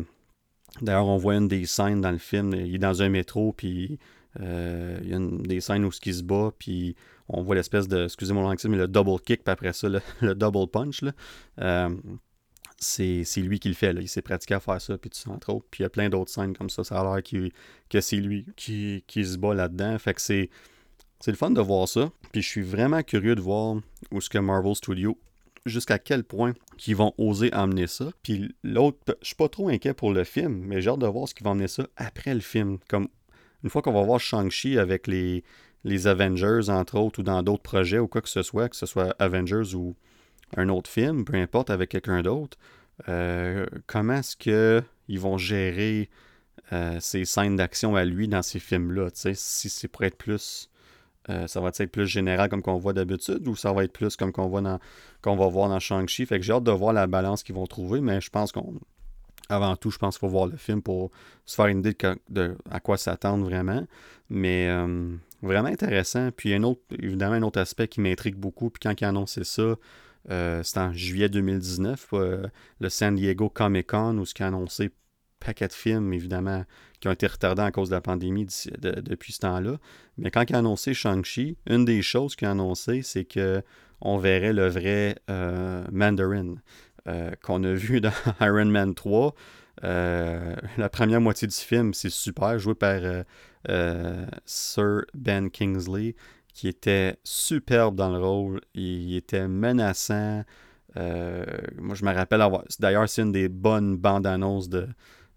d'ailleurs, 0.83 1.07
on 1.07 1.17
voit 1.17 1.37
une 1.37 1.49
des 1.49 1.67
scènes 1.67 2.01
dans 2.01 2.11
le 2.11 2.19
film. 2.19 2.53
Il 2.55 2.75
est 2.75 2.79
dans 2.79 3.03
un 3.03 3.09
métro, 3.09 3.53
puis 3.53 3.99
euh, 4.41 4.99
il 5.03 5.11
y 5.11 5.13
a 5.13 5.17
une, 5.17 5.43
des 5.43 5.61
scènes 5.61 5.85
où 5.85 5.91
il 6.05 6.15
se 6.15 6.23
bat, 6.23 6.53
puis 6.59 6.97
on 7.29 7.43
voit 7.43 7.55
l'espèce 7.55 7.89
de, 7.89 8.05
excusez-moi 8.05 8.43
l'anglais, 8.43 8.69
mais 8.69 8.77
le 8.77 8.89
double 8.89 9.21
kick, 9.21 9.45
puis 9.45 9.53
après 9.53 9.73
ça, 9.73 9.89
le, 9.89 10.01
double 10.35 10.69
punch. 10.69 11.03
Euh, 11.61 11.91
c'est, 12.79 13.25
lui 13.39 13.59
qui 13.59 13.69
le 13.69 13.75
fait. 13.75 13.93
Il 13.99 14.09
s'est 14.09 14.23
pratiqué 14.23 14.55
à 14.55 14.61
faire 14.61 14.81
ça, 14.81 14.97
puis 14.99 15.11
tout 15.11 15.19
ça, 15.19 15.31
entre 15.31 15.53
autres. 15.53 15.67
Puis 15.71 15.81
il 15.81 15.83
y 15.83 15.87
a 15.87 15.91
plein 15.91 16.09
d'autres 16.09 16.31
scènes 16.31 16.57
comme 16.57 16.71
ça. 16.71 16.85
Ça 16.85 17.01
a 17.01 17.05
l'air 17.05 17.23
que 17.89 18.01
c'est 18.01 18.17
lui 18.17 18.47
qui, 18.57 19.03
se 19.09 19.37
bat 19.37 19.55
là-dedans. 19.55 19.99
Fait 19.99 20.15
que 20.15 20.21
c'est, 20.21 20.49
c'est 21.19 21.33
le 21.33 21.37
fun 21.37 21.51
de 21.51 21.61
voir 21.61 21.89
ça. 21.89 22.11
Puis 22.33 22.43
je 22.43 22.49
suis 22.49 22.63
vraiment 22.63 23.03
curieux 23.03 23.35
de 23.35 23.41
voir 23.41 23.77
où 24.13 24.21
ce 24.21 24.31
que 24.31 24.39
Marvel 24.39 24.77
Studios 24.77 25.19
jusqu'à 25.67 25.99
quel 25.99 26.25
point 26.25 26.55
qu'ils 26.77 26.97
vont 26.97 27.15
oser 27.19 27.53
emmener 27.53 27.87
ça. 27.87 28.11
Puis 28.23 28.55
l'autre, 28.63 28.99
je 29.23 29.27
suis 29.29 29.37
pas 29.37 29.49
trop 29.49 29.69
inquiet 29.69 29.95
pour 29.95 30.13
le 30.13 30.25
film, 30.25 30.63
mais 30.67 30.81
j'ai 30.81 30.91
hâte 30.91 31.01
de 31.01 31.07
voir 31.07 31.29
ce 31.29 31.35
qu'ils 31.35 31.45
vont 31.45 31.53
emmener 31.53 31.69
ça 31.69 31.87
après 31.97 32.35
le 32.35 32.41
film. 32.41 32.79
Comme 32.89 33.09
une 33.65 33.71
fois 33.71 33.83
qu'on 33.83 33.93
va 33.93 34.03
voir 34.03 34.21
Shang-Chi 34.21 34.79
avec 34.79 35.07
les, 35.07 35.45
les 35.85 36.07
Avengers, 36.07 36.69
entre 36.69 36.99
autres, 36.99 37.21
ou 37.21 37.23
dans 37.23 37.43
d'autres 37.43 37.63
projets, 37.63 37.99
ou 37.99 38.09
quoi 38.09 38.21
que 38.21 38.29
ce 38.29 38.43
soit, 38.43 38.69
que 38.69 38.77
ce 38.77 38.87
soit 38.87 39.15
Avengers 39.19 39.75
ou 39.75 39.95
un 40.57 40.69
autre 40.69 40.91
film, 40.91 41.25
peu 41.25 41.35
importe, 41.35 41.71
avec 41.71 41.91
quelqu'un 41.91 42.23
d'autre, 42.23 42.57
euh, 43.09 43.67
comment 43.87 44.15
est-ce 44.15 44.37
qu'ils 44.37 45.21
vont 45.21 45.39
gérer 45.39 46.09
euh, 46.73 46.99
ces 47.01 47.25
scènes 47.25 47.57
d'action 47.57 47.97
à 47.97 48.05
lui 48.05 48.29
dans 48.29 48.43
ces 48.43 48.59
films-là? 48.59 49.09
Si 49.15 49.69
c'est 49.69 49.89
pour 49.89 50.05
être 50.05 50.17
plus. 50.17 50.71
Euh, 51.31 51.47
ça 51.47 51.61
va 51.61 51.69
être 51.69 51.93
plus 51.93 52.07
général 52.07 52.49
comme 52.49 52.63
qu'on 52.63 52.79
voit 52.79 52.93
d'habitude 52.93 53.47
ou 53.49 53.57
ça 53.57 53.73
va 53.73 53.85
être 53.85 53.93
plus 53.93 54.17
comme 54.17 54.33
qu'on 54.33 54.49
voit 54.49 54.79
qu'on 55.23 55.37
va 55.37 55.47
voir 55.49 55.69
dans 55.69 55.79
Shang-Chi. 55.79 56.27
Fait 56.27 56.39
que 56.39 56.45
j'ai 56.45 56.53
hâte 56.53 56.65
de 56.65 56.73
voir 56.73 56.93
la 56.93 57.07
balance 57.07 57.43
qu'ils 57.43 57.55
vont 57.55 57.67
trouver, 57.67 58.01
mais 58.01 58.21
je 58.21 58.31
pense 58.31 58.53
qu'on. 58.53 58.75
Avant 59.51 59.77
tout, 59.77 59.91
je 59.91 59.97
pense 59.97 60.19
qu'il 60.19 60.29
faut 60.29 60.33
voir 60.33 60.47
le 60.47 60.59
film 60.59 60.83
pour 60.83 61.11
se 61.47 61.55
faire 61.55 61.67
une 61.67 61.79
idée 61.79 61.97
de, 62.29 62.55
à 62.71 62.81
quoi 62.81 62.99
s'attendre 62.99 63.45
vraiment. 63.45 63.83
Mais 64.29 64.69
Vraiment 65.43 65.69
intéressant. 65.69 66.31
Puis, 66.33 66.53
un 66.55 66.63
autre, 66.65 66.81
évidemment, 66.99 67.35
un 67.35 67.43
autre 67.43 67.61
aspect 67.61 67.89
qui 67.89 68.01
m'intrigue 68.01 68.37
beaucoup. 68.37 68.71
Puis, 68.71 68.81
quand 68.83 69.01
il 69.01 69.05
a 69.05 69.09
annoncé 69.09 69.45
ça, 69.45 69.77
euh, 70.31 70.63
c'était 70.63 70.81
en 70.81 70.93
juillet 70.93 71.29
2019, 71.29 72.09
euh, 72.13 72.47
le 72.81 72.89
San 72.89 73.15
Diego 73.15 73.49
Comic 73.49 73.89
Con, 73.89 74.19
où 74.19 74.27
ce 74.27 74.35
qui 74.35 74.43
a 74.43 74.49
annoncé 74.49 74.91
paquet 75.41 75.69
de 75.69 75.73
films, 75.73 76.13
évidemment, 76.13 76.65
qui 77.01 77.09
ont 77.09 77.13
été 77.13 77.27
retardés 77.27 77.63
à 77.63 77.71
cause 77.71 77.89
de 77.89 77.95
la 77.95 78.01
pandémie 78.01 78.47
depuis 78.81 79.33
ce 79.33 79.41
temps-là. 79.41 79.79
Mais 80.17 80.31
quand 80.31 80.45
il 80.49 80.55
a 80.55 80.59
annoncé 80.59 80.95
Shang-Chi, 80.95 81.57
une 81.67 81.85
des 81.85 82.03
choses 82.03 82.37
qu'il 82.37 82.49
a 82.49 82.53
annoncé, 82.53 83.03
c'est 83.03 83.25
que 83.25 83.63
on 84.01 84.17
verrait 84.17 84.53
le 84.53 84.69
vrai 84.69 85.17
euh, 85.29 85.85
Mandarin 85.91 86.55
qu'on 87.43 87.65
a 87.65 87.73
vu 87.73 88.01
dans 88.03 88.13
Iron 88.41 88.67
Man 88.67 88.95
3. 88.95 89.35
la 89.83 90.89
première 90.93 91.23
moitié 91.23 91.49
du 91.49 91.57
film, 91.57 91.95
c'est 91.95 92.11
super, 92.11 92.59
joué 92.59 92.75
par 92.75 93.01
euh, 93.69 94.27
Sir 94.47 95.05
Ben 95.15 95.51
Kingsley, 95.51 96.15
qui 96.55 96.69
était 96.69 97.17
superbe 97.25 97.97
dans 97.97 98.11
le 98.11 98.19
rôle. 98.19 98.61
Il, 98.75 99.15
était 99.17 99.49
menaçant. 99.49 100.45
Euh, 100.97 101.45
moi, 101.77 101.95
je 101.95 102.05
me 102.05 102.13
rappelle 102.13 102.43
avoir. 102.43 102.65
D'ailleurs, 102.79 103.09
c'est 103.09 103.23
une 103.23 103.33
des 103.33 103.49
bonnes 103.49 103.97
bandes 103.97 104.27
annonces 104.27 104.69
de, 104.69 104.89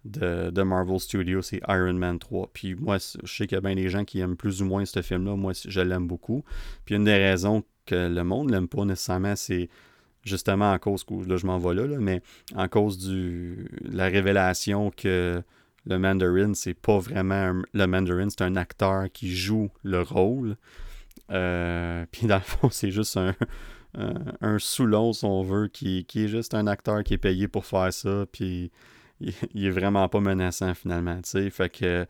de, 0.05 0.61
Marvel 0.61 0.99
Studios, 0.99 1.41
c'est 1.41 1.61
Iron 1.67 1.93
Man 1.93 2.19
3. 2.19 2.49
Puis 2.53 2.75
moi, 2.75 2.97
je 2.97 3.31
sais 3.31 3.47
qu'il 3.47 3.55
y 3.55 3.57
a 3.57 3.61
bien 3.61 3.75
des 3.75 3.89
gens 3.89 4.03
qui 4.03 4.19
aiment 4.19 4.35
plus 4.35 4.61
ou 4.61 4.65
moins 4.65 4.85
ce 4.85 5.01
film-là. 5.01 5.35
Moi, 5.35 5.53
je 5.53 5.81
l'aime 5.81 6.07
beaucoup. 6.07 6.43
Puis 6.85 6.95
une 6.95 7.03
des 7.03 7.15
raisons 7.15 7.63
que 7.85 7.95
le 7.95 8.23
monde 8.23 8.51
l'aime 8.51 8.67
pas 8.67 8.85
nécessairement, 8.85 9.35
c'est 9.35 9.69
justement 10.23 10.71
à 10.71 10.79
cause 10.79 11.05
là, 11.27 11.37
je 11.37 11.45
m'en 11.45 11.57
vais 11.57 11.73
là, 11.73 11.87
là, 11.87 11.97
mais 11.99 12.21
en 12.55 12.67
cause 12.67 12.99
de 12.99 13.55
la 13.81 14.05
révélation 14.05 14.91
que 14.91 15.41
le 15.87 15.97
Mandarin, 15.97 16.53
c'est 16.53 16.75
pas 16.75 16.99
vraiment 16.99 17.61
le 17.73 17.87
Mandarin, 17.87 18.29
c'est 18.29 18.43
un 18.43 18.55
acteur 18.55 19.11
qui 19.11 19.35
joue 19.35 19.69
le 19.83 20.01
rôle. 20.01 20.57
Euh, 21.31 22.05
puis 22.11 22.27
dans 22.27 22.35
le 22.35 22.41
fond, 22.41 22.69
c'est 22.71 22.91
juste 22.91 23.17
un, 23.17 23.35
un, 24.41 24.59
Soulon, 24.59 25.13
si 25.13 25.25
on 25.25 25.41
veut, 25.41 25.67
qui, 25.67 26.05
qui, 26.05 26.25
est 26.25 26.27
juste 26.27 26.53
un 26.53 26.67
acteur 26.67 27.03
qui 27.03 27.15
est 27.15 27.19
payé 27.19 27.47
pour 27.47 27.65
faire 27.65 27.91
ça. 27.91 28.25
Puis 28.31 28.71
il, 29.53 29.65
est 29.65 29.69
vraiment 29.69 30.07
pas 30.09 30.19
menaçant 30.19 30.73
finalement. 30.73 31.19
sais 31.23 31.49
Fait 31.49 31.69
que 31.69 32.05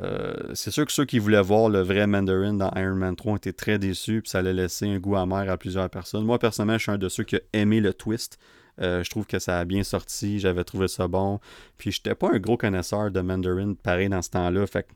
euh, 0.00 0.34
c'est 0.54 0.70
sûr 0.70 0.86
que 0.86 0.92
ceux 0.92 1.04
qui 1.04 1.18
voulaient 1.18 1.42
voir 1.42 1.68
le 1.68 1.80
vrai 1.80 2.06
Mandarin 2.06 2.54
dans 2.54 2.70
Iron 2.76 2.94
Man 2.94 3.16
3 3.16 3.36
étaient 3.36 3.52
très 3.52 3.78
déçus, 3.78 4.22
puis 4.22 4.30
ça 4.30 4.38
allait 4.38 4.52
laisser 4.52 4.88
un 4.88 4.98
goût 4.98 5.16
amer 5.16 5.48
à 5.48 5.56
plusieurs 5.56 5.90
personnes. 5.90 6.24
Moi, 6.24 6.38
personnellement, 6.38 6.78
je 6.78 6.82
suis 6.82 6.92
un 6.92 6.98
de 6.98 7.08
ceux 7.08 7.24
qui 7.24 7.36
a 7.36 7.40
aimé 7.52 7.80
le 7.80 7.92
twist. 7.92 8.38
Euh, 8.80 9.02
je 9.02 9.10
trouve 9.10 9.26
que 9.26 9.38
ça 9.38 9.58
a 9.58 9.64
bien 9.64 9.82
sorti, 9.82 10.38
j'avais 10.38 10.64
trouvé 10.64 10.88
ça 10.88 11.08
bon. 11.08 11.40
Puis 11.76 11.92
j'étais 11.92 12.14
pas 12.14 12.30
un 12.32 12.38
gros 12.38 12.56
connaisseur 12.56 13.10
de 13.10 13.20
Mandarin 13.20 13.74
pareil 13.74 14.08
dans 14.08 14.22
ce 14.22 14.30
temps-là, 14.30 14.66
fait 14.66 14.84
que 14.84 14.92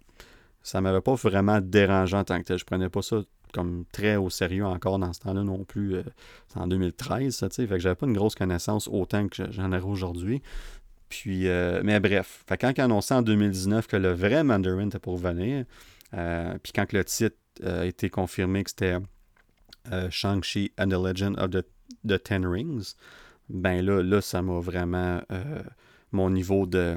ça 0.63 0.81
m'avait 0.81 1.03
pas 1.03 1.15
vraiment 1.15 1.61
dérangé 1.61 2.17
en 2.17 2.25
tant 2.25 2.39
que 2.39 2.45
tel. 2.45 2.59
Je 2.59 2.65
prenais 2.65 2.89
pas 2.89 3.03
ça 3.03 3.21
comme 3.53 3.85
très 3.93 4.17
au 4.17 4.31
sérieux 4.31 4.65
encore 4.67 4.99
dans 4.99 5.13
ce 5.13 5.21
temps-là 5.21 5.45
non 5.45 5.65
plus. 5.65 5.97
Euh, 5.97 6.03
c'est 6.49 6.59
en 6.59 6.67
2013, 6.67 7.35
ça, 7.35 7.49
tu 7.49 7.57
sais. 7.57 7.67
Fait 7.67 7.75
que 7.75 7.81
j'avais 7.81 7.95
pas 7.95 8.07
une 8.07 8.15
grosse 8.15 8.35
connaissance 8.35 8.89
autant 8.89 9.29
que 9.29 9.51
j'en 9.51 9.73
ai 9.73 9.81
aujourd'hui. 9.81 10.43
Puis, 11.09 11.49
euh, 11.49 11.81
mais 11.85 12.01
bref, 12.01 12.45
fait 12.49 12.57
quand 12.57 12.73
ils 12.77 12.81
annoncé 12.81 13.15
en 13.15 13.23
2019 13.23 13.87
que 13.87 13.97
le 13.97 14.13
vrai 14.13 14.43
Mandarin 14.43 14.87
était 14.87 14.99
pour 14.99 15.17
venir, 15.17 15.65
euh, 16.15 16.55
puis 16.63 16.73
quand 16.73 16.93
le 16.93 17.05
titre 17.05 17.37
a 17.65 17.85
été 17.85 18.11
confirmé 18.11 18.65
que 18.65 18.71
c'était 18.71 18.99
Shang-Chi 20.11 20.73
and 20.79 20.89
the 20.89 20.95
Legend 20.95 21.39
of 21.39 21.51
the, 21.51 22.23
Ten 22.23 22.47
Rings, 22.47 22.95
ben 23.49 23.85
là, 23.85 24.03
là 24.03 24.21
ça 24.21 24.43
m'a 24.43 24.59
vraiment 24.59 25.21
mon 26.11 26.31
niveau 26.31 26.67
de 26.67 26.97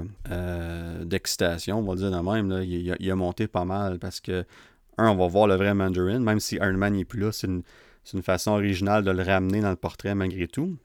d'excitation, 1.04 1.80
on 1.80 1.84
va 1.84 1.96
dire 1.96 2.12
de 2.12 2.32
même, 2.32 2.50
là, 2.50 2.64
il, 2.64 2.96
il, 3.00 3.12
a, 3.12 3.16
monté 3.16 3.48
pas 3.48 3.66
mal 3.66 4.00
parce 4.00 4.20
que 4.20 4.46
un, 4.98 5.10
on 5.10 5.16
va 5.16 5.28
voir 5.28 5.48
le 5.48 5.56
vrai 5.56 5.74
Mandarin, 5.74 6.20
même 6.20 6.40
si 6.40 6.56
Iron 6.56 6.74
Man 6.74 6.94
n'est 6.94 7.06
plus 7.06 7.20
là, 7.20 7.32
c'est 7.32 7.48
une, 7.48 7.64
façon 8.24 8.52
originale 8.52 9.04
de 9.04 9.12
le 9.12 9.22
ramener 9.22 9.62
dans 9.62 9.70
le 9.70 9.76
portrait 9.76 10.16
malgré 10.16 10.48
tout. 10.48 10.78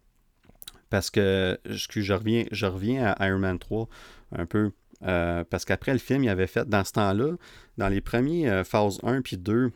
Parce 0.92 1.08
que 1.08 1.58
je, 1.64 2.12
reviens, 2.12 2.44
je 2.52 2.66
reviens 2.66 3.14
à 3.16 3.26
Iron 3.26 3.38
Man 3.38 3.58
3 3.58 3.88
un 4.32 4.44
peu. 4.44 4.72
Euh, 5.04 5.42
parce 5.48 5.64
qu'après 5.64 5.94
le 5.94 5.98
film, 5.98 6.22
il 6.22 6.28
avait 6.28 6.46
fait, 6.46 6.68
dans 6.68 6.84
ce 6.84 6.92
temps-là, 6.92 7.32
dans 7.78 7.88
les 7.88 8.02
premiers 8.02 8.50
euh, 8.50 8.62
Phase 8.62 9.00
1 9.02 9.22
puis 9.22 9.38
2, 9.38 9.72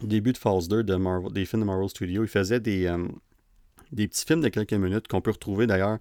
début 0.00 0.32
de 0.32 0.38
Phase 0.38 0.66
2 0.68 0.82
de 0.82 0.94
Marvel, 0.94 1.30
des 1.30 1.44
films 1.44 1.60
de 1.60 1.66
Marvel 1.66 1.90
Studios, 1.90 2.24
il 2.24 2.28
faisait 2.28 2.58
des, 2.58 2.86
euh, 2.86 3.06
des 3.92 4.08
petits 4.08 4.24
films 4.24 4.40
de 4.40 4.48
quelques 4.48 4.72
minutes 4.72 5.08
qu'on 5.08 5.20
peut 5.20 5.30
retrouver 5.30 5.66
d'ailleurs 5.66 5.98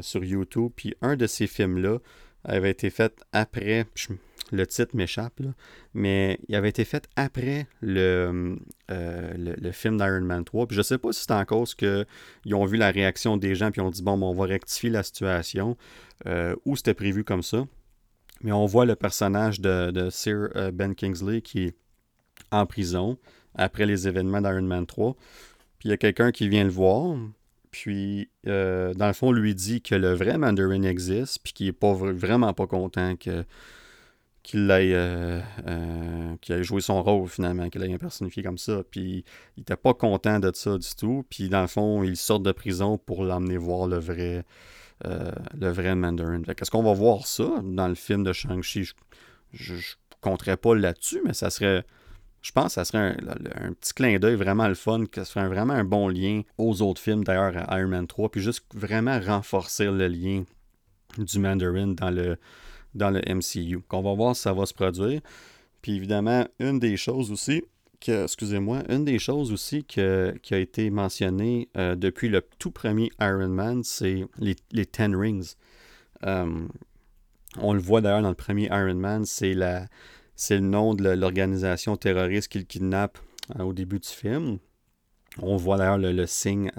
sur 0.00 0.24
YouTube. 0.24 0.72
Puis 0.74 0.94
un 1.02 1.16
de 1.16 1.26
ces 1.26 1.46
films-là 1.46 1.98
avait 2.44 2.70
été 2.70 2.88
fait 2.88 3.22
après, 3.32 3.84
le 4.50 4.66
titre 4.66 4.96
m'échappe, 4.96 5.40
mais 5.94 6.38
il 6.48 6.54
avait 6.54 6.68
été 6.68 6.84
fait 6.84 7.08
après 7.16 7.66
le, 7.80 8.58
euh, 8.90 9.72
film 9.72 9.96
d'Iron 9.96 10.22
Man 10.22 10.44
3. 10.44 10.66
Puis 10.66 10.76
je 10.76 10.82
sais 10.82 10.98
pas 10.98 11.12
si 11.12 11.22
c'est 11.22 11.32
en 11.32 11.44
cause 11.44 11.74
qu'ils 11.74 12.06
ont 12.54 12.64
vu 12.64 12.76
la 12.76 12.90
réaction 12.90 13.36
des 13.36 13.54
gens 13.54 13.70
puis 13.70 13.80
ont 13.80 13.90
dit 13.90 14.02
bon, 14.02 14.20
on 14.22 14.34
va 14.34 14.44
rectifier 14.44 14.90
la 14.90 15.02
situation 15.02 15.76
euh, 16.26 16.56
ou 16.64 16.76
c'était 16.76 16.94
prévu 16.94 17.24
comme 17.24 17.42
ça. 17.42 17.64
Mais 18.42 18.52
on 18.52 18.66
voit 18.66 18.84
le 18.84 18.96
personnage 18.96 19.60
de, 19.60 20.08
Sir 20.10 20.50
euh, 20.56 20.70
Ben 20.72 20.94
Kingsley 20.94 21.40
qui 21.42 21.64
est 21.64 21.76
en 22.50 22.66
prison 22.66 23.18
après 23.54 23.86
les 23.86 24.08
événements 24.08 24.40
d'Iron 24.40 24.62
Man 24.62 24.86
3. 24.86 25.14
Puis 25.78 25.88
il 25.88 25.90
y 25.90 25.94
a 25.94 25.96
quelqu'un 25.96 26.32
qui 26.32 26.48
vient 26.48 26.64
le 26.64 26.70
voir. 26.70 27.16
Puis, 27.70 28.28
dans 28.44 29.06
le 29.06 29.12
fond, 29.14 29.32
lui 29.32 29.54
dit 29.54 29.80
que 29.80 29.94
le 29.94 30.12
vrai 30.12 30.36
Mandarin 30.36 30.82
existe, 30.82 31.38
puis 31.42 31.54
qu'il 31.54 31.66
n'est 31.66 31.72
pas, 31.72 31.94
vraiment 31.94 32.52
pas 32.52 32.66
content 32.66 33.16
que 33.16 33.46
qu'il 34.42 34.70
ait, 34.70 34.92
euh, 34.94 35.40
euh, 35.66 36.34
ait, 36.48 36.62
joué 36.64 36.80
son 36.80 37.02
rôle 37.02 37.28
finalement, 37.28 37.68
qu'il 37.68 37.82
ait 37.82 37.98
personnifié 37.98 38.42
comme 38.42 38.58
ça. 38.58 38.82
Puis 38.90 39.24
il 39.56 39.60
était 39.60 39.76
pas 39.76 39.94
content 39.94 40.40
de 40.40 40.50
ça 40.54 40.78
du 40.78 40.94
tout. 40.96 41.24
Puis 41.30 41.48
dans 41.48 41.62
le 41.62 41.68
fond, 41.68 42.02
il 42.02 42.16
sort 42.16 42.40
de 42.40 42.52
prison 42.52 42.98
pour 42.98 43.24
l'emmener 43.24 43.56
voir 43.56 43.86
le 43.86 43.98
vrai, 43.98 44.44
euh, 45.04 45.30
le 45.58 45.68
vrai 45.68 45.94
Mandarin. 45.94 46.42
Est-ce 46.42 46.70
qu'on 46.70 46.82
va 46.82 46.92
voir 46.92 47.26
ça 47.26 47.48
dans 47.62 47.88
le 47.88 47.94
film 47.94 48.24
de 48.24 48.32
Shang-Chi? 48.32 48.90
Je, 49.52 49.74
ne 49.74 49.80
compterais 50.20 50.56
pas 50.56 50.74
là-dessus, 50.74 51.20
mais 51.24 51.34
ça 51.34 51.50
serait. 51.50 51.84
Je 52.40 52.50
pense 52.50 52.66
que 52.66 52.72
ça 52.72 52.84
serait 52.84 53.16
un, 53.54 53.72
petit 53.72 53.94
clin 53.94 54.18
d'œil 54.18 54.34
vraiment 54.34 54.66
le 54.66 54.74
fun, 54.74 55.04
que 55.06 55.22
ce 55.22 55.32
serait 55.32 55.46
vraiment 55.46 55.74
un 55.74 55.84
bon 55.84 56.08
lien 56.08 56.42
aux 56.58 56.82
autres 56.82 57.00
films, 57.00 57.22
d'ailleurs 57.22 57.52
à 57.70 57.78
Iron 57.78 57.90
Man 57.90 58.08
3, 58.08 58.30
puis 58.30 58.40
juste 58.40 58.64
vraiment 58.74 59.20
renforcer 59.20 59.84
le 59.84 60.08
lien 60.08 60.42
du 61.18 61.38
Mandarin 61.38 61.88
dans 61.88 62.10
le, 62.10 62.36
dans 62.94 63.10
le 63.10 63.20
MCU. 63.26 63.80
Qu'on 63.88 64.02
va 64.02 64.14
voir 64.14 64.36
si 64.36 64.42
ça 64.42 64.52
va 64.52 64.66
se 64.66 64.74
produire. 64.74 65.20
Puis 65.80 65.96
évidemment, 65.96 66.46
une 66.58 66.78
des 66.78 66.96
choses 66.96 67.30
aussi, 67.30 67.64
que, 68.00 68.24
excusez-moi, 68.24 68.82
une 68.88 69.04
des 69.04 69.18
choses 69.18 69.52
aussi 69.52 69.84
qui 69.84 70.00
a 70.00 70.58
été 70.58 70.90
mentionnée 70.90 71.68
euh, 71.76 71.94
depuis 71.94 72.28
le 72.28 72.42
tout 72.58 72.70
premier 72.70 73.10
Iron 73.20 73.48
Man, 73.48 73.82
c'est 73.84 74.24
les, 74.38 74.56
les, 74.72 74.86
Ten 74.86 75.14
Rings. 75.14 75.54
Euh, 76.24 76.66
on 77.58 77.72
le 77.74 77.80
voit 77.80 78.00
d'ailleurs 78.00 78.22
dans 78.22 78.28
le 78.28 78.34
premier 78.34 78.66
Iron 78.66 78.94
Man, 78.94 79.24
c'est 79.24 79.54
la 79.54 79.86
c'est 80.34 80.56
le 80.56 80.62
nom 80.62 80.94
de 80.94 81.08
l'organisation 81.10 81.96
terroriste 81.96 82.48
qui 82.48 82.58
le 82.58 82.64
kidnappe 82.64 83.18
euh, 83.58 83.64
au 83.64 83.72
début 83.72 83.98
du 84.00 84.08
film. 84.08 84.58
On 85.40 85.56
voit 85.56 85.76
d'ailleurs 85.76 85.98
le, 85.98 86.26
signe 86.26 86.70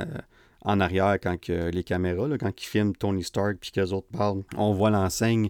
en 0.64 0.80
arrière 0.80 1.18
quand 1.22 1.40
que 1.40 1.70
les 1.70 1.84
caméras, 1.84 2.28
là, 2.28 2.38
quand 2.38 2.62
ils 2.62 2.66
filment 2.66 2.94
Tony 2.94 3.24
Stark 3.24 3.58
puis 3.60 3.72
qu'eux 3.72 3.92
autres 3.92 4.08
parlent, 4.12 4.44
on 4.58 4.74
voit 4.74 4.90
l'enseigne 4.90 5.50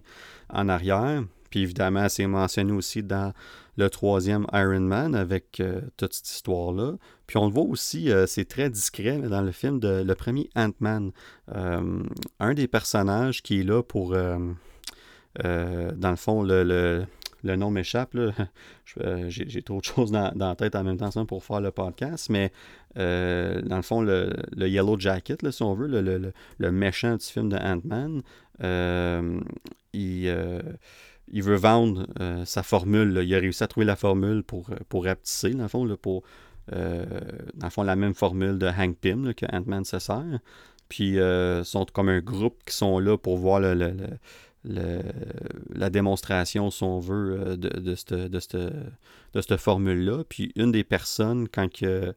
en 0.50 0.68
arrière. 0.68 1.22
Puis 1.50 1.62
évidemment, 1.62 2.08
c'est 2.08 2.26
mentionné 2.26 2.72
aussi 2.72 3.02
dans 3.02 3.32
le 3.76 3.90
troisième 3.90 4.46
Iron 4.52 4.80
Man 4.80 5.14
avec 5.14 5.60
euh, 5.60 5.80
toute 5.96 6.12
cette 6.12 6.28
histoire-là. 6.28 6.94
Puis 7.26 7.36
on 7.36 7.46
le 7.46 7.52
voit 7.52 7.64
aussi, 7.64 8.10
euh, 8.10 8.26
c'est 8.26 8.44
très 8.44 8.70
discret 8.70 9.18
dans 9.18 9.42
le 9.42 9.52
film 9.52 9.78
de 9.80 10.02
le 10.02 10.14
premier 10.14 10.48
Ant-Man. 10.56 11.12
Euh, 11.54 12.02
un 12.40 12.54
des 12.54 12.68
personnages 12.68 13.42
qui 13.42 13.60
est 13.60 13.64
là 13.64 13.82
pour, 13.82 14.10
dans 14.14 14.56
le 15.38 16.16
fond, 16.16 16.42
le, 16.42 16.64
le 16.64 17.06
nom 17.56 17.70
m'échappe. 17.70 18.16
Euh, 19.00 19.28
j'ai 19.28 19.62
trop 19.62 19.80
de 19.80 19.84
choses 19.84 20.12
dans, 20.12 20.30
la 20.36 20.54
tête 20.54 20.76
en 20.76 20.84
même 20.84 20.98
temps 20.98 21.26
pour 21.26 21.42
faire 21.42 21.60
le 21.60 21.72
podcast. 21.72 22.30
Mais 22.30 22.52
euh, 22.96 23.60
dans 23.62 23.76
le 23.76 23.82
fond, 23.82 24.02
le, 24.02 24.30
Yellow 24.56 24.98
Jacket, 25.00 25.42
là, 25.42 25.50
si 25.50 25.62
on 25.62 25.74
veut, 25.74 25.88
le, 25.88 26.70
méchant 26.70 27.16
du 27.16 27.24
film 27.24 27.48
de 27.48 27.56
Ant-Man, 27.56 28.22
euh, 28.62 29.40
il, 29.92 30.28
veut 31.42 31.56
vendre 31.56 32.06
sa 32.44 32.62
formule. 32.62 33.20
Il 33.24 33.34
a 33.34 33.38
réussi 33.40 33.64
à 33.64 33.66
trouver 33.66 33.86
la 33.86 33.96
formule 33.96 34.44
pour, 34.44 34.70
pour 34.88 35.06
rapetisser, 35.06 35.50
dans 35.50 35.64
le 35.64 35.68
fond, 35.68 35.96
pour 36.00 36.22
dans 36.70 37.66
le 37.66 37.70
fond, 37.70 37.82
la 37.82 37.96
même 37.96 38.14
formule 38.14 38.58
de 38.58 38.66
Hank 38.66 38.96
Pym 38.98 39.34
que 39.34 39.46
Ant-Man 39.52 39.84
se 39.84 39.98
sert. 39.98 40.38
Puis, 40.88 41.18
sont 41.64 41.86
comme 41.92 42.10
un 42.10 42.20
groupe 42.20 42.62
qui 42.64 42.76
sont 42.76 43.00
là 43.00 43.18
pour 43.18 43.38
voir 43.38 43.58
le, 43.58 43.96
la 44.64 45.90
démonstration, 45.90 46.70
si 46.70 46.82
on 46.82 46.98
veut, 46.98 47.38
euh, 47.38 47.56
de, 47.56 47.68
de 47.68 47.94
cette, 47.94 48.56
de 49.34 49.56
formule-là. 49.56 50.24
Puis 50.28 50.52
une 50.56 50.72
des 50.72 50.84
personnes, 50.84 51.48
quand 51.48 51.70
que, 51.72 52.14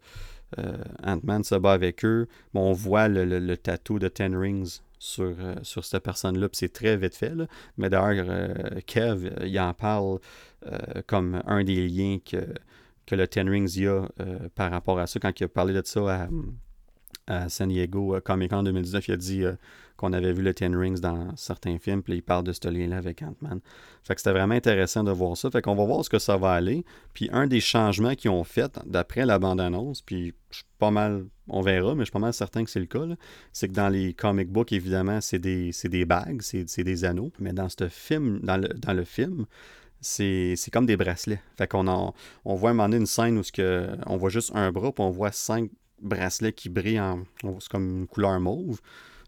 euh, 0.58 0.78
Ant-Man 1.04 1.44
se 1.44 1.56
bat 1.56 1.74
avec 1.74 2.06
eux, 2.06 2.28
on 2.54 2.72
voit 2.72 3.08
le, 3.08 3.26
le, 3.26 3.58
tatou 3.58 4.00
de 4.00 4.08
Ten 4.08 4.36
Rings 4.36 4.80
sur, 4.98 5.36
euh, 5.40 5.56
sur 5.62 5.84
cette 5.84 6.04
personne-là. 6.04 6.48
Puis 6.48 6.58
c'est 6.60 6.74
très 6.74 6.96
vite 6.96 7.16
fait. 7.16 7.34
Mais 7.78 7.90
d'ailleurs, 7.90 8.26
Kev, 8.86 9.30
il 9.46 9.60
en 9.60 9.74
parle 9.74 10.20
comme 11.06 11.42
un 11.46 11.64
des 11.64 11.88
liens 11.88 12.18
que, 12.26 12.48
que 13.06 13.16
le 13.16 13.28
Ten 13.28 13.50
Rings 13.50 13.78
y 13.78 13.88
a 13.88 14.08
par 14.56 14.72
rapport 14.72 15.00
à 15.00 15.08
ça. 15.08 15.20
Quand 15.20 15.38
il 15.40 15.44
a 15.44 15.48
parlé 15.50 15.74
de 15.74 15.82
ça 15.86 16.24
à, 16.24 16.28
à 17.28 17.50
San 17.50 17.70
Diego 17.70 18.20
Comic 18.24 18.52
Con 18.52 18.64
2019, 18.64 19.08
il 19.08 19.12
a 19.14 19.18
dit 19.18 19.44
qu'on 19.98 20.14
avait 20.14 20.32
vu 20.32 20.44
le 20.44 20.54
Ten 20.54 20.76
Rings 20.76 21.00
dans 21.00 21.36
certains 21.36 21.78
films, 21.80 22.04
puis 22.04 22.14
il 22.14 22.22
parle 22.22 22.44
de 22.44 22.54
ce 22.54 22.68
lien-là 22.70 22.98
avec 22.98 23.24
Ant-Man. 23.24 23.60
Fait 24.04 24.14
que 24.14 24.22
c'était 24.22 24.32
vraiment 24.32 24.54
intéressant 24.54 25.04
de 25.04 25.12
voir 25.12 25.36
ça. 25.36 25.50
Fait 25.50 25.62
qu'on 25.62 25.76
va 25.76 25.86
voir 25.86 26.06
ce 26.06 26.10
que 26.10 26.20
ça 26.20 26.38
va 26.38 26.52
aller. 26.52 26.86
Puis 27.14 27.30
un 27.34 27.48
des 27.48 27.60
changements 27.60 28.14
qu'ils 28.16 28.30
ont 28.30 28.44
fait 28.44 28.80
d'après 28.86 29.26
la 29.26 29.40
bande-annonce, 29.40 30.02
puis 30.02 30.34
je 30.52 30.58
suis 30.58 30.66
pas 30.78 30.92
mal, 30.92 31.26
on 31.50 31.62
verra, 31.62 31.96
mais 31.96 32.02
je 32.02 32.06
suis 32.06 32.12
pas 32.12 32.20
mal 32.20 32.34
certain 32.34 32.64
que 32.64 32.70
c'est 32.70 32.80
le 32.80 32.86
cas, 32.86 33.04
c'est 33.52 33.68
que 33.68 33.74
dans 33.74 33.90
les 33.90 34.14
comic 34.14 34.50
books, 34.50 34.72
évidemment, 34.72 35.20
c'est 35.20 35.40
des, 35.40 35.72
des 35.86 36.06
bagues, 36.06 36.42
c'est 36.42 36.84
des 36.84 37.04
anneaux. 37.04 37.32
Mais 37.40 37.52
dans 37.52 37.68
ce 37.68 37.90
film, 37.90 38.40
dans 38.44 38.58
le, 38.58 39.04
film, 39.04 39.46
c'est 40.00 40.56
comme 40.72 40.86
des 40.86 40.96
bracelets. 40.96 41.42
Fait 41.58 41.68
qu'on 41.68 42.14
on 42.46 42.56
voit 42.56 42.70
un 42.70 42.74
moment 42.74 42.88
donné 42.88 42.98
une 42.98 43.08
scène 43.08 43.40
où 43.40 43.42
que, 43.52 43.90
on 44.06 44.18
voit 44.18 44.30
juste 44.30 44.52
un 44.54 44.72
bras, 44.72 44.92
puis 44.92 45.04
on 45.04 45.10
voit 45.10 45.32
cinq 45.32 45.72
bracelets 46.02 46.54
qui 46.54 46.70
brillent 46.70 47.00
en. 47.00 47.24
C'est 47.60 47.70
comme 47.70 48.02
une 48.02 48.08
couleur 48.08 48.40
mauve. 48.40 48.80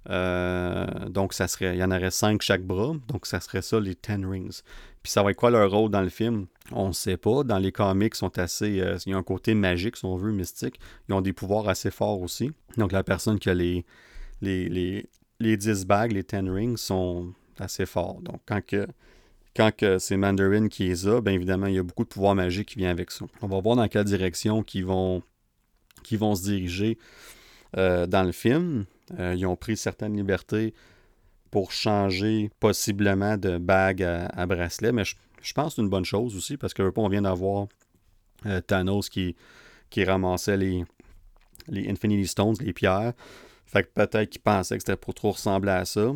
Euh, 0.09 0.87
donc, 1.09 1.33
ça 1.33 1.47
serait, 1.47 1.75
il 1.75 1.79
y 1.79 1.83
en 1.83 1.91
aurait 1.91 2.11
cinq 2.11 2.41
chaque 2.41 2.63
bras. 2.63 2.93
Donc, 3.07 3.25
ça 3.25 3.39
serait 3.39 3.61
ça, 3.61 3.79
les 3.79 3.95
Ten 3.95 4.25
Rings. 4.25 4.61
Puis, 5.03 5.11
ça 5.11 5.23
va 5.23 5.31
être 5.31 5.37
quoi 5.37 5.51
leur 5.51 5.69
rôle 5.69 5.91
dans 5.91 6.01
le 6.01 6.09
film? 6.09 6.47
On 6.71 6.87
ne 6.87 6.93
sait 6.93 7.17
pas. 7.17 7.43
Dans 7.43 7.57
les 7.57 7.71
comics, 7.71 8.15
sont 8.15 8.37
assez, 8.39 8.79
euh, 8.79 8.97
il 9.05 9.11
y 9.11 9.13
a 9.13 9.17
un 9.17 9.23
côté 9.23 9.53
magique, 9.53 9.97
si 9.97 10.05
on 10.05 10.15
veut, 10.15 10.31
mystique. 10.31 10.79
Ils 11.07 11.13
ont 11.13 11.21
des 11.21 11.33
pouvoirs 11.33 11.67
assez 11.67 11.91
forts 11.91 12.21
aussi. 12.21 12.51
Donc, 12.77 12.91
la 12.91 13.03
personne 13.03 13.39
qui 13.39 13.49
a 13.49 13.53
les, 13.53 13.85
les, 14.41 14.69
les, 14.69 15.09
les 15.39 15.57
10 15.57 15.85
bagues, 15.85 16.11
les 16.11 16.23
Ten 16.23 16.49
Rings, 16.49 16.77
sont 16.77 17.33
assez 17.59 17.85
forts. 17.85 18.21
Donc, 18.21 18.41
quand 18.45 18.65
que 18.65 18.87
quand 19.55 19.75
que 19.75 19.97
c'est 19.97 20.15
Mandarin 20.15 20.67
qui 20.67 20.85
les 20.85 21.07
a, 21.07 21.21
bien 21.21 21.33
évidemment, 21.33 21.67
il 21.67 21.75
y 21.75 21.79
a 21.79 21.83
beaucoup 21.83 22.03
de 22.03 22.09
pouvoirs 22.09 22.35
magiques 22.35 22.69
qui 22.69 22.77
viennent 22.77 22.91
avec 22.91 23.11
ça. 23.11 23.25
On 23.41 23.47
va 23.47 23.59
voir 23.59 23.75
dans 23.75 23.87
quelle 23.87 24.05
direction 24.05 24.63
qu'ils 24.63 24.85
vont, 24.85 25.21
qui 26.03 26.17
vont 26.17 26.35
se 26.35 26.43
diriger 26.43 26.97
euh, 27.77 28.07
dans 28.07 28.23
le 28.23 28.31
film. 28.31 28.85
Euh, 29.19 29.35
ils 29.37 29.45
ont 29.45 29.55
pris 29.55 29.77
certaines 29.77 30.15
libertés 30.15 30.73
pour 31.51 31.71
changer 31.71 32.49
possiblement 32.59 33.37
de 33.37 33.57
bague 33.57 34.03
à, 34.03 34.45
bracelet. 34.45 34.91
Mais 34.91 35.03
je, 35.03 35.53
pense 35.53 35.69
que 35.69 35.75
c'est 35.75 35.81
une 35.81 35.89
bonne 35.89 36.05
chose 36.05 36.35
aussi 36.35 36.57
parce 36.57 36.73
que 36.73 36.91
on 36.95 37.09
vient 37.09 37.23
d'avoir 37.23 37.67
euh, 38.45 38.61
Thanos 38.61 39.09
qui, 39.09 39.35
qui 39.89 40.03
ramassait 40.03 40.57
les, 40.57 40.83
les 41.67 41.89
Infinity 41.89 42.27
Stones, 42.27 42.55
les 42.59 42.73
pierres. 42.73 43.13
Fait 43.65 43.83
que 43.83 43.89
peut-être 43.89 44.29
qu'il 44.29 44.41
pensait 44.41 44.75
que 44.77 44.83
c'était 44.83 44.97
pour 44.97 45.13
trop 45.13 45.31
ressembler 45.31 45.71
à 45.71 45.85
ça. 45.85 46.11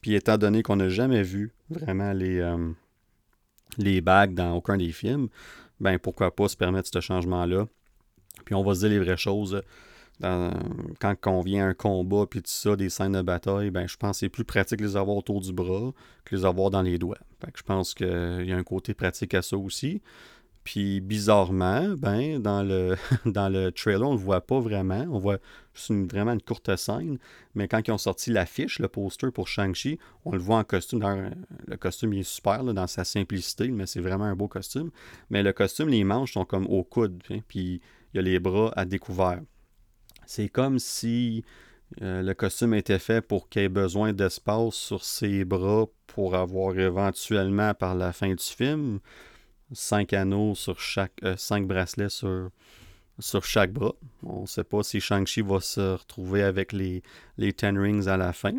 Puis 0.00 0.14
étant 0.14 0.38
donné 0.38 0.62
qu'on 0.62 0.76
n'a 0.76 0.88
jamais 0.88 1.22
vu 1.22 1.52
vraiment 1.68 2.12
les, 2.12 2.42
les 3.76 4.00
bagues 4.00 4.34
dans 4.34 4.54
aucun 4.54 4.78
des 4.78 4.92
films, 4.92 5.28
ben 5.80 5.98
pourquoi 5.98 6.34
pas 6.34 6.48
se 6.48 6.56
permettre 6.56 6.88
ce 6.90 7.00
changement-là? 7.00 7.66
Puis 8.46 8.54
on 8.54 8.62
va 8.62 8.74
se 8.74 8.80
dire 8.80 8.88
les 8.88 8.98
vraies 8.98 9.18
choses. 9.18 9.60
quand 10.22 11.16
on 11.26 11.40
vient 11.42 11.66
à 11.66 11.68
un 11.68 11.74
combat 11.74 12.24
puis 12.26 12.40
tout 12.40 12.50
ça, 12.50 12.74
des 12.76 12.88
scènes 12.88 13.12
de 13.12 13.20
bataille, 13.20 13.70
ben 13.70 13.86
je 13.86 13.98
pense 13.98 14.12
que 14.12 14.20
c'est 14.20 14.28
plus 14.30 14.44
pratique 14.44 14.78
de 14.78 14.86
les 14.86 14.96
avoir 14.96 15.18
autour 15.18 15.42
du 15.42 15.52
bras 15.52 15.92
que 16.24 16.34
les 16.34 16.46
avoir 16.46 16.70
dans 16.70 16.82
les 16.82 16.96
doigts. 16.96 17.18
Je 17.54 17.62
pense 17.62 17.92
qu'il 17.92 18.06
y 18.46 18.52
a 18.52 18.56
un 18.56 18.64
côté 18.64 18.94
pratique 18.94 19.34
à 19.34 19.42
ça 19.42 19.58
aussi. 19.58 20.00
Puis 20.66 21.00
bizarrement, 21.00 21.94
ben, 21.96 22.40
dans 22.40 22.64
le, 22.64 22.96
dans 23.24 23.48
le 23.48 23.70
trailer, 23.70 24.08
on 24.08 24.14
ne 24.14 24.18
le 24.18 24.24
voit 24.24 24.40
pas 24.40 24.58
vraiment. 24.58 25.06
On 25.12 25.20
voit 25.20 25.38
vraiment 25.88 26.32
une 26.32 26.42
courte 26.42 26.74
scène. 26.74 27.18
Mais 27.54 27.68
quand 27.68 27.86
ils 27.86 27.92
ont 27.92 27.98
sorti 27.98 28.32
l'affiche, 28.32 28.80
le 28.80 28.88
poster 28.88 29.30
pour 29.30 29.46
Shang-Chi, 29.46 30.00
on 30.24 30.32
le 30.32 30.40
voit 30.40 30.56
en 30.56 30.64
costume. 30.64 31.30
le 31.68 31.76
costume 31.76 32.14
il 32.14 32.20
est 32.20 32.28
super 32.28 32.64
dans 32.64 32.88
sa 32.88 33.04
simplicité, 33.04 33.68
mais 33.68 33.86
c'est 33.86 34.00
vraiment 34.00 34.24
un 34.24 34.34
beau 34.34 34.48
costume. 34.48 34.90
Mais 35.30 35.44
le 35.44 35.52
costume, 35.52 35.88
les 35.88 36.02
manches 36.02 36.32
sont 36.32 36.44
comme 36.44 36.66
au 36.66 36.82
coude. 36.82 37.22
Puis 37.46 37.80
il 38.16 38.20
a 38.20 38.22
les 38.22 38.38
bras 38.38 38.72
à 38.76 38.84
découvert. 38.84 39.40
C'est 40.26 40.48
comme 40.48 40.78
si 40.78 41.44
euh, 42.02 42.22
le 42.22 42.34
costume 42.34 42.74
était 42.74 42.98
fait 42.98 43.20
pour 43.20 43.48
qu'il 43.48 43.62
ait 43.62 43.68
besoin 43.68 44.12
d'espace 44.12 44.74
sur 44.74 45.04
ses 45.04 45.44
bras 45.44 45.86
pour 46.06 46.34
avoir 46.34 46.76
éventuellement 46.78 47.74
par 47.74 47.94
la 47.94 48.12
fin 48.12 48.34
du 48.34 48.42
film 48.42 48.98
5 49.72 50.12
anneaux 50.12 50.54
sur 50.54 50.80
chaque. 50.80 51.20
5 51.36 51.62
euh, 51.62 51.66
bracelets 51.66 52.08
sur, 52.08 52.50
sur 53.18 53.44
chaque 53.44 53.72
bras. 53.72 53.94
On 54.22 54.42
ne 54.42 54.46
sait 54.46 54.64
pas 54.64 54.82
si 54.82 55.00
Shang-Chi 55.00 55.42
va 55.42 55.60
se 55.60 55.94
retrouver 55.94 56.42
avec 56.42 56.72
les, 56.72 57.02
les 57.36 57.52
Ten 57.52 57.78
Rings 57.78 58.08
à 58.08 58.16
la 58.16 58.32
fin. 58.32 58.54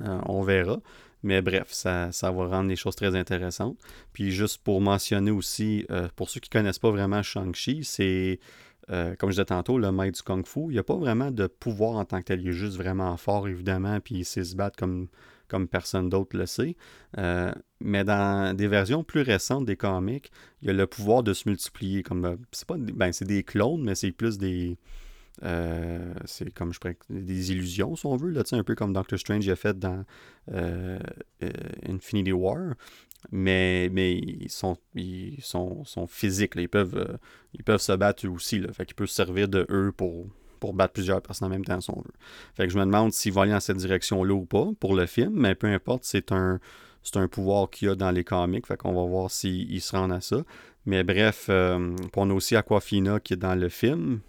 Euh, 0.00 0.20
on 0.26 0.42
verra. 0.42 0.78
Mais 1.24 1.40
bref, 1.40 1.68
ça, 1.70 2.10
ça, 2.10 2.32
va 2.32 2.46
rendre 2.46 2.68
les 2.68 2.76
choses 2.76 2.96
très 2.96 3.14
intéressantes. 3.14 3.76
Puis 4.12 4.32
juste 4.32 4.58
pour 4.64 4.80
mentionner 4.80 5.30
aussi, 5.30 5.86
pour 6.16 6.28
ceux 6.28 6.40
qui 6.40 6.48
ne 6.48 6.60
connaissent 6.60 6.80
pas 6.80 6.90
vraiment 6.90 7.22
Shang-Chi, 7.22 7.84
c'est, 7.84 8.40
comme 8.88 9.30
je 9.30 9.34
disais 9.34 9.44
tantôt, 9.44 9.78
le 9.78 9.92
maître 9.92 10.18
du 10.18 10.22
Kung 10.22 10.46
Fu. 10.46 10.60
Il 10.64 10.72
n'y 10.72 10.78
a 10.78 10.82
pas 10.82 10.96
vraiment 10.96 11.30
de 11.30 11.46
pouvoir 11.46 11.96
en 11.96 12.04
tant 12.04 12.18
que 12.18 12.24
tel. 12.24 12.40
Il 12.40 12.48
est 12.48 12.52
juste 12.52 12.76
vraiment 12.76 13.16
fort, 13.16 13.48
évidemment, 13.48 14.00
puis 14.00 14.16
il 14.16 14.24
sait 14.24 14.44
se 14.44 14.56
battre 14.56 14.76
comme, 14.76 15.08
comme 15.52 15.68
personne 15.68 16.08
d'autre 16.08 16.34
le 16.34 16.46
sait. 16.46 16.76
Euh, 17.18 17.52
mais 17.78 18.04
dans 18.04 18.56
des 18.56 18.68
versions 18.68 19.04
plus 19.04 19.20
récentes 19.20 19.66
des 19.66 19.76
comics, 19.76 20.32
il 20.62 20.68
y 20.68 20.70
a 20.70 20.72
le 20.72 20.86
pouvoir 20.86 21.22
de 21.22 21.34
se 21.34 21.46
multiplier. 21.46 22.02
Comme 22.02 22.24
euh, 22.24 22.36
c'est 22.52 22.66
pas 22.66 22.76
ben, 22.78 23.12
c'est 23.12 23.26
des 23.26 23.42
clones, 23.42 23.82
mais 23.82 23.94
c'est 23.94 24.12
plus 24.12 24.38
des 24.38 24.78
euh, 25.44 26.14
c'est 26.24 26.52
comme 26.54 26.72
je 26.72 26.80
pourrais 26.80 26.96
des 27.10 27.52
illusions 27.52 27.96
si 27.96 28.06
on 28.06 28.16
veut 28.16 28.30
là, 28.30 28.42
un 28.52 28.64
peu 28.64 28.74
comme 28.74 28.94
Doctor 28.94 29.18
Strange 29.18 29.46
a 29.46 29.56
fait 29.56 29.78
dans 29.78 30.04
Infinity 31.86 32.32
War. 32.32 32.74
Mais, 33.30 33.88
mais 33.92 34.14
ils 34.14 34.50
sont 34.50 34.76
ils 34.94 35.42
sont, 35.42 35.84
sont 35.84 36.06
physiques, 36.06 36.54
ils 36.56 36.68
peuvent 36.68 37.18
ils 37.54 37.62
peuvent 37.62 37.80
se 37.80 37.92
battre 37.92 38.26
eux 38.26 38.30
aussi. 38.30 38.58
Là, 38.58 38.72
fait 38.72 38.84
qu'ils 38.84 38.96
peuvent 38.96 39.08
se 39.08 39.14
servir 39.14 39.48
de 39.48 39.66
eux 39.70 39.92
pour 39.96 40.26
pour 40.62 40.74
battre 40.74 40.92
plusieurs 40.92 41.20
personnes 41.20 41.46
en 41.48 41.50
même 41.50 41.64
temps 41.64 41.80
si 41.80 41.90
on 41.90 42.00
veut. 42.00 42.14
Fait 42.54 42.68
que 42.68 42.72
je 42.72 42.78
me 42.78 42.84
demande 42.84 43.12
s'il 43.12 43.32
va 43.32 43.42
aller 43.42 43.50
dans 43.50 43.58
cette 43.58 43.78
direction-là 43.78 44.32
ou 44.32 44.44
pas 44.44 44.68
pour 44.78 44.94
le 44.94 45.06
film, 45.06 45.32
mais 45.34 45.56
peu 45.56 45.66
importe, 45.66 46.04
c'est 46.04 46.30
un, 46.30 46.60
un 47.16 47.26
pouvoir 47.26 47.68
qu'il 47.68 47.88
y 47.88 47.90
a 47.90 47.96
dans 47.96 48.12
les 48.12 48.22
comics, 48.22 48.64
fait 48.64 48.76
qu'on 48.76 48.94
va 48.94 49.04
voir 49.04 49.28
s'il 49.28 49.80
se 49.80 49.96
rend 49.96 50.10
à 50.10 50.20
ça. 50.20 50.44
Mais 50.86 51.02
bref, 51.02 51.46
euh, 51.48 51.96
on 52.14 52.30
a 52.30 52.32
aussi 52.32 52.54
Aquafina 52.54 53.18
qui 53.18 53.32
est 53.32 53.36
dans 53.36 53.56
le 53.56 53.68
film, 53.68 54.20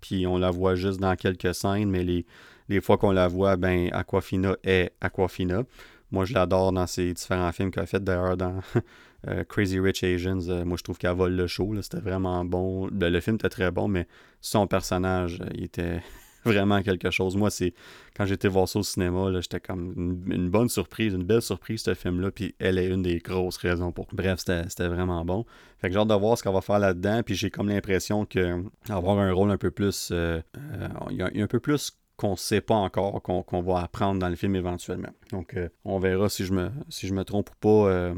puis 0.00 0.26
on 0.26 0.38
la 0.38 0.50
voit 0.50 0.76
juste 0.76 0.98
dans 0.98 1.14
quelques 1.14 1.54
scènes, 1.54 1.90
mais 1.90 2.04
les, 2.04 2.24
les 2.70 2.80
fois 2.80 2.96
qu'on 2.96 3.12
la 3.12 3.28
voit, 3.28 3.56
ben 3.56 3.90
Aquafina 3.92 4.56
est 4.64 4.92
Aquafina. 5.02 5.64
Moi, 6.12 6.26
je 6.26 6.34
l'adore 6.34 6.72
dans 6.72 6.86
ses 6.86 7.14
différents 7.14 7.50
films 7.52 7.70
qu'elle 7.70 7.84
a 7.84 7.86
fait, 7.86 8.04
d'ailleurs, 8.04 8.36
dans 8.36 8.60
euh, 9.28 9.44
Crazy 9.44 9.80
Rich 9.80 10.04
Asians. 10.04 10.46
Euh, 10.48 10.64
moi, 10.64 10.76
je 10.76 10.84
trouve 10.84 10.98
qu'elle 10.98 11.16
vole 11.16 11.32
le 11.32 11.46
show. 11.46 11.74
C'était 11.80 12.00
vraiment 12.00 12.44
bon. 12.44 12.88
Ben, 12.92 13.10
le, 13.10 13.20
film 13.20 13.36
était 13.36 13.48
très 13.48 13.70
bon, 13.70 13.88
mais 13.88 14.06
son 14.42 14.66
personnage, 14.66 15.40
euh, 15.40 15.48
il 15.54 15.64
était 15.64 16.02
vraiment 16.44 16.82
quelque 16.82 17.10
chose. 17.10 17.34
Moi, 17.34 17.50
c'est 17.50 17.72
quand 18.14 18.26
j'étais 18.26 18.48
voir 18.48 18.68
ça 18.68 18.80
au 18.80 18.82
cinéma, 18.82 19.32
j'étais 19.40 19.58
comme 19.58 19.94
une, 20.30 20.50
bonne 20.50 20.68
surprise, 20.68 21.14
une 21.14 21.24
belle 21.24 21.40
surprise, 21.40 21.80
ce 21.80 21.94
film-là. 21.94 22.30
Puis 22.30 22.54
elle 22.58 22.76
est 22.76 22.88
une 22.88 23.02
des 23.02 23.18
grosses 23.18 23.56
raisons 23.56 23.90
pour. 23.90 24.06
Bref, 24.12 24.40
c'était 24.40 24.88
vraiment 24.88 25.24
bon. 25.24 25.46
Fait 25.78 25.88
que 25.88 25.94
j'ai 25.94 25.98
hâte 25.98 26.08
de 26.08 26.14
voir 26.14 26.36
ce 26.36 26.42
qu'elle 26.42 26.52
va 26.52 26.60
faire 26.60 26.78
là-dedans. 26.78 27.22
Puis 27.24 27.36
j'ai 27.36 27.50
comme 27.50 27.70
l'impression 27.70 28.26
que 28.26 28.62
avoir 28.90 29.18
un 29.18 29.32
rôle 29.32 29.50
un 29.50 29.56
peu 29.56 29.70
plus. 29.70 30.12
il 30.12 31.16
y 31.16 31.22
a 31.22 31.42
un 31.42 31.46
peu 31.46 31.58
plus 31.58 31.96
qu'on 32.22 32.30
ne 32.30 32.36
sait 32.36 32.60
pas 32.60 32.76
encore, 32.76 33.20
qu'on 33.20 33.62
va 33.62 33.80
apprendre 33.80 34.20
dans 34.20 34.28
le 34.28 34.36
film 34.36 34.54
éventuellement. 34.54 35.10
Donc, 35.32 35.54
euh, 35.54 35.68
on 35.84 35.98
verra 35.98 36.28
si 36.28 36.46
je 36.46 36.52
me, 36.52 37.24
trompe 37.24 37.50
ou 37.50 37.54
pas 37.58 37.90
euh, 37.90 38.14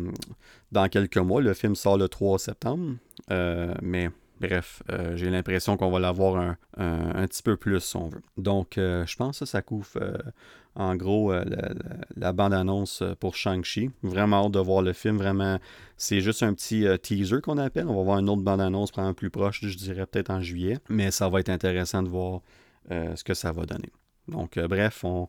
dans 0.73 0.89
quelques 0.91 1.17
mois. 1.17 1.41
Le 1.41 1.55
film 1.55 1.75
sort 1.75 1.97
le 1.97 2.07
3 2.07 2.39
septembre, 2.39 2.97
euh, 3.31 3.75
mais 3.81 4.11
bref, 4.43 4.83
j'ai 5.15 5.31
l'impression 5.31 5.79
qu'on 5.79 5.91
va 5.91 6.01
l'avoir 6.01 6.37
un, 6.37 6.57
un, 6.77 7.27
petit 7.27 7.43
peu 7.43 7.57
plus, 7.57 7.81
si 7.81 7.97
on 7.97 8.09
veut. 8.09 8.21
Donc, 8.37 8.75
je 8.77 9.17
pense 9.17 9.39
que 9.39 9.47
ça 9.47 9.63
couvre 9.63 9.99
en 10.75 10.97
gros 10.97 11.33
la, 12.17 12.33
bande-annonce 12.35 13.03
pour 13.21 13.37
Shang-Chi. 13.37 13.91
Vraiment 14.03 14.45
hâte 14.45 14.53
de 14.53 14.59
voir 14.59 14.83
le 14.83 14.93
film. 14.93 15.17
Vraiment, 15.17 15.59
c'est 15.97 16.21
juste 16.21 16.43
un 16.43 16.53
petit 16.53 16.87
teaser 17.01 17.41
qu'on 17.41 17.57
appelle. 17.57 17.87
On 17.89 17.97
va 17.97 18.03
voir 18.03 18.19
une 18.19 18.29
autre 18.29 18.43
bande-annonce 18.43 18.91
probablement 18.91 19.15
plus 19.15 19.31
proche, 19.31 19.61
je 19.63 19.79
dirais 19.79 20.05
peut-être 20.05 20.29
en 20.29 20.43
juillet. 20.43 20.77
Mais 20.91 21.11
ça 21.11 21.31
va 21.31 21.41
être 21.41 21.49
intéressant 21.49 22.03
de 22.03 22.09
voir 22.09 22.43
euh, 22.91 23.17
ce 23.17 23.25
que 23.25 23.35
ça 23.35 23.53
va 23.53 23.65
donner. 23.67 23.91
Donc, 24.29 24.57
euh, 24.57 24.69
bref, 24.69 25.05
on, 25.05 25.29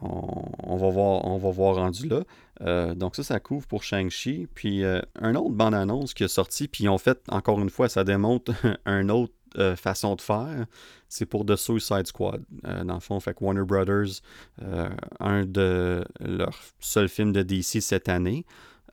on, 0.00 0.76
va 0.76 0.88
voir, 0.90 1.24
on 1.24 1.38
va 1.38 1.50
voir 1.50 1.76
rendu 1.76 2.08
là. 2.08 2.22
Euh, 2.62 2.94
donc 2.94 3.16
ça, 3.16 3.22
ça 3.22 3.40
couvre 3.40 3.66
pour 3.66 3.82
Shang-Chi. 3.82 4.46
Puis 4.54 4.84
un 4.84 5.34
autre 5.34 5.54
bande-annonce 5.54 6.14
qui 6.14 6.24
est 6.24 6.28
sorti, 6.28 6.68
puis 6.68 6.88
en 6.88 6.98
fait, 6.98 7.20
encore 7.28 7.60
une 7.60 7.70
fois, 7.70 7.88
ça 7.88 8.04
démontre 8.04 8.52
une 8.86 9.10
autre 9.10 9.32
façon 9.76 10.16
de 10.16 10.20
faire. 10.20 10.66
C'est 11.08 11.24
pour 11.24 11.46
The 11.46 11.56
Suicide 11.56 12.06
Squad. 12.06 12.42
dans 12.62 12.94
le 12.94 13.00
fond, 13.00 13.18
fait 13.20 13.34
Warner 13.40 13.64
Brothers, 13.64 14.20
un 15.18 15.46
de 15.46 16.04
leurs 16.20 16.58
seuls 16.78 17.08
films 17.08 17.32
de 17.32 17.42
DC 17.42 17.80
cette 17.80 18.10
année, 18.10 18.44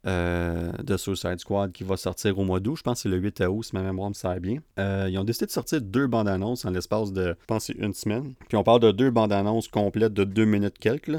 euh, 0.05 0.71
de 0.83 0.97
Suicide 0.97 1.39
Squad 1.39 1.71
qui 1.71 1.83
va 1.83 1.97
sortir 1.97 2.37
au 2.37 2.43
mois 2.43 2.59
d'août. 2.59 2.75
Je 2.77 2.83
pense 2.83 2.99
que 2.99 3.01
c'est 3.03 3.09
le 3.09 3.17
8 3.17 3.41
août, 3.47 3.63
si 3.63 3.75
ma 3.75 3.81
mémoire 3.81 4.09
me 4.09 4.13
sert 4.13 4.39
bien. 4.39 4.59
Euh, 4.79 5.07
ils 5.09 5.17
ont 5.17 5.23
décidé 5.23 5.45
de 5.45 5.51
sortir 5.51 5.81
deux 5.81 6.07
bandes 6.07 6.27
annonces 6.27 6.65
en 6.65 6.71
l'espace 6.71 7.13
de, 7.13 7.35
je 7.39 7.45
pense, 7.45 7.69
une 7.69 7.93
semaine. 7.93 8.33
Puis 8.47 8.57
on 8.57 8.63
parle 8.63 8.81
de 8.81 8.91
deux 8.91 9.11
bandes 9.11 9.33
annonces 9.33 9.67
complètes 9.67 10.13
de 10.13 10.23
deux 10.23 10.45
minutes 10.45 10.77
quelques. 10.79 11.11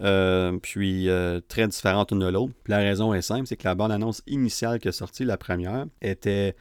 Euh, 0.00 0.56
puis 0.62 1.08
très 1.48 1.66
différentes 1.68 2.12
l'une 2.12 2.20
de 2.20 2.28
l'autre. 2.28 2.52
La 2.66 2.78
raison 2.78 3.12
est 3.12 3.22
simple, 3.22 3.46
c'est 3.46 3.56
que 3.56 3.68
la 3.68 3.74
bande 3.74 3.92
annonce 3.92 4.22
initiale 4.26 4.78
qui 4.78 4.88
est 4.88 4.92
sortie, 4.92 5.24
la 5.24 5.36
première, 5.36 5.86
était 6.00 6.54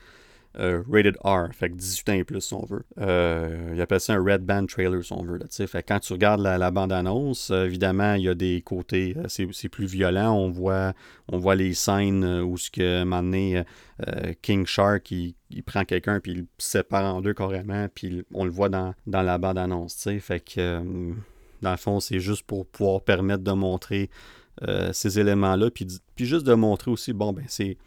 euh, 0.58 0.82
rated 0.92 1.16
R, 1.24 1.54
fait 1.54 1.70
que 1.70 1.76
18 1.76 2.10
ans 2.10 2.14
et 2.14 2.24
plus 2.24 2.42
si 2.42 2.54
on 2.56 2.66
veut. 2.66 2.84
Euh, 3.00 3.72
il 3.76 3.80
appelle 3.82 4.00
ça 4.00 4.16
un 4.16 4.24
red 4.24 4.44
band 4.44 4.66
trailer 4.66 5.04
si 5.04 5.14
on 5.14 5.24
veut. 5.24 5.40
Fait 5.48 5.84
quand 5.84 6.00
tu 6.00 6.14
regardes 6.14 6.42
la, 6.42 6.72
bande-annonce, 6.72 7.52
euh, 7.52 7.66
évidemment, 7.66 8.16
il 8.16 8.24
y 8.24 8.30
a 8.30 8.34
des 8.34 8.62
côtés, 8.62 9.16
c'est 9.28 9.70
plus 9.70 9.86
violent. 9.86 10.34
On 10.34 10.50
voit, 10.50 10.94
on 11.28 11.38
voit 11.38 11.54
les 11.54 11.76
scènes 11.76 12.26
où 12.42 12.58
ce 12.58 12.72
que 12.72 13.04
donné, 13.04 13.64
King 14.42 14.66
Shark 14.66 15.12
il, 15.12 15.36
prend 15.66 15.86
quelqu'un 15.86 16.20
puis 16.20 16.32
il 16.32 16.38
le 16.40 16.48
sépare 16.58 17.14
en 17.14 17.22
deux 17.22 17.34
carrément, 17.34 17.88
puis 17.94 18.24
on 18.34 18.44
le 18.44 18.52
voit 18.52 18.70
dans, 18.70 18.96
la 19.06 19.38
bande-annonce. 19.38 20.10
Fait 20.20 20.40
que 20.40 20.82
dans 21.62 21.72
le 21.72 21.78
fond, 21.78 22.00
c'est 22.00 22.20
juste 22.20 22.44
pour 22.44 22.66
pouvoir 22.66 23.02
permettre 23.02 23.44
de 23.44 23.52
montrer 23.52 24.10
ces 24.94 25.20
éléments-là, 25.20 25.70
puis, 25.70 25.88
puis 26.16 26.26
juste 26.26 26.48
de 26.48 26.56
montrer 26.56 26.90
aussi, 26.90 27.14
bon, 27.14 27.34
ben 27.34 27.46
c'est 27.48 27.78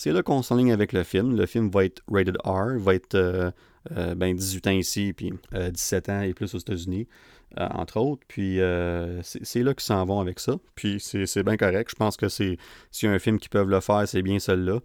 c'est 0.00 0.12
là 0.12 0.22
qu'on 0.22 0.42
s'enligne 0.42 0.72
avec 0.72 0.94
le 0.94 1.02
film. 1.04 1.36
Le 1.36 1.44
film 1.44 1.68
va 1.68 1.84
être 1.84 2.00
rated 2.10 2.38
R, 2.42 2.78
va 2.78 2.94
être 2.94 3.14
18 3.14 3.16
euh, 3.18 3.50
euh, 3.98 4.14
ben, 4.14 4.34
ans 4.34 4.70
ici, 4.70 5.12
puis 5.12 5.30
17 5.52 6.08
euh, 6.08 6.12
ans 6.12 6.22
et 6.22 6.32
plus 6.32 6.54
aux 6.54 6.58
États-Unis, 6.58 7.06
entre 7.58 8.00
autres. 8.00 8.22
Puis 8.26 8.60
c'est 9.22 9.62
là 9.62 9.74
qu'ils 9.74 9.84
s'en 9.84 10.02
vont 10.06 10.20
avec 10.20 10.40
ça. 10.40 10.54
Puis 10.74 11.00
c'est 11.00 11.42
bien 11.42 11.58
correct. 11.58 11.90
Je 11.90 11.96
pense 11.96 12.16
que 12.16 12.30
c'est 12.30 12.56
s'il 12.90 13.10
y 13.10 13.12
a 13.12 13.14
un 13.14 13.18
film 13.18 13.38
qui 13.38 13.50
peuvent 13.50 13.68
le 13.68 13.80
faire, 13.80 14.08
c'est 14.08 14.22
bien 14.22 14.38
celui-là. 14.38 14.80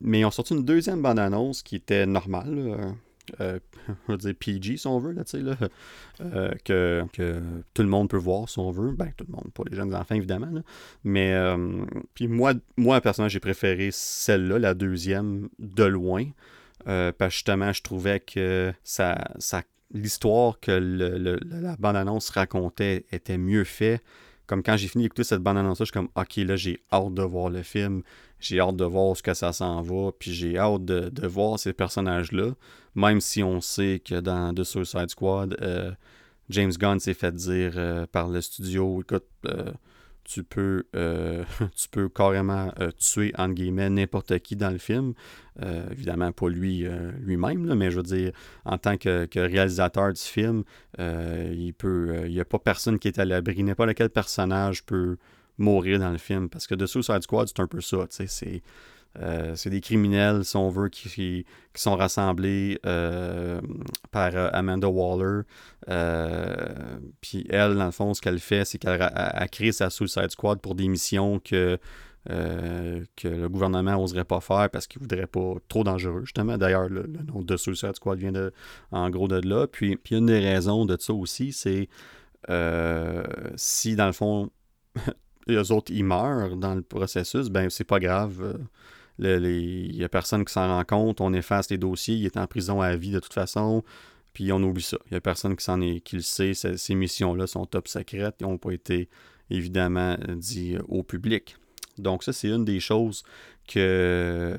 mais 0.00 0.20
ils 0.20 0.24
ont 0.24 0.30
sorti 0.30 0.54
une 0.54 0.64
deuxième 0.64 1.02
bande-annonce 1.02 1.62
qui 1.62 1.76
était 1.76 2.06
normale. 2.06 2.94
Euh, 3.40 3.58
on 4.08 4.12
va 4.12 4.16
dire 4.16 4.34
PG 4.38 4.76
si 4.76 4.86
on 4.86 4.98
veut, 4.98 5.12
là, 5.12 5.22
là, 5.34 5.56
euh, 6.20 6.50
que, 6.64 7.04
que, 7.12 7.40
tout 7.74 7.82
le 7.82 7.88
monde 7.88 8.08
peut 8.08 8.16
voir 8.16 8.48
si 8.48 8.58
on 8.58 8.70
veut. 8.70 8.92
Ben, 8.92 9.12
tout 9.16 9.24
le 9.28 9.32
monde, 9.32 9.50
pas 9.54 9.62
les 9.70 9.76
jeunes 9.76 9.94
enfants 9.94 10.14
évidemment. 10.14 10.50
Mais 11.04 11.32
euh, 11.32 11.84
puis 12.14 12.28
moi, 12.28 12.54
moi, 12.76 13.00
personnellement, 13.00 13.28
j'ai 13.28 13.40
préféré 13.40 13.90
celle-là, 13.92 14.58
la 14.58 14.74
deuxième, 14.74 15.48
de 15.58 15.84
loin. 15.84 16.24
parce 16.84 17.14
que 17.18 17.30
justement, 17.30 17.72
je 17.72 17.82
trouvais 17.82 18.20
que 18.20 18.72
ça, 18.82 19.16
ça 19.38 19.62
l'histoire 19.92 20.60
que 20.60 20.70
le, 20.70 21.38
la 21.50 21.76
bande-annonce 21.76 22.30
racontait 22.30 23.04
était 23.10 23.38
mieux 23.38 23.64
faite 23.64 24.02
comme 24.50 24.64
quand 24.64 24.76
j'ai 24.76 24.88
fini 24.88 25.04
d'écouter 25.04 25.22
cette 25.22 25.42
bande-annonce, 25.42 25.78
je 25.78 25.84
suis 25.84 25.92
comme, 25.92 26.08
ok, 26.16 26.36
là, 26.38 26.56
j'ai 26.56 26.82
hâte 26.92 27.14
de 27.14 27.22
voir 27.22 27.50
le 27.50 27.62
film, 27.62 28.02
j'ai 28.40 28.58
hâte 28.58 28.74
de 28.74 28.84
voir 28.84 29.16
ce 29.16 29.22
que 29.22 29.32
ça 29.32 29.52
s'en 29.52 29.80
va, 29.80 30.10
puis 30.18 30.34
j'ai 30.34 30.58
hâte 30.58 30.84
de, 30.84 31.26
voir 31.28 31.56
ces 31.56 31.72
personnages-là, 31.72 32.54
même 32.94 33.20
si 33.20 33.42
on 33.42 33.60
sait 33.60 34.00
que 34.04 34.20
dans 34.20 34.54
The 34.54 34.64
Suicide 34.64 35.10
Squad, 35.10 35.56
euh, 35.60 35.92
James 36.48 36.72
Gunn 36.72 36.98
s'est 36.98 37.14
fait 37.14 37.34
dire 37.34 37.72
euh, 37.76 38.06
par 38.06 38.28
le 38.28 38.40
studio, 38.40 39.02
écoute, 39.02 39.26
euh, 39.46 39.72
tu 40.24 40.44
peux, 40.44 40.84
tu 41.76 41.88
peux 41.90 42.08
carrément 42.08 42.72
tuer, 42.98 43.32
entre 43.36 43.54
guillemets, 43.54 43.90
n'importe 43.90 44.38
qui 44.40 44.54
dans 44.54 44.70
le 44.70 44.78
film. 44.78 45.14
Évidemment, 45.90 46.30
pas 46.30 46.48
lui 46.48 46.86
lui-même, 47.18 47.74
mais 47.74 47.90
je 47.90 47.96
veux 47.96 48.04
dire, 48.04 48.32
en 48.64 48.78
tant 48.78 48.96
que, 48.96 49.26
réalisateur 49.34 50.12
du 50.12 50.20
film, 50.20 50.62
il 50.98 51.74
peut. 51.76 52.22
Il 52.26 52.32
n'y 52.32 52.40
a 52.40 52.44
pas 52.44 52.60
personne 52.60 53.00
qui 53.00 53.08
est 53.08 53.18
à 53.18 53.24
l'abri. 53.24 53.60
N'importe 53.64 53.94
quel 53.94 54.10
personnage 54.10 54.84
peut 54.84 55.16
mourir 55.58 55.98
dans 55.98 56.10
le 56.10 56.18
film. 56.18 56.48
Parce 56.48 56.68
que 56.68 56.76
The 56.76 56.86
Suicide 56.86 57.22
Squad, 57.22 57.48
c'est 57.48 57.60
un 57.60 57.66
peu 57.66 57.80
ça. 57.80 58.06
C'est 58.10 58.62
euh, 59.18 59.56
c'est 59.56 59.70
des 59.70 59.80
criminels, 59.80 60.44
si 60.44 60.56
on 60.56 60.68
veut, 60.68 60.88
qui, 60.88 61.08
qui, 61.08 61.44
sont 61.74 61.96
rassemblés 61.96 62.78
euh, 62.86 63.60
par 64.12 64.30
euh, 64.36 64.48
Amanda 64.52 64.88
Waller. 64.88 65.42
puis 67.20 67.46
elle, 67.50 67.74
dans 67.74 67.86
le 67.86 67.90
fond, 67.90 68.14
ce 68.14 68.20
qu'elle 68.20 68.38
fait, 68.38 68.64
c'est 68.64 68.78
qu'elle 68.78 69.02
a, 69.02 69.48
créé 69.48 69.72
sa 69.72 69.90
Suicide 69.90 70.30
Squad 70.30 70.60
pour 70.60 70.74
des 70.76 70.86
missions 70.86 71.40
que, 71.40 71.78
que 72.28 73.28
le 73.28 73.48
gouvernement 73.48 73.98
n'oserait 73.98 74.24
pas 74.24 74.40
faire 74.40 74.70
parce 74.70 74.86
qu'il 74.86 75.02
ne 75.02 75.04
voudrait 75.04 75.26
pas 75.26 75.54
trop 75.68 75.82
dangereux, 75.82 76.22
justement. 76.24 76.56
D'ailleurs, 76.56 76.88
le, 76.88 77.06
nom 77.26 77.42
de 77.42 77.56
Suicide 77.56 77.96
Squad 77.96 78.18
vient 78.18 78.32
de, 78.32 78.52
en 78.92 79.10
gros 79.10 79.26
de 79.26 79.40
là. 79.46 79.66
Puis, 79.66 79.98
une 80.12 80.26
des 80.26 80.38
raisons 80.38 80.84
de 80.86 80.96
ça 81.00 81.12
aussi, 81.12 81.52
c'est 81.52 81.88
si, 83.56 83.96
dans 83.96 84.06
le 84.06 84.12
fond, 84.12 84.50
les 85.48 85.72
autres, 85.72 85.90
ils 85.92 86.04
meurent 86.04 86.56
dans 86.56 86.76
le 86.76 86.82
processus, 86.82 87.48
ben 87.48 87.70
c'est 87.70 87.84
pas 87.84 87.98
grave 87.98 88.56
il 89.20 89.96
n'y 89.96 90.04
a 90.04 90.08
personne 90.08 90.44
qui 90.44 90.52
s'en 90.52 90.68
rend 90.68 90.84
compte, 90.84 91.20
on 91.20 91.32
efface 91.32 91.70
les 91.70 91.78
dossiers, 91.78 92.16
il 92.16 92.26
est 92.26 92.36
en 92.36 92.46
prison 92.46 92.80
à 92.80 92.96
vie 92.96 93.10
de 93.10 93.20
toute 93.20 93.34
façon, 93.34 93.84
puis 94.32 94.52
on 94.52 94.62
oublie 94.62 94.82
ça. 94.82 94.98
Il 95.06 95.12
n'y 95.12 95.16
a 95.16 95.20
personne 95.20 95.56
qui, 95.56 95.64
s'en 95.64 95.80
est, 95.80 96.00
qui 96.00 96.16
le 96.16 96.22
sait, 96.22 96.54
ces, 96.54 96.94
missions-là 96.94 97.46
sont 97.46 97.66
top 97.66 97.88
secrètes, 97.88 98.36
et 98.40 98.44
n'ont 98.44 98.58
pas 98.58 98.72
été 98.72 99.08
évidemment 99.50 100.16
dit 100.28 100.76
au 100.88 101.02
public. 101.02 101.56
Donc 101.98 102.24
ça, 102.24 102.32
c'est 102.32 102.48
une 102.48 102.64
des 102.64 102.80
choses 102.80 103.22
que, 103.68 104.56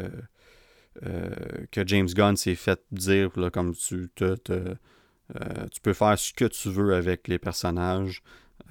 euh, 1.04 1.30
que 1.72 1.88
James 1.88 2.08
Gunn 2.08 2.36
s'est 2.36 2.56
fait 2.56 2.82
dire, 2.92 3.32
comme 3.52 3.74
tu, 3.74 4.10
euh, 4.22 5.68
tu 5.72 5.82
peux 5.82 5.94
faire 5.94 6.20
ce 6.20 6.34
que 6.34 6.46
tu 6.46 6.70
veux 6.70 6.94
avec 6.94 7.28
les 7.28 7.40
personnages. 7.40 8.22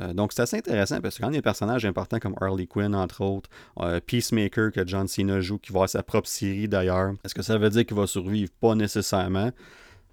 Euh, 0.01 0.13
donc, 0.13 0.33
c'est 0.33 0.43
assez 0.43 0.57
intéressant 0.57 1.01
parce 1.01 1.17
que 1.17 1.23
quand 1.23 1.29
il 1.29 1.35
y 1.35 1.37
a 1.37 1.39
des 1.39 1.43
personnages 1.43 1.85
importants 1.85 2.19
comme 2.19 2.35
Harley 2.41 2.67
Quinn, 2.67 2.95
entre 2.95 3.23
autres, 3.23 3.51
euh, 3.81 4.01
Peacemaker 4.05 4.73
que 4.73 4.87
John 4.87 5.07
Cena 5.09 5.41
joue, 5.41 5.59
qui 5.59 5.73
va 5.73 5.79
avoir 5.79 5.89
sa 5.89 6.03
propre 6.03 6.29
série 6.29 6.69
d'ailleurs, 6.69 7.15
est-ce 7.25 7.35
que 7.35 7.43
ça 7.43 7.59
veut 7.59 7.71
dire 7.71 7.85
qu'il 7.85 7.97
va 7.97 8.07
survivre? 8.07 8.51
Pas 8.61 8.75
nécessairement. 8.75 9.51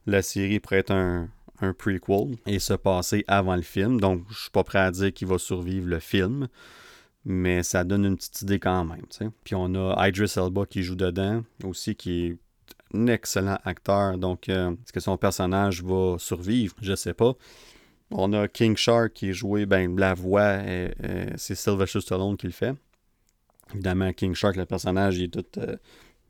La 0.05 0.21
série 0.21 0.59
pourrait 0.59 0.79
être 0.79 0.91
un, 0.91 1.29
prequel 1.77 2.38
et 2.45 2.59
se 2.59 2.73
passer 2.73 3.23
avant 3.27 3.55
le 3.55 3.63
film. 3.63 3.99
Donc, 3.99 4.23
je 4.29 4.41
suis 4.41 4.51
pas 4.51 4.63
prêt 4.63 4.79
à 4.79 4.91
dire 4.91 5.11
qu'il 5.11 5.27
va 5.27 5.38
survivre 5.38 5.88
le 5.88 5.99
film, 5.99 6.47
mais 7.25 7.63
ça 7.63 7.83
donne 7.83 8.05
une 8.05 8.15
petite 8.15 8.43
idée 8.43 8.59
quand 8.59 8.85
même. 8.85 9.05
Puis 9.43 9.55
on 9.55 9.73
a 9.75 10.07
Idris 10.07 10.33
Elba 10.38 10.65
qui 10.65 10.83
joue 10.83 10.95
dedans 10.95 11.43
aussi, 11.63 11.95
qui 11.95 12.25
est 12.25 12.38
un 12.93 13.07
excellent 13.07 13.57
acteur. 13.65 14.17
Donc, 14.17 14.49
euh, 14.49 14.71
est-ce 14.71 14.93
que 14.93 14.99
son 14.99 15.17
personnage 15.17 15.83
va 15.83 16.17
survivre? 16.19 16.75
Je 16.81 16.95
sais 16.95 17.13
pas. 17.13 17.33
On 18.11 18.31
a 18.33 18.47
King 18.47 18.77
Shark 18.77 19.13
qui 19.13 19.29
est 19.29 19.33
joué, 19.33 19.65
ben, 19.65 19.97
la 19.99 20.13
voix, 20.13 20.59
c'est 21.35 21.55
Sylvester 21.55 21.99
Stallone 22.01 22.37
qui 22.37 22.47
le 22.47 22.53
fait. 22.53 22.73
Évidemment, 23.73 24.13
King 24.13 24.33
Shark, 24.33 24.55
le 24.55 24.65
personnage, 24.65 25.17
il 25.17 25.25
est 25.25 25.27
tout, 25.27 25.59
euh, 25.59 25.75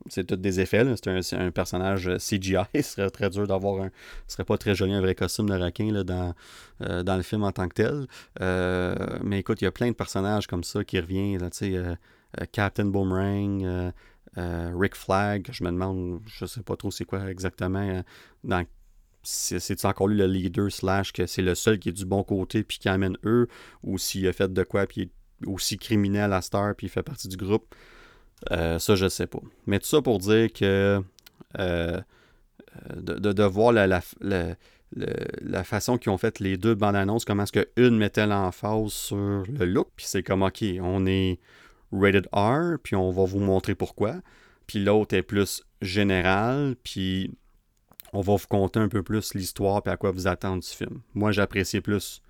c'est 0.08 0.26
tout 0.26 0.36
des 0.36 0.60
effets. 0.60 0.84
C'est 0.96 1.36
un, 1.36 1.50
personnage 1.50 2.08
euh, 2.08 2.18
CGI. 2.18 2.56
Ce 2.74 2.82
serait 2.82 3.10
très 3.10 3.30
dur 3.30 3.46
d'avoir 3.46 3.82
un. 3.82 3.90
Ce 4.26 4.34
serait 4.34 4.44
pas 4.44 4.58
très 4.58 4.74
joli 4.74 4.92
un 4.92 5.00
vrai 5.00 5.14
costume 5.14 5.48
de 5.48 5.54
requin 5.54 5.92
là, 5.92 6.04
dans, 6.04 6.34
euh, 6.82 7.02
dans 7.02 7.16
le 7.16 7.22
film 7.22 7.44
en 7.44 7.52
tant 7.52 7.68
que 7.68 7.74
tel. 7.74 8.06
mais 9.22 9.40
écoute, 9.40 9.60
il 9.60 9.64
y 9.64 9.68
a 9.68 9.72
plein 9.72 9.88
de 9.88 9.96
personnages 9.96 10.46
comme 10.46 10.64
ça 10.64 10.84
qui 10.84 10.98
reviennent. 10.98 11.48
Captain 12.52 12.84
Boomerang, 12.84 13.92
Rick 14.36 14.94
Flag, 14.94 15.48
je 15.50 15.64
me 15.64 15.70
demande, 15.70 16.20
je 16.26 16.44
sais 16.44 16.62
pas 16.62 16.76
trop 16.76 16.90
c'est 16.90 17.06
quoi 17.06 17.30
exactement 17.30 18.02
dans 18.44 18.64
c'est 19.22 19.84
encore 19.84 20.08
lui 20.08 20.16
le 20.16 20.26
leader 20.26 20.70
slash 20.70 21.12
que 21.12 21.26
c'est 21.26 21.42
le 21.42 21.54
seul 21.54 21.78
qui 21.78 21.90
est 21.90 21.92
du 21.92 22.06
bon 22.06 22.22
côté 22.22 22.62
puis 22.62 22.78
qui 22.78 22.88
amène 22.88 23.16
eux 23.24 23.48
ou 23.82 23.98
s'il 23.98 24.26
a 24.26 24.32
fait 24.32 24.52
de 24.52 24.62
quoi 24.62 24.86
puis 24.86 25.02
est 25.02 25.10
aussi 25.46 25.78
criminel 25.78 26.32
à 26.32 26.40
Star 26.40 26.74
puis 26.74 26.86
il 26.86 26.90
fait 26.90 27.02
partie 27.02 27.28
du 27.28 27.36
groupe? 27.36 27.74
Euh, 28.52 28.78
ça 28.78 28.94
je 28.94 29.08
sais 29.08 29.26
pas. 29.26 29.40
Mais 29.66 29.78
tout 29.78 29.86
ça 29.86 30.00
pour 30.00 30.18
dire 30.18 30.52
que 30.52 31.02
euh, 31.58 32.00
de, 32.94 33.32
de, 33.32 33.42
voir 33.42 33.72
la, 33.72 33.86
la, 33.86 34.00
la, 34.92 35.64
façon 35.64 35.98
qu'ils 35.98 36.12
ont 36.12 36.18
fait 36.18 36.38
les 36.38 36.56
deux 36.56 36.74
bandes 36.74 36.96
annonces 36.96 37.24
comment 37.24 37.42
est-ce 37.42 37.52
qu'une 37.52 37.96
mettait 37.96 38.26
l'emphase 38.26 38.92
sur 38.92 39.16
le 39.16 39.64
look 39.64 39.88
puis 39.96 40.06
c'est 40.08 40.22
comme 40.22 40.42
ok 40.42 40.64
on 40.80 41.06
est 41.06 41.38
rated 41.92 42.28
R 42.32 42.78
puis 42.82 42.94
on 42.96 43.10
va 43.10 43.24
vous 43.24 43.40
montrer 43.40 43.74
pourquoi 43.74 44.16
puis 44.66 44.78
l'autre 44.82 45.14
est 45.16 45.22
plus 45.22 45.64
général 45.82 46.76
puis 46.82 47.32
on 48.12 48.20
va 48.20 48.36
vous 48.36 48.46
conter 48.48 48.80
un 48.80 48.88
peu 48.88 49.02
plus 49.02 49.34
l'histoire 49.34 49.82
et 49.86 49.90
à 49.90 49.96
quoi 49.96 50.10
vous 50.10 50.26
attendre 50.26 50.62
du 50.62 50.68
film. 50.68 51.00
Moi, 51.14 51.32
j'appréciais 51.32 51.80
plus 51.80 52.22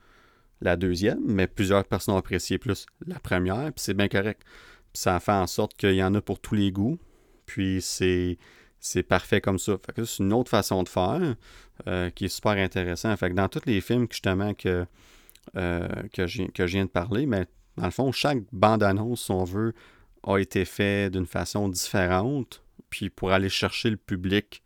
la 0.61 0.77
deuxième, 0.77 1.21
mais 1.25 1.47
plusieurs 1.47 1.85
personnes 1.85 2.15
ont 2.15 2.19
apprécié 2.19 2.59
plus 2.59 2.87
la 3.07 3.19
première, 3.19 3.73
puis 3.73 3.83
c'est 3.85 3.95
bien 3.95 4.09
correct. 4.09 4.43
ça 4.93 5.21
fait 5.21 5.33
en 5.33 5.47
sorte 5.47 5.75
qu'il 5.77 5.95
y 5.95 6.03
en 6.03 6.15
a 6.15 6.21
pour 6.21 6.41
tous 6.41 6.55
les 6.55 6.73
goûts, 6.73 6.99
puis 7.47 7.81
c'est, 7.81 8.39
parfait 9.09 9.41
comme 9.41 9.59
ça. 9.59 9.77
Fait 9.85 9.93
que 9.93 10.05
c'est 10.05 10.23
une 10.23 10.33
autre 10.33 10.51
façon 10.51 10.83
de 10.83 10.89
faire 10.89 11.37
euh, 11.87 12.11
qui 12.11 12.25
est 12.25 12.29
super 12.29 12.53
intéressant. 12.53 13.17
Fait 13.17 13.31
dans 13.31 13.49
tous 13.49 13.67
les 13.67 13.81
films 13.81 14.07
justement 14.11 14.55
que, 14.55 14.85
euh, 15.57 15.89
que, 16.13 16.27
je, 16.27 16.45
que 16.45 16.67
je 16.67 16.73
viens 16.73 16.85
de 16.85 16.91
parler, 16.91 17.27
mais 17.27 17.47
dans 17.77 17.85
le 17.85 17.91
fond, 17.93 18.11
chaque 18.11 18.39
bande-annonce, 18.53 19.25
si 19.27 19.31
on 19.31 19.45
veut, 19.45 19.75
a 20.25 20.39
été 20.39 20.65
fait 20.65 21.11
d'une 21.11 21.27
façon 21.27 21.69
différente, 21.69 22.63
puis 22.91 23.11
pour 23.11 23.31
aller 23.31 23.49
chercher 23.49 23.91
le 23.91 23.97
public 23.97 24.63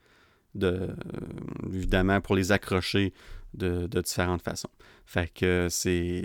de, 0.54 0.88
évidemment, 1.72 2.20
pour 2.20 2.34
les 2.34 2.52
accrocher 2.52 3.12
de, 3.54 3.86
différentes 4.00 4.42
façons. 4.42 4.70
Fait 5.06 5.32
que 5.32 5.68
c'est, 5.70 6.22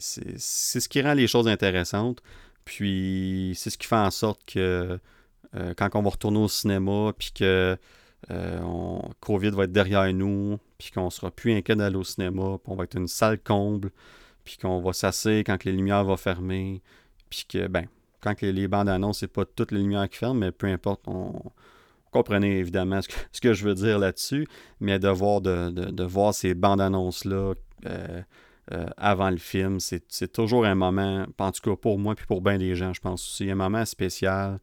ce 0.00 0.88
qui 0.88 1.02
rend 1.02 1.14
les 1.14 1.26
choses 1.26 1.48
intéressantes. 1.48 2.22
Puis 2.64 3.52
c'est 3.56 3.70
ce 3.70 3.78
qui 3.78 3.86
fait 3.86 3.94
en 3.94 4.10
sorte 4.10 4.40
que 4.44 4.98
euh, 5.54 5.74
quand 5.76 5.88
on 5.94 6.02
va 6.02 6.10
retourner 6.10 6.38
au 6.38 6.48
cinéma, 6.48 7.12
puis 7.16 7.30
que 7.32 7.76
euh, 8.30 8.60
on, 8.62 9.08
COVID 9.20 9.50
va 9.50 9.64
être 9.64 9.72
derrière 9.72 10.12
nous, 10.12 10.58
puis 10.76 10.90
qu'on 10.90 11.10
sera 11.10 11.30
plus 11.30 11.52
inquiet 11.52 11.76
d'aller 11.76 11.96
au 11.96 12.04
cinéma, 12.04 12.58
puis 12.62 12.72
on 12.72 12.76
va 12.76 12.84
être 12.84 12.96
une 12.96 13.06
salle 13.06 13.38
comble, 13.38 13.90
puis 14.44 14.56
qu'on 14.58 14.80
va 14.80 14.92
s'asseoir 14.92 15.40
quand 15.40 15.62
les 15.64 15.72
lumières 15.72 16.04
vont 16.04 16.16
fermer, 16.16 16.82
puis 17.30 17.46
que, 17.48 17.68
ben, 17.68 17.86
quand 18.20 18.40
les, 18.40 18.52
les 18.52 18.66
bandes 18.66 18.88
annoncent, 18.88 19.20
c'est 19.20 19.28
pas 19.28 19.44
toutes 19.44 19.70
les 19.70 19.78
lumières 19.78 20.08
qui 20.08 20.18
ferment, 20.18 20.40
mais 20.40 20.50
peu 20.50 20.66
importe, 20.66 21.02
on, 21.06 21.40
comprenez 22.16 22.58
évidemment 22.58 23.00
ce 23.32 23.40
que, 23.40 23.52
je 23.52 23.64
veux 23.64 23.74
dire 23.74 23.98
là-dessus, 23.98 24.46
mais 24.80 24.98
de 24.98 25.08
voir, 25.08 25.40
de, 25.40 26.04
voir 26.04 26.34
ces 26.34 26.54
bandes 26.54 26.80
annonces-là 26.80 27.54
euh, 27.86 28.22
euh, 28.72 28.86
avant 28.96 29.30
le 29.30 29.36
film, 29.36 29.78
c'est 29.80 30.32
toujours 30.32 30.64
un 30.64 30.74
moment, 30.74 31.26
en 31.38 31.52
tout 31.52 31.70
cas 31.70 31.76
pour 31.76 31.98
moi, 31.98 32.14
puis 32.14 32.26
pour 32.26 32.40
bien 32.40 32.58
des 32.58 32.74
gens, 32.74 32.92
je 32.92 33.00
pense 33.00 33.26
aussi, 33.26 33.50
un 33.50 33.54
moment 33.54 33.84
spécial. 33.84 34.58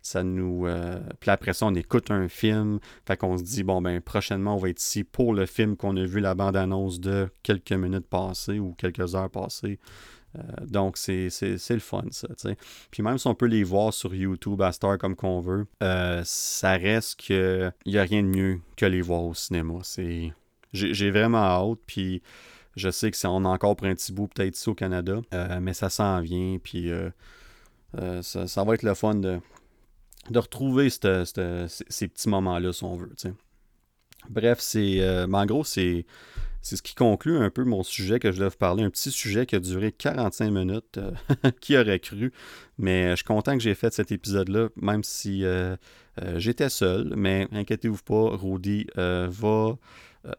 Ça 0.00 0.22
nous. 0.22 0.66
Euh, 0.66 1.00
puis 1.18 1.30
après 1.30 1.52
ça, 1.52 1.66
on 1.66 1.74
écoute 1.74 2.12
un 2.12 2.28
film. 2.28 2.78
Fait 3.04 3.16
qu'on 3.16 3.36
se 3.36 3.42
dit, 3.42 3.64
bon, 3.64 3.82
ben, 3.82 4.00
prochainement, 4.00 4.54
on 4.54 4.58
va 4.58 4.68
être 4.68 4.80
ici 4.80 5.02
pour 5.02 5.34
le 5.34 5.44
film 5.44 5.76
qu'on 5.76 5.96
a 5.96 6.04
vu 6.04 6.20
la 6.20 6.36
bande-annonce 6.36 7.00
de 7.00 7.28
quelques 7.42 7.72
minutes 7.72 8.06
passées 8.06 8.60
ou 8.60 8.74
quelques 8.78 9.16
heures 9.16 9.28
passées. 9.28 9.80
Euh, 10.36 10.66
donc, 10.66 10.96
c'est 10.96 11.30
le 11.50 11.78
fun, 11.78 12.04
ça. 12.10 12.28
Puis 12.90 13.02
même 13.02 13.18
si 13.18 13.26
on 13.26 13.34
peut 13.34 13.46
les 13.46 13.64
voir 13.64 13.92
sur 13.92 14.14
YouTube 14.14 14.60
à 14.62 14.72
Star 14.72 14.98
comme 14.98 15.16
qu'on 15.16 15.40
veut, 15.40 15.66
euh, 15.82 16.22
ça 16.24 16.72
reste 16.72 17.20
qu'il 17.20 17.72
n'y 17.86 17.98
a 17.98 18.02
rien 18.02 18.22
de 18.22 18.28
mieux 18.28 18.60
que 18.76 18.86
les 18.86 19.00
voir 19.00 19.24
au 19.24 19.34
cinéma. 19.34 19.74
J'ai 20.72 21.10
vraiment 21.10 21.38
hâte, 21.38 21.78
puis 21.86 22.22
je 22.76 22.90
sais 22.90 23.10
que 23.10 23.16
c'est 23.16 23.26
on 23.26 23.44
a 23.44 23.48
encore 23.48 23.76
pour 23.76 23.86
un 23.86 23.94
petit 23.94 24.12
bout 24.12 24.28
peut-être 24.28 24.56
ici 24.56 24.68
au 24.68 24.74
Canada, 24.74 25.20
euh, 25.32 25.60
mais 25.60 25.74
ça 25.74 25.88
s'en 25.88 26.20
vient, 26.20 26.58
puis 26.62 26.90
ça, 28.22 28.64
va 28.64 28.74
être 28.74 28.82
le 28.82 28.94
fun 28.94 29.14
de, 29.14 29.40
de 30.30 30.38
retrouver 30.38 30.90
ces 30.90 32.08
petits 32.08 32.28
moments-là, 32.28 32.72
si 32.72 32.84
on 32.84 32.96
veut. 32.96 33.12
Bref, 34.28 34.58
c'est. 34.60 35.24
en 35.24 35.46
gros, 35.46 35.64
c'est 35.64 36.04
c'est 36.62 36.76
ce 36.76 36.82
qui 36.82 36.94
conclut 36.94 37.38
un 37.38 37.50
peu 37.50 37.64
mon 37.64 37.82
sujet 37.82 38.18
que 38.18 38.32
je 38.32 38.42
vous 38.42 38.50
parler. 38.50 38.84
Un 38.84 38.90
petit 38.90 39.10
sujet 39.10 39.46
qui 39.46 39.56
a 39.56 39.60
duré 39.60 39.92
45 39.92 40.50
minutes. 40.50 40.98
qui 41.60 41.76
aurait 41.76 42.00
cru? 42.00 42.32
Mais 42.78 43.10
je 43.10 43.16
suis 43.16 43.24
content 43.24 43.54
que 43.54 43.62
j'ai 43.62 43.74
fait 43.74 43.92
cet 43.92 44.12
épisode-là, 44.12 44.68
même 44.76 45.02
si 45.04 45.44
j'étais 46.36 46.68
seul. 46.68 47.14
Mais 47.16 47.48
inquiétez-vous 47.52 48.02
pas, 48.04 48.36
Rudy 48.36 48.86
va 48.96 49.78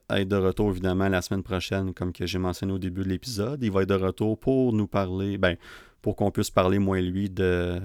être 0.10 0.28
de 0.28 0.36
retour 0.36 0.72
évidemment 0.72 1.08
la 1.10 1.22
semaine 1.22 1.44
prochaine, 1.44 1.94
comme 1.94 2.14
que 2.14 2.26
j'ai 2.26 2.40
mentionné 2.40 2.74
au 2.74 2.80
début 2.80 3.04
de 3.04 3.10
l'épisode. 3.10 3.64
Il 3.64 3.72
va 3.72 3.84
être 3.84 3.90
de 3.90 3.96
retour 3.96 4.38
pour 4.40 4.74
nous 4.74 4.88
parler, 4.88 5.38
ben, 5.38 5.56
pour 6.02 6.16
qu'on 6.16 6.32
puisse 6.32 6.50
parler, 6.50 6.80
moi 6.80 7.00
et 7.00 7.02
lui, 7.02 7.30
de, 7.30 7.82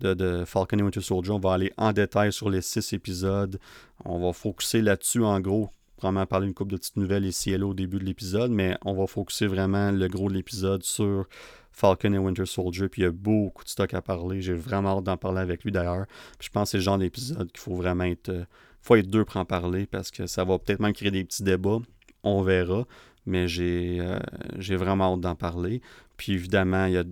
de, 0.00 0.44
Falcon 0.44 0.78
et 0.78 0.82
Winter 0.82 1.00
Soldier. 1.00 1.32
On 1.32 1.38
va 1.38 1.54
aller 1.54 1.72
en 1.76 1.92
détail 1.92 2.32
sur 2.32 2.50
les 2.50 2.60
six 2.60 2.92
épisodes. 2.92 3.58
On 4.04 4.24
va 4.24 4.32
focuser 4.32 4.82
là-dessus, 4.82 5.22
en 5.22 5.40
gros, 5.40 5.70
vraiment 6.04 6.26
parler 6.26 6.46
une 6.46 6.54
couple 6.54 6.72
de 6.72 6.76
petites 6.76 6.96
nouvelles 6.96 7.24
ici 7.24 7.52
et 7.52 7.58
là 7.58 7.66
au 7.66 7.74
début 7.74 7.98
de 7.98 8.04
l'épisode, 8.04 8.50
mais 8.50 8.76
on 8.84 8.94
va 8.94 9.06
focuser 9.06 9.46
vraiment 9.46 9.90
le 9.90 10.08
gros 10.08 10.28
de 10.28 10.34
l'épisode 10.34 10.82
sur 10.82 11.26
Falcon 11.72 12.12
et 12.12 12.18
Winter 12.18 12.46
Soldier. 12.46 12.88
Puis 12.88 13.02
il 13.02 13.04
y 13.04 13.08
a 13.08 13.10
beaucoup 13.10 13.64
de 13.64 13.68
stock 13.68 13.92
à 13.94 14.02
parler. 14.02 14.40
J'ai 14.40 14.54
vraiment 14.54 14.98
hâte 14.98 15.04
d'en 15.04 15.16
parler 15.16 15.40
avec 15.40 15.64
lui 15.64 15.72
d'ailleurs. 15.72 16.06
je 16.40 16.48
pense 16.48 16.68
que 16.68 16.70
c'est 16.72 16.78
le 16.78 16.82
genre 16.82 16.98
d'épisode 16.98 17.50
qu'il 17.50 17.60
faut 17.60 17.74
vraiment 17.74 18.04
être. 18.04 18.28
Euh, 18.28 18.44
faut 18.80 18.96
être 18.96 19.08
deux 19.08 19.24
pour 19.24 19.38
en 19.38 19.46
parler 19.46 19.86
parce 19.86 20.10
que 20.10 20.26
ça 20.26 20.44
va 20.44 20.58
peut-être 20.58 20.80
même 20.80 20.92
créer 20.92 21.10
des 21.10 21.24
petits 21.24 21.42
débats. 21.42 21.78
On 22.22 22.42
verra. 22.42 22.84
Mais 23.26 23.48
j'ai 23.48 23.98
euh, 24.00 24.18
j'ai 24.58 24.76
vraiment 24.76 25.14
hâte 25.14 25.20
d'en 25.20 25.34
parler. 25.34 25.80
Puis 26.16 26.32
évidemment, 26.32 26.86
il 26.86 26.92
y 26.92 26.98
a 26.98 27.04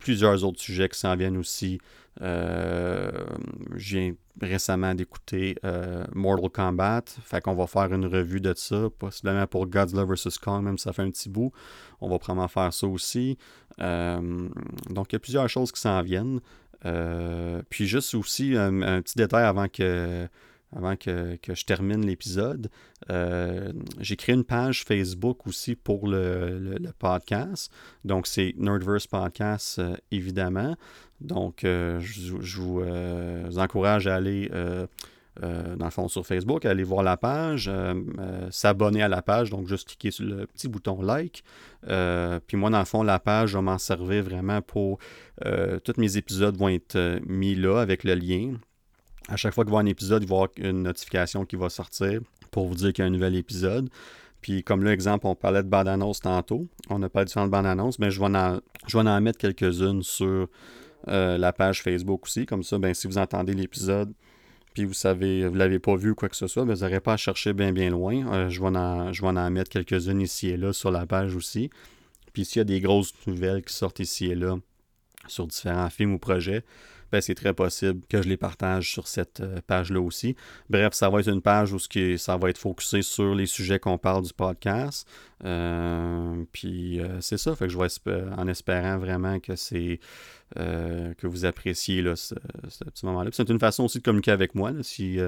plusieurs 0.00 0.42
autres 0.44 0.60
sujets 0.60 0.88
qui 0.88 0.98
s'en 0.98 1.14
viennent 1.14 1.36
aussi. 1.36 1.78
Euh, 2.22 3.10
viens 3.72 4.12
récemment 4.40 4.94
d'écouter 4.94 5.56
euh, 5.64 6.04
Mortal 6.14 6.50
Kombat. 6.50 7.04
Fait 7.22 7.40
qu'on 7.40 7.54
va 7.54 7.66
faire 7.66 7.92
une 7.94 8.06
revue 8.06 8.40
de 8.40 8.52
ça, 8.56 8.88
possiblement 8.98 9.46
pour 9.46 9.66
Godzilla 9.66 10.04
vs. 10.04 10.38
Kong, 10.42 10.64
même 10.64 10.76
si 10.76 10.84
ça 10.84 10.92
fait 10.92 11.02
un 11.02 11.10
petit 11.10 11.28
bout. 11.28 11.52
On 12.00 12.08
va 12.08 12.18
probablement 12.18 12.48
faire 12.48 12.72
ça 12.72 12.86
aussi. 12.86 13.38
Euh, 13.80 14.48
donc, 14.88 15.12
il 15.12 15.14
y 15.14 15.16
a 15.16 15.20
plusieurs 15.20 15.48
choses 15.48 15.70
qui 15.70 15.80
s'en 15.80 16.02
viennent. 16.02 16.40
puis 17.68 17.86
juste 17.86 18.14
aussi, 18.14 18.56
un, 18.56 19.00
petit 19.02 19.16
détail 19.16 19.44
avant 19.44 19.68
que 19.68 20.26
avant 20.74 20.96
que, 20.96 21.38
je 21.46 21.64
termine 21.64 22.06
l'épisode. 22.06 22.70
Euh, 23.10 23.72
j'ai 23.98 24.16
créé 24.16 24.34
une 24.34 24.44
page 24.44 24.84
Facebook 24.84 25.46
aussi 25.46 25.74
pour 25.74 26.06
le, 26.06 26.78
podcast. 26.98 27.72
Donc, 28.04 28.26
c'est 28.26 28.54
Nerdverse 28.56 29.06
Podcast, 29.06 29.78
euh, 29.78 29.96
évidemment. 30.10 30.76
Donc, 31.20 31.64
euh, 31.64 31.98
je, 32.00 32.60
vous, 32.60 33.58
encourage 33.58 34.06
à 34.06 34.16
aller, 34.16 34.48
dans 35.40 35.84
le 35.84 35.90
fond, 35.90 36.08
sur 36.08 36.26
Facebook, 36.26 36.64
aller 36.64 36.84
voir 36.84 37.02
la 37.02 37.16
page, 37.16 37.70
s'abonner 38.50 39.02
à 39.02 39.08
la 39.08 39.22
page. 39.22 39.50
Donc, 39.50 39.66
juste 39.66 39.88
cliquer 39.88 40.10
sur 40.12 40.24
le 40.24 40.46
petit 40.46 40.68
bouton 40.68 41.02
like. 41.02 41.42
puis 41.82 42.56
moi, 42.56 42.70
dans 42.70 42.78
le 42.78 42.84
fond, 42.84 43.02
la 43.02 43.18
page, 43.18 43.54
va 43.54 43.60
m'en 43.60 43.78
servir 43.78 44.22
vraiment 44.22 44.62
pour... 44.62 44.98
tous 45.84 45.98
mes 45.98 46.16
épisodes 46.16 46.56
vont 46.56 46.68
être 46.68 47.20
mis 47.26 47.54
là 47.54 47.80
avec 47.80 48.04
le 48.04 48.14
lien 48.14 48.54
à 49.28 49.36
chaque 49.36 49.54
fois 49.54 49.64
qu'il 49.64 49.72
va 49.72 49.80
y 49.80 49.82
un 49.82 49.86
épisode, 49.86 50.22
il 50.22 50.28
va 50.28 50.34
y 50.34 50.38
avoir 50.38 50.50
une 50.56 50.82
notification 50.82 51.44
qui 51.44 51.56
va 51.56 51.68
sortir 51.68 52.20
pour 52.50 52.66
vous 52.66 52.74
dire 52.74 52.92
qu'il 52.92 53.02
y 53.02 53.04
a 53.04 53.08
un 53.08 53.10
nouvel 53.10 53.36
épisode. 53.36 53.88
Puis 54.40 54.64
comme 54.64 54.84
l'exemple, 54.84 55.26
on 55.26 55.34
parlait 55.34 55.62
de 55.62 55.68
bande-annonce 55.68 56.20
tantôt. 56.20 56.66
On 56.88 56.98
n'a 56.98 57.08
pas 57.08 57.24
différentes 57.24 57.50
bandes-annonces, 57.50 57.98
mais 57.98 58.10
je 58.10 58.20
vais 58.20 58.26
en, 58.26 58.60
je 58.86 58.98
vais 58.98 59.08
en 59.08 59.20
mettre 59.20 59.38
quelques-unes 59.38 60.02
sur 60.02 60.48
euh, 61.08 61.38
la 61.38 61.52
page 61.52 61.82
Facebook 61.82 62.24
aussi. 62.24 62.46
Comme 62.46 62.62
ça, 62.62 62.78
ben, 62.78 62.94
si 62.94 63.06
vous 63.06 63.18
entendez 63.18 63.54
l'épisode, 63.54 64.12
puis 64.74 64.84
vous 64.84 64.94
savez, 64.94 65.46
vous 65.46 65.54
ne 65.54 65.58
l'avez 65.58 65.78
pas 65.78 65.96
vu 65.96 66.10
ou 66.10 66.14
quoi 66.14 66.28
que 66.28 66.36
ce 66.36 66.46
soit, 66.46 66.64
ben, 66.64 66.74
vous 66.74 66.80
n'aurez 66.80 67.00
pas 67.00 67.14
à 67.14 67.16
chercher 67.16 67.52
bien 67.52 67.72
bien 67.72 67.90
loin. 67.90 68.26
Euh, 68.32 68.48
je, 68.48 68.60
vais 68.60 68.68
en, 68.68 69.12
je 69.12 69.20
vais 69.20 69.28
en 69.28 69.50
mettre 69.50 69.70
quelques-unes 69.70 70.20
ici 70.20 70.48
et 70.48 70.56
là 70.56 70.72
sur 70.72 70.90
la 70.90 71.06
page 71.06 71.36
aussi. 71.36 71.70
Puis 72.32 72.44
s'il 72.44 72.60
y 72.60 72.62
a 72.62 72.64
des 72.64 72.80
grosses 72.80 73.12
nouvelles 73.26 73.62
qui 73.62 73.74
sortent 73.74 74.00
ici 74.00 74.26
et 74.26 74.34
là 74.34 74.56
sur 75.26 75.46
différents 75.46 75.90
films 75.90 76.14
ou 76.14 76.18
projets, 76.18 76.64
ben, 77.12 77.20
c'est 77.20 77.34
très 77.34 77.52
possible 77.52 78.00
que 78.08 78.22
je 78.22 78.28
les 78.28 78.36
partage 78.36 78.92
sur 78.92 79.08
cette 79.08 79.40
euh, 79.40 79.60
page-là 79.66 80.00
aussi. 80.00 80.36
Bref, 80.68 80.94
ça 80.94 81.10
va 81.10 81.20
être 81.20 81.28
une 81.28 81.42
page 81.42 81.72
où 81.72 81.78
ça 82.16 82.36
va 82.36 82.50
être 82.50 82.58
focusé 82.58 83.02
sur 83.02 83.34
les 83.34 83.46
sujets 83.46 83.78
qu'on 83.78 83.98
parle 83.98 84.22
du 84.24 84.32
podcast. 84.32 85.08
Euh, 85.44 86.44
puis 86.52 87.00
euh, 87.00 87.20
c'est 87.20 87.38
ça, 87.38 87.56
que 87.56 87.68
je 87.68 87.78
vais 87.78 87.88
en 88.36 88.46
espérant 88.46 88.98
vraiment 88.98 89.38
que 89.40 91.26
vous 91.26 91.44
appréciez 91.44 92.02
là, 92.02 92.14
ce, 92.16 92.34
petit 92.84 93.06
moment-là. 93.06 93.30
C'est 93.32 93.48
une 93.48 93.58
façon 93.58 93.84
aussi 93.84 93.98
de 93.98 94.02
communiquer 94.02 94.32
avec 94.32 94.54
moi. 94.54 94.72
si, 94.82 95.18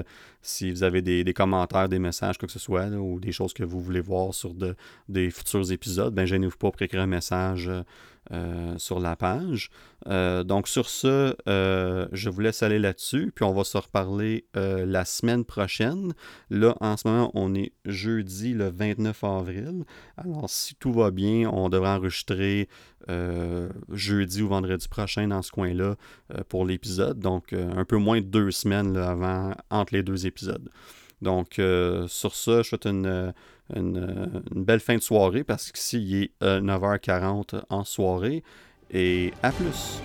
vous 0.71 0.83
avez 0.83 1.01
des, 1.01 1.33
commentaires, 1.33 1.89
des 1.89 1.99
messages, 1.99 2.37
quoi 2.37 2.47
que 2.47 2.53
ce 2.53 2.59
soit, 2.59 2.87
ou 2.87 3.19
des 3.19 3.31
choses 3.31 3.53
que 3.53 3.63
vous 3.63 3.81
voulez 3.81 4.01
voir 4.01 4.33
sur 4.33 4.53
de, 4.53 4.75
des 5.09 5.31
futurs 5.31 5.71
épisodes, 5.71 6.13
ben 6.13 6.25
gênez-vous 6.25 6.57
pas 6.57 6.71
pour 6.71 6.81
écrire 6.81 7.01
un 7.01 7.07
message 7.07 7.69
sur 8.77 8.99
la 8.99 9.15
page. 9.15 9.69
Euh, 10.07 10.43
donc 10.43 10.67
sur 10.67 10.89
ce, 10.89 11.35
euh, 11.47 12.07
je 12.11 12.29
vous 12.29 12.41
laisse 12.41 12.63
aller 12.63 12.79
là-dessus, 12.79 13.31
puis 13.33 13.45
on 13.45 13.53
va 13.53 13.63
se 13.63 13.77
reparler 13.77 14.45
la 14.53 15.05
semaine 15.05 15.45
prochaine. 15.45 16.13
Là, 16.49 16.75
en 16.81 16.97
ce 16.97 17.07
moment, 17.07 17.31
on 17.33 17.53
est 17.55 17.71
jeudi 17.85 18.53
le 18.53 18.69
29 18.69 19.23
avril. 19.23 19.83
Alors 20.17 20.49
si 20.49 20.75
tout 20.75 20.93
va 20.93 21.11
bien, 21.11 21.49
on 21.49 21.69
devrait 21.69 21.89
enregistrer 21.89 22.67
jeudi 23.89 24.41
ou 24.41 24.47
vendredi 24.47 24.87
prochain 24.87 25.27
dans 25.27 25.41
ce 25.41 25.51
coin-là 25.51 25.95
pour 26.49 26.65
l'épisode. 26.65 27.19
Donc 27.19 27.53
un 27.53 27.85
peu 27.85 27.97
moins 27.97 28.21
de 28.21 28.25
deux 28.25 28.51
semaines 28.51 28.95
avant, 28.97 29.53
entre 29.69 29.93
les 29.93 30.03
deux 30.03 30.25
épisodes. 30.25 30.69
Donc, 31.21 31.53
sur 32.07 32.35
ça, 32.35 32.61
je 32.61 32.63
souhaite 32.63 32.85
une, 32.85 33.33
une, 33.75 34.43
belle 34.51 34.79
fin 34.79 34.95
de 34.95 35.01
soirée 35.01 35.43
parce 35.43 35.71
qu'ici, 35.71 36.01
il 36.01 36.23
est 36.23 36.41
9h40 36.41 37.63
en 37.69 37.83
soirée 37.83 38.43
et 38.93 39.33
à 39.41 39.51
plus! 39.51 40.01